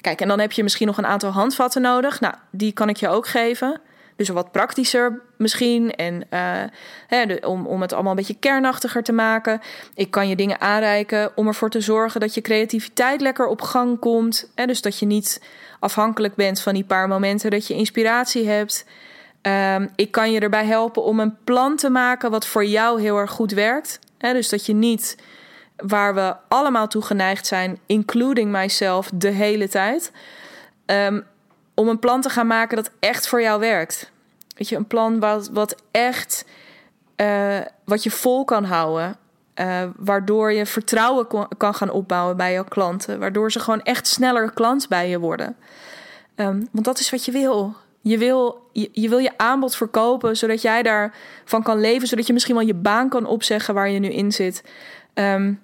Kijk, 0.01 0.21
en 0.21 0.27
dan 0.27 0.39
heb 0.39 0.51
je 0.51 0.63
misschien 0.63 0.87
nog 0.87 0.97
een 0.97 1.05
aantal 1.05 1.31
handvatten 1.31 1.81
nodig. 1.81 2.19
Nou, 2.19 2.33
die 2.49 2.71
kan 2.71 2.89
ik 2.89 2.97
je 2.97 3.07
ook 3.07 3.27
geven. 3.27 3.81
Dus 4.15 4.29
wat 4.29 4.51
praktischer 4.51 5.21
misschien. 5.37 5.95
En 5.95 6.13
uh, 6.29 6.63
hè, 7.07 7.35
om, 7.35 7.67
om 7.67 7.81
het 7.81 7.93
allemaal 7.93 8.11
een 8.11 8.17
beetje 8.17 8.39
kernachtiger 8.39 9.03
te 9.03 9.11
maken. 9.11 9.61
Ik 9.95 10.11
kan 10.11 10.27
je 10.27 10.35
dingen 10.35 10.61
aanreiken 10.61 11.31
om 11.35 11.47
ervoor 11.47 11.69
te 11.69 11.81
zorgen 11.81 12.19
dat 12.19 12.33
je 12.33 12.41
creativiteit 12.41 13.21
lekker 13.21 13.47
op 13.47 13.61
gang 13.61 13.99
komt. 13.99 14.51
Hè, 14.55 14.65
dus 14.65 14.81
dat 14.81 14.99
je 14.99 15.05
niet 15.05 15.41
afhankelijk 15.79 16.35
bent 16.35 16.61
van 16.61 16.73
die 16.73 16.83
paar 16.83 17.07
momenten 17.07 17.51
dat 17.51 17.67
je 17.67 17.73
inspiratie 17.73 18.47
hebt. 18.47 18.85
Um, 19.41 19.89
ik 19.95 20.11
kan 20.11 20.31
je 20.31 20.39
erbij 20.39 20.65
helpen 20.65 21.03
om 21.03 21.19
een 21.19 21.37
plan 21.43 21.75
te 21.75 21.89
maken 21.89 22.31
wat 22.31 22.47
voor 22.47 22.65
jou 22.65 23.01
heel 23.01 23.17
erg 23.17 23.31
goed 23.31 23.51
werkt. 23.51 23.99
Hè, 24.17 24.33
dus 24.33 24.49
dat 24.49 24.65
je 24.65 24.73
niet 24.73 25.17
waar 25.87 26.15
we 26.15 26.35
allemaal 26.47 26.87
toe 26.87 27.01
geneigd 27.01 27.47
zijn, 27.47 27.79
including 27.85 28.51
myself, 28.51 29.09
de 29.13 29.29
hele 29.29 29.67
tijd. 29.67 30.11
Um, 30.85 31.23
om 31.73 31.87
een 31.87 31.99
plan 31.99 32.21
te 32.21 32.29
gaan 32.29 32.47
maken 32.47 32.75
dat 32.75 32.91
echt 32.99 33.27
voor 33.27 33.41
jou 33.41 33.59
werkt. 33.59 34.11
Weet 34.55 34.69
je, 34.69 34.75
een 34.75 34.87
plan 34.87 35.19
wat, 35.19 35.49
wat 35.49 35.75
echt 35.91 36.45
uh, 37.15 37.59
wat 37.85 38.03
je 38.03 38.11
vol 38.11 38.45
kan 38.45 38.63
houden. 38.63 39.15
Uh, 39.55 39.83
waardoor 39.97 40.51
je 40.51 40.65
vertrouwen 40.65 41.27
kan 41.57 41.75
gaan 41.75 41.89
opbouwen 41.89 42.37
bij 42.37 42.53
jouw 42.53 42.63
klanten. 42.63 43.19
Waardoor 43.19 43.51
ze 43.51 43.59
gewoon 43.59 43.81
echt 43.81 44.07
sneller 44.07 44.51
klant 44.51 44.87
bij 44.87 45.09
je 45.09 45.19
worden. 45.19 45.55
Um, 46.35 46.67
want 46.71 46.85
dat 46.85 46.99
is 46.99 47.09
wat 47.09 47.25
je 47.25 47.31
wil. 47.31 47.75
Je 48.01 48.17
wil 48.17 48.69
je, 48.71 48.89
je 48.91 49.09
wil 49.09 49.17
je 49.17 49.37
aanbod 49.37 49.75
verkopen 49.75 50.37
zodat 50.37 50.61
jij 50.61 50.83
daarvan 50.83 51.63
kan 51.63 51.79
leven. 51.79 52.07
Zodat 52.07 52.27
je 52.27 52.33
misschien 52.33 52.55
wel 52.55 52.65
je 52.65 52.73
baan 52.73 53.09
kan 53.09 53.25
opzeggen 53.25 53.73
waar 53.73 53.89
je 53.89 53.99
nu 53.99 54.09
in 54.09 54.31
zit. 54.31 54.63
Um, 55.13 55.61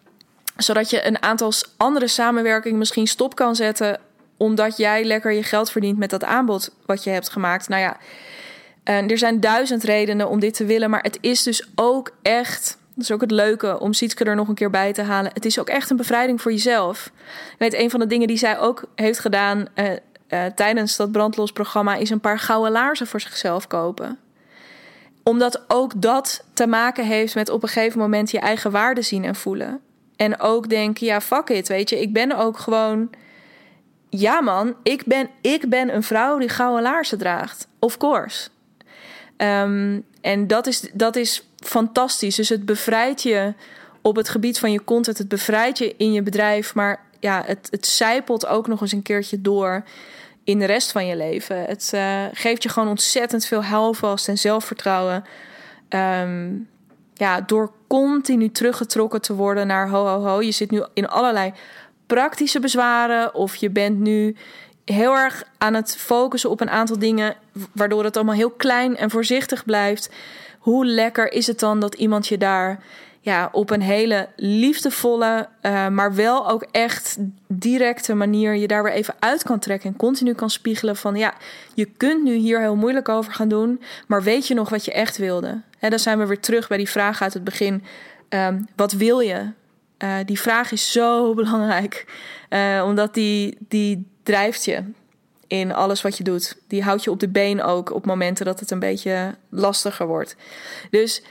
zodat 0.58 0.89
je 0.89 1.05
een 1.05 1.22
aantal 1.22 1.51
andere 1.78 2.08
samenwerkingen 2.08 2.78
misschien 2.78 3.08
stop 3.08 3.36
kan 3.36 3.55
zetten 3.55 3.99
omdat 4.38 4.78
jij 4.78 5.03
lekker 5.03 5.32
je 5.32 5.43
geld 5.43 5.72
verdient 5.72 5.97
met 5.97 6.10
dat 6.10 6.24
aanbod 6.24 6.72
wat 6.86 7.03
je 7.03 7.10
hebt 7.10 7.30
gemaakt. 7.30 7.68
Nou 7.68 7.82
ja, 7.82 7.97
en 8.84 9.10
er 9.10 9.18
zijn 9.18 9.39
duizend 9.39 9.84
redenen 9.84 10.30
om 10.30 10.39
dit 10.39 10.53
te 10.53 10.66
willen, 10.66 10.89
maar 10.89 11.01
het 11.01 11.18
is 11.22 11.43
dus 11.43 11.68
ook 11.76 12.12
echt. 12.22 12.78
Dat 12.93 13.03
is 13.03 13.12
ook 13.12 13.22
het 13.22 13.32
leuke 13.32 13.80
om 13.80 13.93
Sietske 13.93 14.24
er 14.24 14.36
nog 14.36 14.47
een 14.47 14.55
keer 14.55 14.70
bij 14.70 14.93
te 14.93 15.01
halen. 15.01 15.32
Het 15.34 15.45
is 15.45 15.60
ook 15.60 15.70
echt 15.70 15.89
een 15.89 15.97
bevrijding 15.97 16.41
voor 16.41 16.51
jezelf. 16.51 17.12
Ik 17.51 17.55
weet, 17.58 17.74
een 17.74 17.89
van 17.89 17.99
de 17.99 18.08
dingen 18.08 18.28
die 18.28 18.38
zij 18.38 18.60
ook 18.60 18.84
heeft 18.95 19.20
gedaan 19.20 19.68
uh, 19.76 19.86
uh, 20.30 20.45
tijdens 20.45 20.95
dat 20.95 21.12
brandlosprogramma 21.12 21.95
is 21.95 22.10
een 22.10 22.20
paar 22.20 22.39
gouden 22.39 22.72
laarzen 22.72 23.08
voor 23.08 23.22
zichzelf 23.22 23.68
kopen 23.68 24.20
omdat 25.28 25.64
ook 25.68 26.01
dat 26.01 26.43
te 26.53 26.68
maken 26.68 27.05
heeft 27.05 27.36
met 27.36 27.49
op 27.49 27.64
een 27.64 27.70
gegeven 27.70 27.99
moment 27.99 28.32
je 28.32 28.39
eigen 28.39 28.72
waarde 28.72 29.01
zien 29.01 29.24
en 29.24 29.36
voelen. 29.36 29.82
En 30.18 30.39
ook 30.39 30.70
denken, 30.70 31.05
ja, 31.05 31.22
fuck 31.22 31.49
it, 31.49 31.68
weet 31.68 31.89
je, 31.89 32.01
ik 32.01 32.13
ben 32.13 32.38
ook 32.38 32.57
gewoon 32.57 33.09
ja 34.09 34.41
man, 34.41 34.76
ik 34.84 35.05
ben, 35.05 35.30
ik 35.41 35.70
ben 35.70 35.95
een 35.95 36.03
vrouw 36.03 36.38
die 36.38 36.49
gouden 36.49 36.82
laarzen 36.82 37.18
draagt. 37.18 37.68
Of 37.80 37.97
course. 37.97 38.49
Um, 39.38 40.05
en 40.22 40.47
dat 40.47 40.68
is, 40.68 40.89
dat 40.93 41.15
is 41.15 41.47
fantastisch. 41.55 42.36
Dus 42.36 42.49
het 42.49 42.65
bevrijdt 42.65 43.22
je 43.22 43.53
op 44.01 44.15
het 44.15 44.30
gebied 44.30 44.59
van 44.59 44.72
je 44.72 44.84
content. 44.84 45.18
Het 45.18 45.28
bevrijdt 45.28 45.78
je 45.78 45.95
in 45.97 46.11
je 46.11 46.24
bedrijf. 46.24 46.76
Maar 46.76 47.05
ja, 47.20 47.43
het, 47.45 47.68
het 47.72 47.88
zijpelt 47.88 48.47
ook 48.47 48.68
nog 48.68 48.82
eens 48.82 48.91
een 48.91 49.01
keertje 49.01 49.41
door 49.41 49.84
in 50.43 50.59
de 50.59 50.65
rest 50.65 50.91
van 50.91 51.05
je 51.05 51.15
leven. 51.15 51.63
Het 51.65 51.91
uh, 51.93 52.24
geeft 52.34 52.63
je 52.63 52.70
gewoon 52.70 52.89
ontzettend 52.89 53.45
veel 53.45 53.63
houvast 53.63 54.28
en 54.28 54.38
zelfvertrouwen. 54.38 55.24
Um, 55.89 56.70
ja, 57.13 57.41
door 57.41 57.72
continu 57.88 58.49
teruggetrokken 58.49 59.21
te 59.21 59.35
worden 59.35 59.67
naar 59.67 59.89
ho, 59.89 60.05
ho, 60.05 60.19
ho. 60.19 60.41
Je 60.41 60.51
zit 60.51 60.71
nu 60.71 60.83
in 60.93 61.07
allerlei 61.07 61.53
praktische 62.05 62.59
bezwaren 62.59 63.33
of 63.33 63.55
je 63.55 63.69
bent 63.69 63.99
nu 63.99 64.35
heel 64.85 65.15
erg 65.15 65.43
aan 65.57 65.73
het 65.73 65.95
focussen 65.95 66.49
op 66.49 66.61
een 66.61 66.69
aantal 66.69 66.99
dingen, 66.99 67.35
waardoor 67.73 68.03
het 68.03 68.15
allemaal 68.15 68.35
heel 68.35 68.51
klein 68.51 68.97
en 68.97 69.09
voorzichtig 69.09 69.65
blijft. 69.65 70.09
Hoe 70.59 70.85
lekker 70.85 71.31
is 71.31 71.47
het 71.47 71.59
dan 71.59 71.79
dat 71.79 71.95
iemand 71.95 72.27
je 72.27 72.38
daar 72.38 72.83
ja, 73.27 73.49
op 73.51 73.69
een 73.69 73.81
hele 73.81 74.29
liefdevolle, 74.35 75.47
uh, 75.61 75.88
maar 75.88 76.15
wel 76.15 76.49
ook 76.49 76.65
echt 76.71 77.17
directe 77.47 78.13
manier 78.13 78.55
je 78.55 78.67
daar 78.67 78.83
weer 78.83 78.91
even 78.91 79.15
uit 79.19 79.43
kan 79.43 79.59
trekken. 79.59 79.89
En 79.89 79.97
continu 79.97 80.33
kan 80.33 80.49
spiegelen 80.49 80.95
van 80.95 81.15
ja, 81.15 81.33
je 81.73 81.85
kunt 81.85 82.23
nu 82.23 82.33
hier 82.33 82.59
heel 82.59 82.75
moeilijk 82.75 83.09
over 83.09 83.31
gaan 83.31 83.47
doen, 83.47 83.81
maar 84.07 84.23
weet 84.23 84.47
je 84.47 84.53
nog 84.53 84.69
wat 84.69 84.85
je 84.85 84.93
echt 84.93 85.17
wilde? 85.17 85.61
En 85.80 85.89
dan 85.89 85.99
zijn 85.99 86.17
we 86.17 86.25
weer 86.25 86.39
terug 86.39 86.67
bij 86.67 86.78
die 86.78 86.89
vraag 86.89 87.21
uit 87.21 87.34
het 87.34 87.43
begin. 87.43 87.84
Um, 88.30 88.67
wat 88.75 88.91
wil 88.91 89.19
je? 89.19 89.51
Uh, 90.03 90.15
die 90.25 90.39
vraag 90.39 90.71
is 90.71 90.91
zo 90.91 91.34
belangrijk, 91.34 92.05
uh, 92.49 92.84
omdat 92.86 93.13
die, 93.13 93.57
die 93.67 94.07
drijft 94.23 94.65
je 94.65 94.84
in 95.47 95.73
alles 95.73 96.01
wat 96.01 96.17
je 96.17 96.23
doet. 96.23 96.57
Die 96.67 96.84
houdt 96.84 97.03
je 97.03 97.11
op 97.11 97.19
de 97.19 97.28
been 97.30 97.63
ook 97.63 97.93
op 97.93 98.05
momenten 98.05 98.45
dat 98.45 98.59
het 98.59 98.71
een 98.71 98.80
beetje 98.80 99.36
lastiger 99.49 100.07
wordt. 100.07 100.36
Dus 100.89 101.23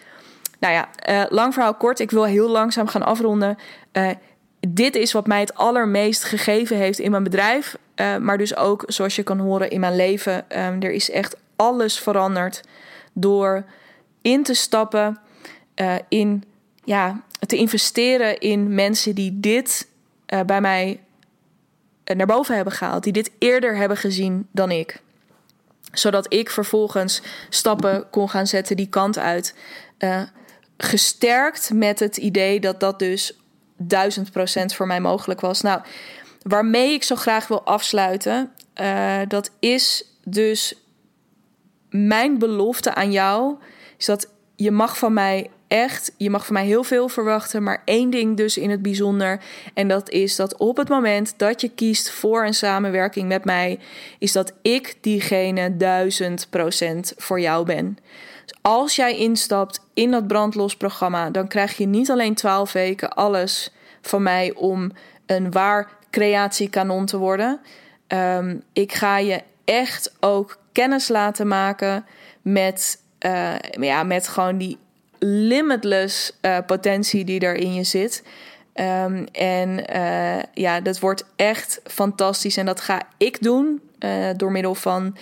nou 0.59 0.74
ja, 0.74 0.88
uh, 1.09 1.30
lang 1.30 1.55
verhaal 1.55 1.74
kort. 1.74 2.01
Ik 2.01 2.11
wil 2.11 2.24
heel 2.24 2.49
langzaam 2.49 2.86
gaan 2.86 3.03
afronden. 3.03 3.59
Dit 4.68 4.97
is 4.97 5.12
wat 5.12 5.26
mij 5.26 5.40
het 5.40 5.55
allermeest 5.55 6.24
gegeven 6.24 6.76
heeft 6.76 6.99
in 6.99 7.11
mijn 7.11 7.22
bedrijf. 7.22 7.76
Maar 8.20 8.38
dus 8.38 8.57
ook, 8.57 8.84
zoals 8.86 9.16
je 9.16 9.22
kan 9.22 9.38
horen, 9.38 9.70
in 9.70 9.80
mijn 9.80 9.97
leven. 9.97 10.34
Um, 10.34 10.82
er 10.82 10.90
is 10.90 11.11
echt 11.11 11.36
alles 11.57 11.99
veranderd 11.99 12.61
door 13.12 13.64
in 14.27 14.43
te 14.43 14.55
stappen, 14.55 15.18
in 16.09 16.45
ja, 16.85 17.22
te 17.47 17.57
investeren 17.57 18.39
in 18.39 18.74
mensen 18.74 19.14
die 19.14 19.41
dit 19.41 19.89
bij 20.47 20.61
mij 20.61 21.01
naar 22.05 22.27
boven 22.27 22.55
hebben 22.55 22.72
gehaald. 22.72 23.03
Die 23.03 23.12
dit 23.12 23.31
eerder 23.39 23.77
hebben 23.77 23.97
gezien 23.97 24.49
dan 24.53 24.70
ik 24.70 25.01
zodat 25.93 26.33
ik 26.33 26.51
vervolgens 26.51 27.22
stappen 27.49 28.11
kon 28.11 28.31
gaan 28.31 28.47
zetten 28.47 28.77
die 28.77 28.89
kant 28.89 29.18
uit. 29.18 29.55
Uh, 29.99 30.22
gesterkt 30.77 31.70
met 31.72 31.99
het 31.99 32.16
idee 32.16 32.61
dat 32.61 32.81
dat 32.81 32.99
dus 32.99 33.39
duizend 33.77 34.31
procent 34.31 34.74
voor 34.74 34.87
mij 34.87 35.01
mogelijk 35.01 35.41
was. 35.41 35.61
Nou, 35.61 35.81
waarmee 36.43 36.93
ik 36.93 37.03
zo 37.03 37.16
graag 37.16 37.49
wil 37.49 37.62
afsluiten, 37.62 38.53
dat 39.29 39.51
is 39.59 40.05
dus 40.24 40.74
mijn 41.91 42.39
belofte 42.39 42.95
aan 42.95 43.12
jou, 43.12 43.57
is 43.97 44.07
dat 44.07 44.28
je 44.57 44.70
mag 44.70 44.99
van 44.99 45.12
mij 45.12 45.51
echt, 45.68 46.12
je 46.16 46.30
mag 46.30 46.47
van 46.47 46.55
mij 46.55 46.64
heel 46.64 46.84
veel 46.84 47.09
verwachten, 47.09 47.62
maar 47.62 47.82
één 47.84 48.11
ding 48.11 48.36
dus 48.36 48.57
in 48.59 48.70
het 48.70 48.82
bijzonder. 48.82 49.40
En 49.74 49.88
dat 49.88 50.11
is 50.11 50.36
dat 50.36 50.57
op 50.57 50.76
het 50.76 50.88
moment 50.88 51.34
dat 51.36 51.61
je 51.61 51.68
kiest 51.68 52.11
voor 52.11 52.44
een 52.44 52.55
samenwerking 52.55 53.28
met 53.28 53.44
mij, 53.44 53.78
is 54.18 54.32
dat 54.32 54.53
ik 54.62 54.94
diegene 55.01 55.76
duizend 55.76 56.47
procent 56.51 57.12
voor 57.16 57.40
jou 57.40 57.64
ben. 57.64 57.99
Dus 58.44 58.59
als 58.62 58.97
jij 58.97 59.16
instapt 59.16 59.80
in 59.94 60.11
dat 60.11 60.26
brandlos-programma, 60.26 61.30
dan 61.30 61.49
krijg 61.49 61.76
je 61.76 61.86
niet 61.86 62.11
alleen 62.11 62.34
12 62.34 62.72
weken 62.72 63.11
alles 63.11 63.72
van 64.01 64.22
mij 64.22 64.55
om 64.55 64.92
een 65.26 65.51
waar 65.51 65.90
creatiekanon 66.11 67.07
te 67.07 67.18
worden. 67.18 67.61
Um, 68.09 68.62
ik 68.72 68.92
ga 68.92 69.18
je 69.18 69.42
echt 69.64 70.12
ook 70.20 70.59
kennis 70.72 71.09
laten 71.09 71.49
maken 71.49 72.05
met, 72.42 73.03
uh, 73.20 73.54
ja, 73.70 74.02
met 74.02 74.28
gewoon 74.28 74.58
die 74.58 74.78
limitless 75.18 76.32
uh, 76.42 76.58
potentie 76.66 77.24
die 77.24 77.40
er 77.40 77.54
in 77.54 77.74
je 77.74 77.84
zit. 77.84 78.22
Um, 78.74 79.26
en 79.32 79.84
uh, 79.96 80.42
ja, 80.54 80.80
dat 80.80 80.98
wordt 80.98 81.24
echt 81.36 81.80
fantastisch. 81.84 82.56
En 82.56 82.66
dat 82.66 82.80
ga 82.80 83.02
ik 83.16 83.42
doen 83.42 83.80
door 84.36 84.52
middel 84.52 84.74
van 84.74 85.16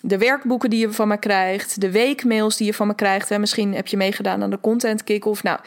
de 0.00 0.18
werkboeken 0.18 0.70
die 0.70 0.80
je 0.80 0.92
van 0.92 1.08
me 1.08 1.16
krijgt, 1.16 1.80
de 1.80 1.90
weekmails 1.90 2.56
die 2.56 2.66
je 2.66 2.74
van 2.74 2.86
me 2.86 2.94
krijgt. 2.94 3.28
Hè. 3.28 3.38
Misschien 3.38 3.74
heb 3.74 3.86
je 3.86 3.96
meegedaan 3.96 4.42
aan 4.42 4.50
de 4.50 4.60
content 4.60 5.04
kick-off. 5.04 5.42
Nou, 5.42 5.58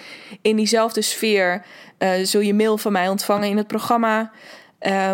in 0.41 0.55
diezelfde 0.55 1.01
sfeer 1.01 1.65
zul 2.23 2.41
je 2.41 2.53
mail 2.53 2.78
van 2.78 2.91
mij 2.91 3.07
ontvangen 3.07 3.49
in 3.49 3.57
het 3.57 3.67
programma. 3.67 4.32
Uh, 4.82 5.13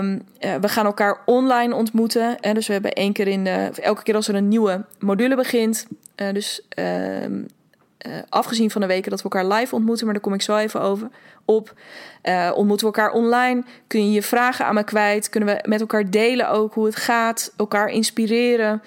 we 0.61 0.67
gaan 0.67 0.85
elkaar 0.85 1.21
online 1.25 1.75
ontmoeten. 1.75 2.37
Hè. 2.39 2.53
Dus 2.53 2.67
we 2.67 2.73
hebben 2.73 2.93
één 2.93 3.13
keer 3.13 3.27
in 3.27 3.43
de. 3.43 3.69
Elke 3.81 4.03
keer 4.03 4.15
als 4.15 4.27
er 4.27 4.35
een 4.35 4.47
nieuwe 4.47 4.85
module 4.99 5.35
begint. 5.35 5.87
Uh, 6.15 6.33
dus 6.33 6.61
uh, 6.79 7.25
afgezien 8.29 8.71
van 8.71 8.81
de 8.81 8.87
weken 8.87 9.09
dat 9.09 9.21
we 9.21 9.29
elkaar 9.29 9.59
live 9.59 9.75
ontmoeten, 9.75 10.05
maar 10.05 10.13
daar 10.13 10.23
kom 10.23 10.33
ik 10.33 10.41
zo 10.41 10.55
even 10.55 10.81
over 10.81 11.09
op. 11.45 11.73
Uh, 12.23 12.51
ontmoeten 12.55 12.87
we 12.87 12.93
elkaar 12.93 13.11
online? 13.11 13.63
Kun 13.87 14.05
je 14.05 14.11
je 14.11 14.21
vragen 14.21 14.65
aan 14.65 14.75
me 14.75 14.83
kwijt? 14.83 15.29
Kunnen 15.29 15.55
we 15.55 15.69
met 15.69 15.79
elkaar 15.79 16.09
delen 16.09 16.49
ook 16.49 16.73
hoe 16.73 16.85
het 16.85 16.95
gaat? 16.95 17.53
Elkaar 17.57 17.87
inspireren? 17.87 18.71
Um, 18.71 18.81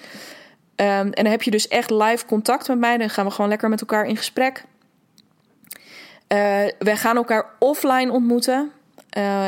en 0.77 1.11
dan 1.11 1.25
heb 1.25 1.41
je 1.41 1.51
dus 1.51 1.67
echt 1.67 1.89
live 1.89 2.25
contact 2.25 2.67
met 2.67 2.79
mij. 2.79 2.97
Dan 2.97 3.09
gaan 3.09 3.25
we 3.25 3.31
gewoon 3.31 3.49
lekker 3.49 3.69
met 3.69 3.81
elkaar 3.81 4.05
in 4.05 4.17
gesprek. 4.17 4.63
We 6.79 6.95
gaan 6.95 7.15
elkaar 7.15 7.45
offline 7.59 8.11
ontmoeten 8.11 8.71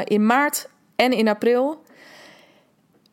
in 0.04 0.26
maart 0.26 0.70
en 0.96 1.12
in 1.12 1.28
april. 1.28 1.86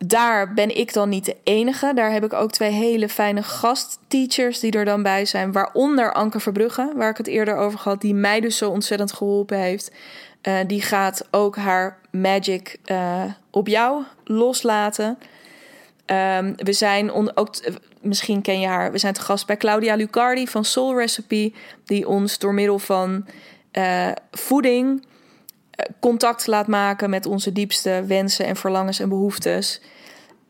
Daar 0.06 0.54
ben 0.54 0.76
ik 0.76 0.92
dan 0.92 1.08
niet 1.08 1.24
de 1.24 1.36
enige. 1.44 1.92
Daar 1.94 2.12
heb 2.12 2.24
ik 2.24 2.32
ook 2.32 2.52
twee 2.52 2.70
hele 2.70 3.08
fijne 3.08 3.42
gastteachers 3.42 4.60
die 4.60 4.72
er 4.72 4.84
dan 4.84 5.02
bij 5.02 5.24
zijn. 5.24 5.52
Waaronder 5.52 6.12
Anke 6.12 6.40
Verbrugge, 6.40 6.92
waar 6.96 7.10
ik 7.10 7.16
het 7.16 7.26
eerder 7.26 7.56
over 7.56 7.78
had, 7.78 8.00
die 8.00 8.14
mij 8.14 8.40
dus 8.40 8.56
zo 8.56 8.70
ontzettend 8.70 9.12
geholpen 9.12 9.58
heeft. 9.58 9.90
Uh, 10.42 10.58
die 10.66 10.82
gaat 10.82 11.26
ook 11.30 11.56
haar 11.56 11.98
magic 12.10 12.78
uh, 12.86 13.24
op 13.50 13.68
jou 13.68 14.02
loslaten. 14.24 15.18
Um, 16.06 16.54
we 16.56 16.72
zijn 16.72 17.36
ook, 17.36 17.54
misschien 18.00 18.42
ken 18.42 18.60
je 18.60 18.66
haar, 18.66 18.92
we 18.92 18.98
zijn 18.98 19.14
te 19.14 19.20
gast 19.20 19.46
bij 19.46 19.56
Claudia 19.56 19.94
Lucardi 19.94 20.46
van 20.46 20.64
Soul 20.64 20.98
Recipe, 20.98 21.52
die 21.84 22.08
ons 22.08 22.38
door 22.38 22.54
middel 22.54 22.78
van 22.78 23.26
uh, 23.72 24.10
voeding 24.30 25.06
contact 26.00 26.46
laat 26.46 26.66
maken 26.66 27.10
met 27.10 27.26
onze 27.26 27.52
diepste 27.52 28.04
wensen 28.06 28.46
en 28.46 28.56
verlangens 28.56 28.98
en 28.98 29.08
behoeftes. 29.08 29.80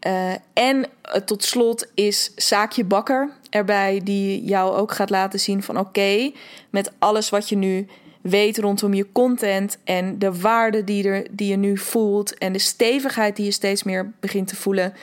Uh, 0.07 0.33
en 0.53 0.77
uh, 0.77 1.15
tot 1.15 1.45
slot 1.45 1.87
is 1.95 2.33
Saakje 2.37 2.85
Bakker 2.85 3.31
erbij, 3.51 4.01
die 4.05 4.45
jou 4.45 4.77
ook 4.77 4.93
gaat 4.93 5.11
laten 5.11 5.41
zien 5.41 5.63
van 5.63 5.79
oké, 5.79 6.33
met 6.71 6.93
alles 6.99 7.31
wat 7.31 7.49
je 7.49 7.57
nu 7.57 7.87
weet 8.21 8.59
rondom 8.59 8.95
je 8.95 9.13
content 9.13 9.79
en 9.85 10.19
de 10.19 10.41
waarde 10.41 10.85
die, 10.85 11.09
er, 11.09 11.27
die 11.31 11.49
je 11.49 11.57
nu 11.57 11.79
voelt 11.79 12.39
en 12.39 12.53
de 12.53 12.59
stevigheid 12.59 13.37
die 13.37 13.45
je 13.45 13.51
steeds 13.51 13.83
meer 13.83 14.13
begint 14.21 14.49
te 14.49 14.57
voelen, 14.57 14.95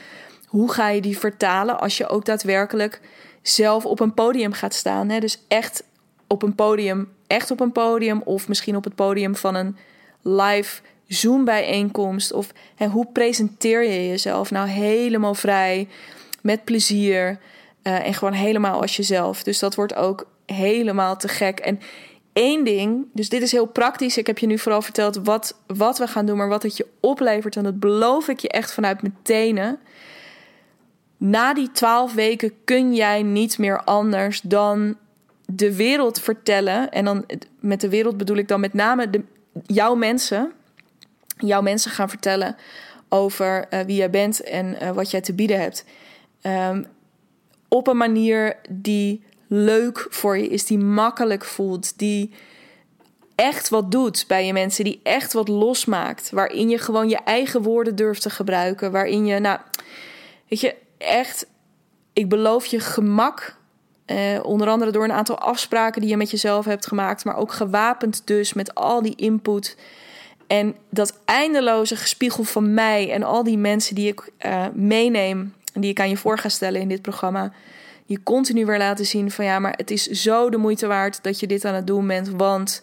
hoe 0.46 0.72
ga 0.72 0.88
je 0.88 1.00
die 1.00 1.18
vertalen 1.18 1.80
als 1.80 1.96
je 1.96 2.08
ook 2.08 2.24
daadwerkelijk 2.24 3.00
zelf 3.42 3.86
op 3.86 4.00
een 4.00 4.14
podium 4.14 4.52
gaat 4.52 4.74
staan? 4.74 5.08
Hè? 5.08 5.18
Dus 5.18 5.44
echt 5.48 5.84
op 6.26 6.42
een 6.42 6.54
podium, 6.54 7.08
echt 7.26 7.50
op 7.50 7.60
een 7.60 7.72
podium 7.72 8.22
of 8.24 8.48
misschien 8.48 8.76
op 8.76 8.84
het 8.84 8.94
podium 8.94 9.36
van 9.36 9.54
een 9.54 9.76
live 10.22 10.80
Zoom-bijeenkomst? 11.12 12.32
Of 12.32 12.52
hè, 12.74 12.86
hoe 12.86 13.06
presenteer 13.12 13.82
je 13.82 14.08
jezelf 14.08 14.50
nou 14.50 14.68
helemaal 14.68 15.34
vrij, 15.34 15.88
met 16.40 16.64
plezier 16.64 17.38
uh, 17.82 18.06
en 18.06 18.14
gewoon 18.14 18.32
helemaal 18.32 18.80
als 18.80 18.96
jezelf? 18.96 19.42
Dus 19.42 19.58
dat 19.58 19.74
wordt 19.74 19.94
ook 19.94 20.26
helemaal 20.46 21.16
te 21.16 21.28
gek. 21.28 21.60
En 21.60 21.80
één 22.32 22.64
ding, 22.64 23.06
dus 23.12 23.28
dit 23.28 23.42
is 23.42 23.52
heel 23.52 23.66
praktisch. 23.66 24.16
Ik 24.16 24.26
heb 24.26 24.38
je 24.38 24.46
nu 24.46 24.58
vooral 24.58 24.82
verteld 24.82 25.20
wat, 25.22 25.58
wat 25.66 25.98
we 25.98 26.06
gaan 26.06 26.26
doen, 26.26 26.36
maar 26.36 26.48
wat 26.48 26.62
het 26.62 26.76
je 26.76 26.86
oplevert. 27.00 27.56
En 27.56 27.62
dat 27.62 27.80
beloof 27.80 28.28
ik 28.28 28.38
je 28.38 28.48
echt 28.48 28.72
vanuit 28.72 29.02
mijn 29.02 29.16
tenen. 29.22 29.78
Na 31.16 31.54
die 31.54 31.72
twaalf 31.72 32.14
weken 32.14 32.52
kun 32.64 32.94
jij 32.94 33.22
niet 33.22 33.58
meer 33.58 33.82
anders 33.84 34.40
dan 34.40 34.96
de 35.46 35.76
wereld 35.76 36.20
vertellen. 36.20 36.90
En 36.90 37.04
dan 37.04 37.24
met 37.60 37.80
de 37.80 37.88
wereld 37.88 38.16
bedoel 38.16 38.36
ik 38.36 38.48
dan 38.48 38.60
met 38.60 38.74
name 38.74 39.10
de, 39.10 39.22
jouw 39.66 39.94
mensen 39.94 40.52
jouw 41.46 41.62
mensen 41.62 41.90
gaan 41.90 42.08
vertellen 42.08 42.56
over 43.08 43.66
uh, 43.70 43.80
wie 43.80 43.96
jij 43.96 44.10
bent 44.10 44.42
en 44.42 44.76
uh, 44.82 44.90
wat 44.90 45.10
jij 45.10 45.20
te 45.20 45.32
bieden 45.32 45.60
hebt. 45.60 45.84
Um, 46.42 46.86
op 47.68 47.86
een 47.86 47.96
manier 47.96 48.56
die 48.70 49.24
leuk 49.46 50.06
voor 50.10 50.38
je 50.38 50.48
is, 50.48 50.66
die 50.66 50.78
makkelijk 50.78 51.44
voelt, 51.44 51.98
die 51.98 52.32
echt 53.34 53.68
wat 53.68 53.90
doet 53.90 54.24
bij 54.28 54.46
je 54.46 54.52
mensen, 54.52 54.84
die 54.84 55.00
echt 55.02 55.32
wat 55.32 55.48
losmaakt, 55.48 56.30
waarin 56.30 56.68
je 56.68 56.78
gewoon 56.78 57.08
je 57.08 57.18
eigen 57.24 57.62
woorden 57.62 57.96
durft 57.96 58.22
te 58.22 58.30
gebruiken, 58.30 58.92
waarin 58.92 59.26
je, 59.26 59.38
nou, 59.38 59.58
weet 60.48 60.60
je, 60.60 60.74
echt, 60.98 61.46
ik 62.12 62.28
beloof 62.28 62.66
je 62.66 62.80
gemak. 62.80 63.60
Uh, 64.06 64.38
onder 64.42 64.68
andere 64.68 64.90
door 64.90 65.04
een 65.04 65.12
aantal 65.12 65.38
afspraken 65.38 66.00
die 66.00 66.10
je 66.10 66.16
met 66.16 66.30
jezelf 66.30 66.64
hebt 66.64 66.86
gemaakt, 66.86 67.24
maar 67.24 67.36
ook 67.36 67.52
gewapend 67.52 68.26
dus 68.26 68.52
met 68.52 68.74
al 68.74 69.02
die 69.02 69.16
input 69.16 69.76
en 70.52 70.76
dat 70.90 71.18
eindeloze 71.24 71.96
gespiegel 71.96 72.44
van 72.44 72.74
mij 72.74 73.12
en 73.12 73.22
al 73.22 73.42
die 73.44 73.58
mensen 73.58 73.94
die 73.94 74.08
ik 74.08 74.30
uh, 74.46 74.66
meeneem, 74.74 75.54
die 75.72 75.90
ik 75.90 76.00
aan 76.00 76.08
je 76.08 76.16
voor 76.16 76.38
ga 76.38 76.48
stellen 76.48 76.80
in 76.80 76.88
dit 76.88 77.02
programma, 77.02 77.52
je 78.06 78.22
continu 78.22 78.66
weer 78.66 78.78
laten 78.78 79.06
zien 79.06 79.30
van 79.30 79.44
ja, 79.44 79.58
maar 79.58 79.74
het 79.76 79.90
is 79.90 80.06
zo 80.06 80.50
de 80.50 80.56
moeite 80.56 80.86
waard 80.86 81.22
dat 81.22 81.40
je 81.40 81.46
dit 81.46 81.64
aan 81.64 81.74
het 81.74 81.86
doen 81.86 82.06
bent, 82.06 82.28
want 82.28 82.82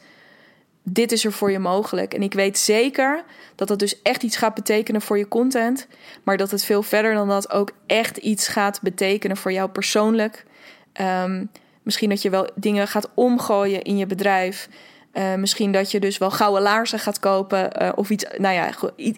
dit 0.84 1.12
is 1.12 1.26
er 1.26 1.32
voor 1.32 1.52
je 1.52 1.60
mogelijk. 1.60 2.14
En 2.14 2.22
ik 2.22 2.34
weet 2.34 2.58
zeker 2.58 3.24
dat 3.56 3.68
dat 3.68 3.80
dus 3.80 4.02
echt 4.02 4.24
iets 4.24 4.38
gaat 4.38 4.54
betekenen 4.54 5.02
voor 5.02 5.18
je 5.18 5.28
content. 5.28 5.88
Maar 6.24 6.38
dat 6.38 6.52
het 6.52 6.66
veel 6.66 6.84
verder 6.84 7.14
dan 7.14 7.28
dat 7.28 7.52
ook 7.52 7.72
echt 7.86 8.18
iets 8.18 8.48
gaat 8.48 8.82
betekenen 8.82 9.38
voor 9.38 9.52
jou 9.52 9.70
persoonlijk. 9.70 10.46
Ehm, 10.94 11.46
misschien 11.84 12.10
dat 12.10 12.22
je 12.22 12.30
wel 12.30 12.50
dingen 12.56 12.88
gaat 12.88 13.10
omgooien 13.14 13.82
in 13.82 13.98
je 13.98 14.06
bedrijf. 14.06 14.70
Uh, 15.14 15.36
misschien 15.36 15.72
dat 15.72 15.92
je 15.92 16.00
dus 16.00 16.18
wel 16.18 16.32
gouden 16.32 16.62
laarzen 16.62 17.00
gaat 17.00 17.20
kopen. 17.20 17.82
Uh, 17.82 17.90
of 17.96 18.10
iets, 18.10 18.26
nou 18.38 18.56
ja, 18.56 18.72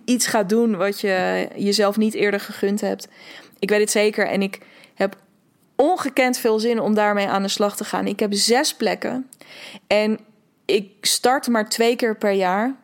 iets 0.05 0.27
gaat 0.27 0.49
doen 0.49 0.77
wat 0.77 1.01
je 1.01 1.47
jezelf 1.55 1.97
niet 1.97 2.13
eerder 2.13 2.39
gegund 2.39 2.81
hebt. 2.81 3.07
Ik 3.59 3.69
weet 3.69 3.79
het 3.79 3.91
zeker. 3.91 4.27
En 4.27 4.41
ik 4.41 4.59
heb 4.93 5.15
ongekend 5.75 6.37
veel 6.37 6.59
zin 6.59 6.79
om 6.79 6.93
daarmee 6.93 7.27
aan 7.27 7.41
de 7.41 7.47
slag 7.47 7.75
te 7.75 7.83
gaan. 7.83 8.07
Ik 8.07 8.19
heb 8.19 8.33
zes 8.33 8.75
plekken. 8.75 9.29
En 9.87 10.19
ik 10.65 10.91
start 11.01 11.47
maar 11.47 11.69
twee 11.69 11.95
keer 11.95 12.17
per 12.17 12.31
jaar. 12.31 12.75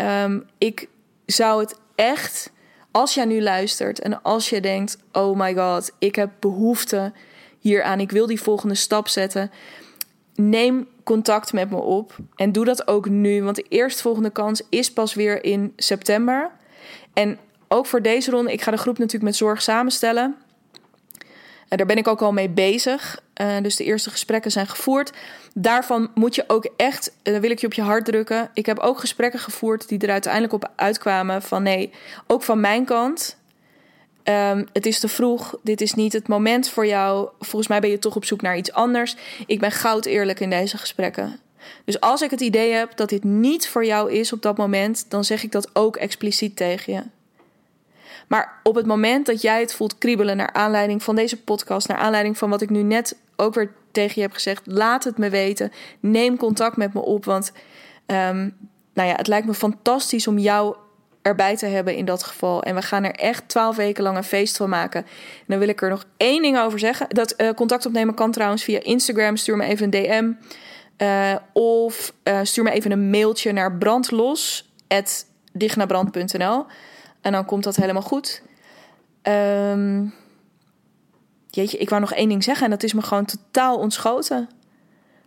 Um, 0.00 0.46
ik 0.58 0.88
zou 1.26 1.60
het 1.60 1.78
echt, 1.94 2.52
als 2.90 3.14
jij 3.14 3.24
nu 3.24 3.42
luistert 3.42 4.00
en 4.00 4.22
als 4.22 4.48
je 4.48 4.60
denkt: 4.60 4.98
oh 5.12 5.38
my 5.38 5.54
god, 5.54 5.92
ik 5.98 6.14
heb 6.14 6.30
behoefte 6.40 7.12
hieraan, 7.58 8.00
ik 8.00 8.10
wil 8.10 8.26
die 8.26 8.40
volgende 8.40 8.74
stap 8.74 9.08
zetten. 9.08 9.50
Neem 10.40 10.88
contact 11.04 11.52
met 11.52 11.70
me 11.70 11.76
op 11.76 12.16
en 12.36 12.52
doe 12.52 12.64
dat 12.64 12.88
ook 12.88 13.08
nu, 13.08 13.42
want 13.42 13.56
de 13.56 13.66
eerstvolgende 13.68 14.30
kans 14.30 14.62
is 14.68 14.92
pas 14.92 15.14
weer 15.14 15.44
in 15.44 15.72
september. 15.76 16.50
En 17.12 17.38
ook 17.68 17.86
voor 17.86 18.02
deze 18.02 18.30
ronde, 18.30 18.52
ik 18.52 18.62
ga 18.62 18.70
de 18.70 18.76
groep 18.76 18.98
natuurlijk 18.98 19.24
met 19.24 19.36
zorg 19.36 19.62
samenstellen. 19.62 20.36
En 21.68 21.76
daar 21.76 21.86
ben 21.86 21.96
ik 21.96 22.08
ook 22.08 22.22
al 22.22 22.32
mee 22.32 22.48
bezig. 22.48 23.22
Uh, 23.40 23.56
dus 23.62 23.76
de 23.76 23.84
eerste 23.84 24.10
gesprekken 24.10 24.50
zijn 24.50 24.66
gevoerd. 24.66 25.12
Daarvan 25.54 26.10
moet 26.14 26.34
je 26.34 26.44
ook 26.46 26.68
echt, 26.76 27.12
uh, 27.22 27.38
wil 27.38 27.50
ik 27.50 27.58
je 27.58 27.66
op 27.66 27.72
je 27.72 27.82
hart 27.82 28.04
drukken. 28.04 28.50
Ik 28.54 28.66
heb 28.66 28.78
ook 28.78 28.98
gesprekken 28.98 29.40
gevoerd 29.40 29.88
die 29.88 29.98
er 29.98 30.10
uiteindelijk 30.10 30.52
op 30.52 30.70
uitkwamen 30.76 31.42
van 31.42 31.62
nee, 31.62 31.92
ook 32.26 32.42
van 32.42 32.60
mijn 32.60 32.84
kant. 32.84 33.36
Um, 34.28 34.66
het 34.72 34.86
is 34.86 35.00
te 35.00 35.08
vroeg. 35.08 35.58
Dit 35.62 35.80
is 35.80 35.94
niet 35.94 36.12
het 36.12 36.28
moment 36.28 36.68
voor 36.68 36.86
jou. 36.86 37.28
Volgens 37.38 37.68
mij 37.68 37.80
ben 37.80 37.90
je 37.90 37.98
toch 37.98 38.16
op 38.16 38.24
zoek 38.24 38.42
naar 38.42 38.56
iets 38.56 38.72
anders. 38.72 39.16
Ik 39.46 39.60
ben 39.60 39.72
goud 39.72 40.04
eerlijk 40.04 40.40
in 40.40 40.50
deze 40.50 40.78
gesprekken. 40.78 41.40
Dus 41.84 42.00
als 42.00 42.22
ik 42.22 42.30
het 42.30 42.40
idee 42.40 42.72
heb 42.72 42.96
dat 42.96 43.08
dit 43.08 43.24
niet 43.24 43.68
voor 43.68 43.84
jou 43.84 44.12
is 44.12 44.32
op 44.32 44.42
dat 44.42 44.56
moment, 44.56 45.10
dan 45.10 45.24
zeg 45.24 45.42
ik 45.42 45.52
dat 45.52 45.70
ook 45.72 45.96
expliciet 45.96 46.56
tegen 46.56 46.92
je. 46.92 47.02
Maar 48.26 48.60
op 48.62 48.74
het 48.74 48.86
moment 48.86 49.26
dat 49.26 49.42
jij 49.42 49.60
het 49.60 49.74
voelt 49.74 49.98
kriebelen 49.98 50.36
naar 50.36 50.52
aanleiding 50.52 51.02
van 51.02 51.16
deze 51.16 51.42
podcast, 51.42 51.88
naar 51.88 51.96
aanleiding 51.96 52.38
van 52.38 52.50
wat 52.50 52.62
ik 52.62 52.70
nu 52.70 52.82
net 52.82 53.16
ook 53.36 53.54
weer 53.54 53.72
tegen 53.92 54.14
je 54.14 54.20
heb 54.20 54.32
gezegd, 54.32 54.62
laat 54.64 55.04
het 55.04 55.18
me 55.18 55.30
weten. 55.30 55.72
Neem 56.00 56.36
contact 56.36 56.76
met 56.76 56.94
me 56.94 57.00
op, 57.00 57.24
want 57.24 57.52
um, 58.06 58.56
nou 58.94 59.08
ja, 59.08 59.14
het 59.14 59.26
lijkt 59.26 59.46
me 59.46 59.54
fantastisch 59.54 60.26
om 60.26 60.38
jou 60.38 60.76
erbij 61.28 61.56
te 61.56 61.66
hebben 61.66 61.96
in 61.96 62.04
dat 62.04 62.22
geval. 62.22 62.62
En 62.62 62.74
we 62.74 62.82
gaan 62.82 63.04
er 63.04 63.14
echt 63.14 63.48
twaalf 63.48 63.76
weken 63.76 64.02
lang 64.02 64.16
een 64.16 64.24
feest 64.24 64.56
van 64.56 64.68
maken. 64.68 65.02
En 65.02 65.44
dan 65.46 65.58
wil 65.58 65.68
ik 65.68 65.82
er 65.82 65.88
nog 65.88 66.04
één 66.16 66.42
ding 66.42 66.58
over 66.58 66.78
zeggen. 66.78 67.06
Dat 67.08 67.34
uh, 67.36 67.50
contact 67.50 67.86
opnemen 67.86 68.14
kan 68.14 68.30
trouwens 68.30 68.64
via 68.64 68.80
Instagram. 68.82 69.36
Stuur 69.36 69.56
me 69.56 69.64
even 69.64 69.84
een 69.84 69.90
DM. 69.90 70.32
Uh, 71.02 71.36
of 71.52 72.12
uh, 72.24 72.40
stuur 72.42 72.64
me 72.64 72.70
even 72.70 72.90
een 72.90 73.10
mailtje 73.10 73.52
naar 73.52 73.78
brandlos.dignabrand.nl 73.78 76.66
En 77.20 77.32
dan 77.32 77.44
komt 77.44 77.64
dat 77.64 77.76
helemaal 77.76 78.02
goed. 78.02 78.42
Um, 79.22 80.14
jeetje, 81.46 81.78
ik 81.78 81.88
wou 81.88 82.00
nog 82.00 82.12
één 82.12 82.28
ding 82.28 82.44
zeggen 82.44 82.64
en 82.64 82.70
dat 82.70 82.82
is 82.82 82.92
me 82.92 83.02
gewoon 83.02 83.24
totaal 83.24 83.78
ontschoten. 83.78 84.48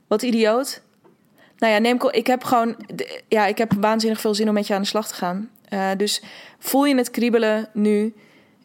Wat 0.07 0.21
idioot. 0.21 0.81
Nou 1.61 1.73
ja, 1.73 1.79
neem, 1.79 1.97
ik 2.11 2.27
heb 2.27 2.43
gewoon, 2.43 2.75
ja, 3.27 3.45
ik 3.45 3.57
heb 3.57 3.73
waanzinnig 3.79 4.21
veel 4.21 4.35
zin 4.35 4.47
om 4.47 4.53
met 4.53 4.67
je 4.67 4.73
aan 4.73 4.81
de 4.81 4.87
slag 4.87 5.07
te 5.07 5.13
gaan. 5.13 5.49
Uh, 5.69 5.89
dus 5.97 6.21
voel 6.59 6.85
je 6.85 6.95
het 6.95 7.11
kriebelen 7.11 7.69
nu? 7.73 8.13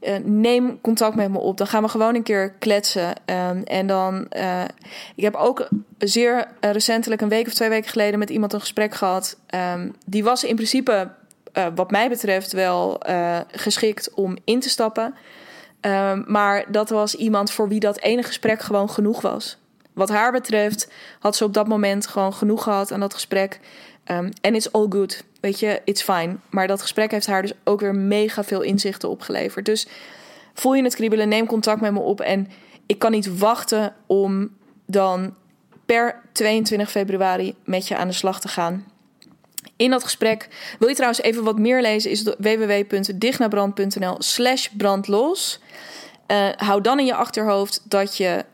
Uh, 0.01 0.17
neem 0.25 0.81
contact 0.81 1.15
met 1.15 1.31
me 1.31 1.39
op. 1.39 1.57
Dan 1.57 1.67
gaan 1.67 1.83
we 1.83 1.89
gewoon 1.89 2.15
een 2.15 2.23
keer 2.23 2.53
kletsen. 2.53 3.09
Um, 3.09 3.63
en 3.63 3.87
dan. 3.87 4.27
Uh, 4.37 4.63
ik 5.15 5.25
heb 5.25 5.35
ook 5.35 5.69
zeer 5.99 6.49
recentelijk, 6.61 7.21
een 7.21 7.29
week 7.29 7.47
of 7.47 7.55
twee 7.55 7.69
weken 7.69 7.91
geleden, 7.91 8.19
met 8.19 8.31
iemand 8.31 8.53
een 8.53 8.61
gesprek 8.61 8.95
gehad. 8.95 9.39
Um, 9.75 9.95
die 10.07 10.25
was 10.25 10.45
in 10.45 10.55
principe, 10.55 11.11
wat 11.75 11.91
mij 11.91 12.09
betreft, 12.09 12.53
wel 12.53 13.01
geschikt 13.51 14.15
om 14.15 14.37
in 14.45 14.61
te 14.61 14.69
stappen. 14.69 15.15
Um, 15.81 16.25
maar 16.27 16.65
dat 16.73 16.91
was 16.91 17.15
iemand 17.15 17.51
voor 17.51 17.69
wie 17.69 17.81
dat 17.81 18.01
ene 18.01 18.23
gesprek 18.23 18.61
gewoon 18.61 18.91
genoeg 18.91 19.21
was. 19.21 19.59
Wat 19.97 20.09
haar 20.09 20.33
betreft 20.33 20.89
had 21.19 21.37
ze 21.37 21.45
op 21.45 21.55
dat 21.55 21.67
moment 21.67 22.07
gewoon 22.07 22.35
genoeg 22.35 22.63
gehad 22.63 22.93
aan 22.93 23.01
dat 23.01 23.15
gesprek. 23.15 23.61
Um, 24.11 24.31
en 24.41 24.55
it's 24.55 24.73
all 24.73 24.87
good. 24.89 25.25
Weet 25.41 25.61
je, 25.61 25.81
it's 25.85 26.03
fine. 26.03 26.37
Maar 26.51 26.67
dat 26.67 26.83
gesprek 26.83 27.11
heeft 27.11 27.27
haar 27.27 27.43
dus 27.43 27.53
ook 27.65 27.81
weer 27.81 27.95
mega 27.95 28.45
veel 28.45 28.61
inzichten 28.61 29.09
opgeleverd. 29.09 29.65
Dus 29.65 29.87
voel 30.55 30.75
je 30.75 30.83
het 30.83 30.95
kriebelen, 30.95 31.29
neem 31.29 31.47
contact 31.47 31.81
met 31.81 31.93
me 31.93 31.99
op. 31.99 32.21
En 32.21 32.49
ik 32.87 32.99
kan 32.99 33.11
niet 33.11 33.39
wachten 33.39 33.95
om 34.07 34.57
dan 34.87 35.35
per 35.87 36.21
22 36.33 36.91
februari 36.91 37.55
met 37.65 37.89
je 37.89 37.97
aan 37.97 38.09
de 38.09 38.15
slag 38.15 38.41
te 38.41 38.49
gaan. 38.49 38.85
In 39.77 39.91
dat 39.91 40.03
gesprek 40.03 40.49
wil 40.79 40.89
je 40.89 40.95
trouwens 40.95 41.23
even 41.23 41.45
wat 41.45 41.59
meer 41.59 41.81
lezen, 41.81 42.11
is 42.11 42.23
www.dignabrand.nl 42.23 44.17
slash 44.19 44.69
brandlos. 44.69 45.61
Uh, 46.27 46.49
hou 46.57 46.81
dan 46.81 46.99
in 46.99 47.07
je 47.07 47.15
achterhoofd 47.15 47.83
dat, 47.85 48.17
je, 48.17 48.45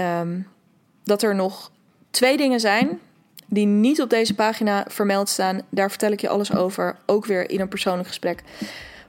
um, 0.00 0.46
dat 1.04 1.22
er 1.22 1.34
nog 1.34 1.70
twee 2.10 2.36
dingen 2.36 2.60
zijn 2.60 3.00
die 3.46 3.66
niet 3.66 4.02
op 4.02 4.10
deze 4.10 4.34
pagina 4.34 4.84
vermeld 4.88 5.28
staan. 5.28 5.60
Daar 5.68 5.90
vertel 5.90 6.12
ik 6.12 6.20
je 6.20 6.28
alles 6.28 6.54
over, 6.54 6.96
ook 7.06 7.26
weer 7.26 7.50
in 7.50 7.60
een 7.60 7.68
persoonlijk 7.68 8.08
gesprek. 8.08 8.42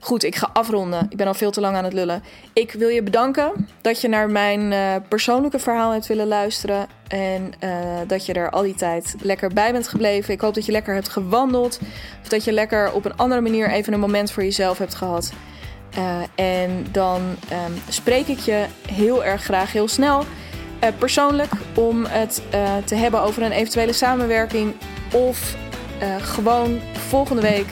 Goed, 0.00 0.22
ik 0.22 0.36
ga 0.36 0.50
afronden. 0.52 1.06
Ik 1.10 1.16
ben 1.16 1.26
al 1.26 1.34
veel 1.34 1.50
te 1.50 1.60
lang 1.60 1.76
aan 1.76 1.84
het 1.84 1.92
lullen. 1.92 2.22
Ik 2.52 2.72
wil 2.72 2.88
je 2.88 3.02
bedanken 3.02 3.68
dat 3.80 4.00
je 4.00 4.08
naar 4.08 4.30
mijn 4.30 4.72
uh, 4.72 4.94
persoonlijke 5.08 5.58
verhaal 5.58 5.90
hebt 5.90 6.06
willen 6.06 6.26
luisteren. 6.26 6.86
En 7.08 7.52
uh, 7.60 7.70
dat 8.06 8.26
je 8.26 8.32
er 8.32 8.50
al 8.50 8.62
die 8.62 8.74
tijd 8.74 9.14
lekker 9.22 9.48
bij 9.48 9.72
bent 9.72 9.88
gebleven. 9.88 10.34
Ik 10.34 10.40
hoop 10.40 10.54
dat 10.54 10.66
je 10.66 10.72
lekker 10.72 10.94
hebt 10.94 11.08
gewandeld. 11.08 11.78
Of 12.22 12.28
dat 12.28 12.44
je 12.44 12.52
lekker 12.52 12.92
op 12.92 13.04
een 13.04 13.16
andere 13.16 13.40
manier 13.40 13.70
even 13.70 13.92
een 13.92 14.00
moment 14.00 14.30
voor 14.30 14.42
jezelf 14.42 14.78
hebt 14.78 14.94
gehad. 14.94 15.32
Uh, 15.98 16.20
en 16.34 16.86
dan 16.92 17.20
um, 17.22 17.82
spreek 17.88 18.26
ik 18.26 18.38
je 18.38 18.64
heel 18.88 19.24
erg 19.24 19.42
graag 19.42 19.72
heel 19.72 19.88
snel 19.88 20.24
persoonlijk 20.92 21.52
om 21.74 22.04
het 22.04 22.42
te 22.84 22.94
hebben 22.94 23.20
over 23.20 23.42
een 23.42 23.52
eventuele 23.52 23.92
samenwerking. 23.92 24.74
Of 25.12 25.56
gewoon 26.18 26.80
volgende 27.08 27.42
week, 27.42 27.66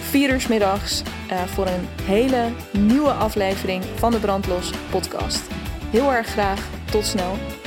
vier 0.00 0.30
uur 0.30 0.46
middags 0.48 1.02
voor 1.46 1.66
een 1.66 1.88
hele 2.02 2.44
nieuwe 2.70 3.10
aflevering 3.10 3.84
van 3.94 4.12
de 4.12 4.18
Brandlos 4.18 4.70
podcast. 4.90 5.42
Heel 5.90 6.12
erg 6.12 6.26
graag. 6.26 6.68
Tot 6.90 7.06
snel. 7.06 7.59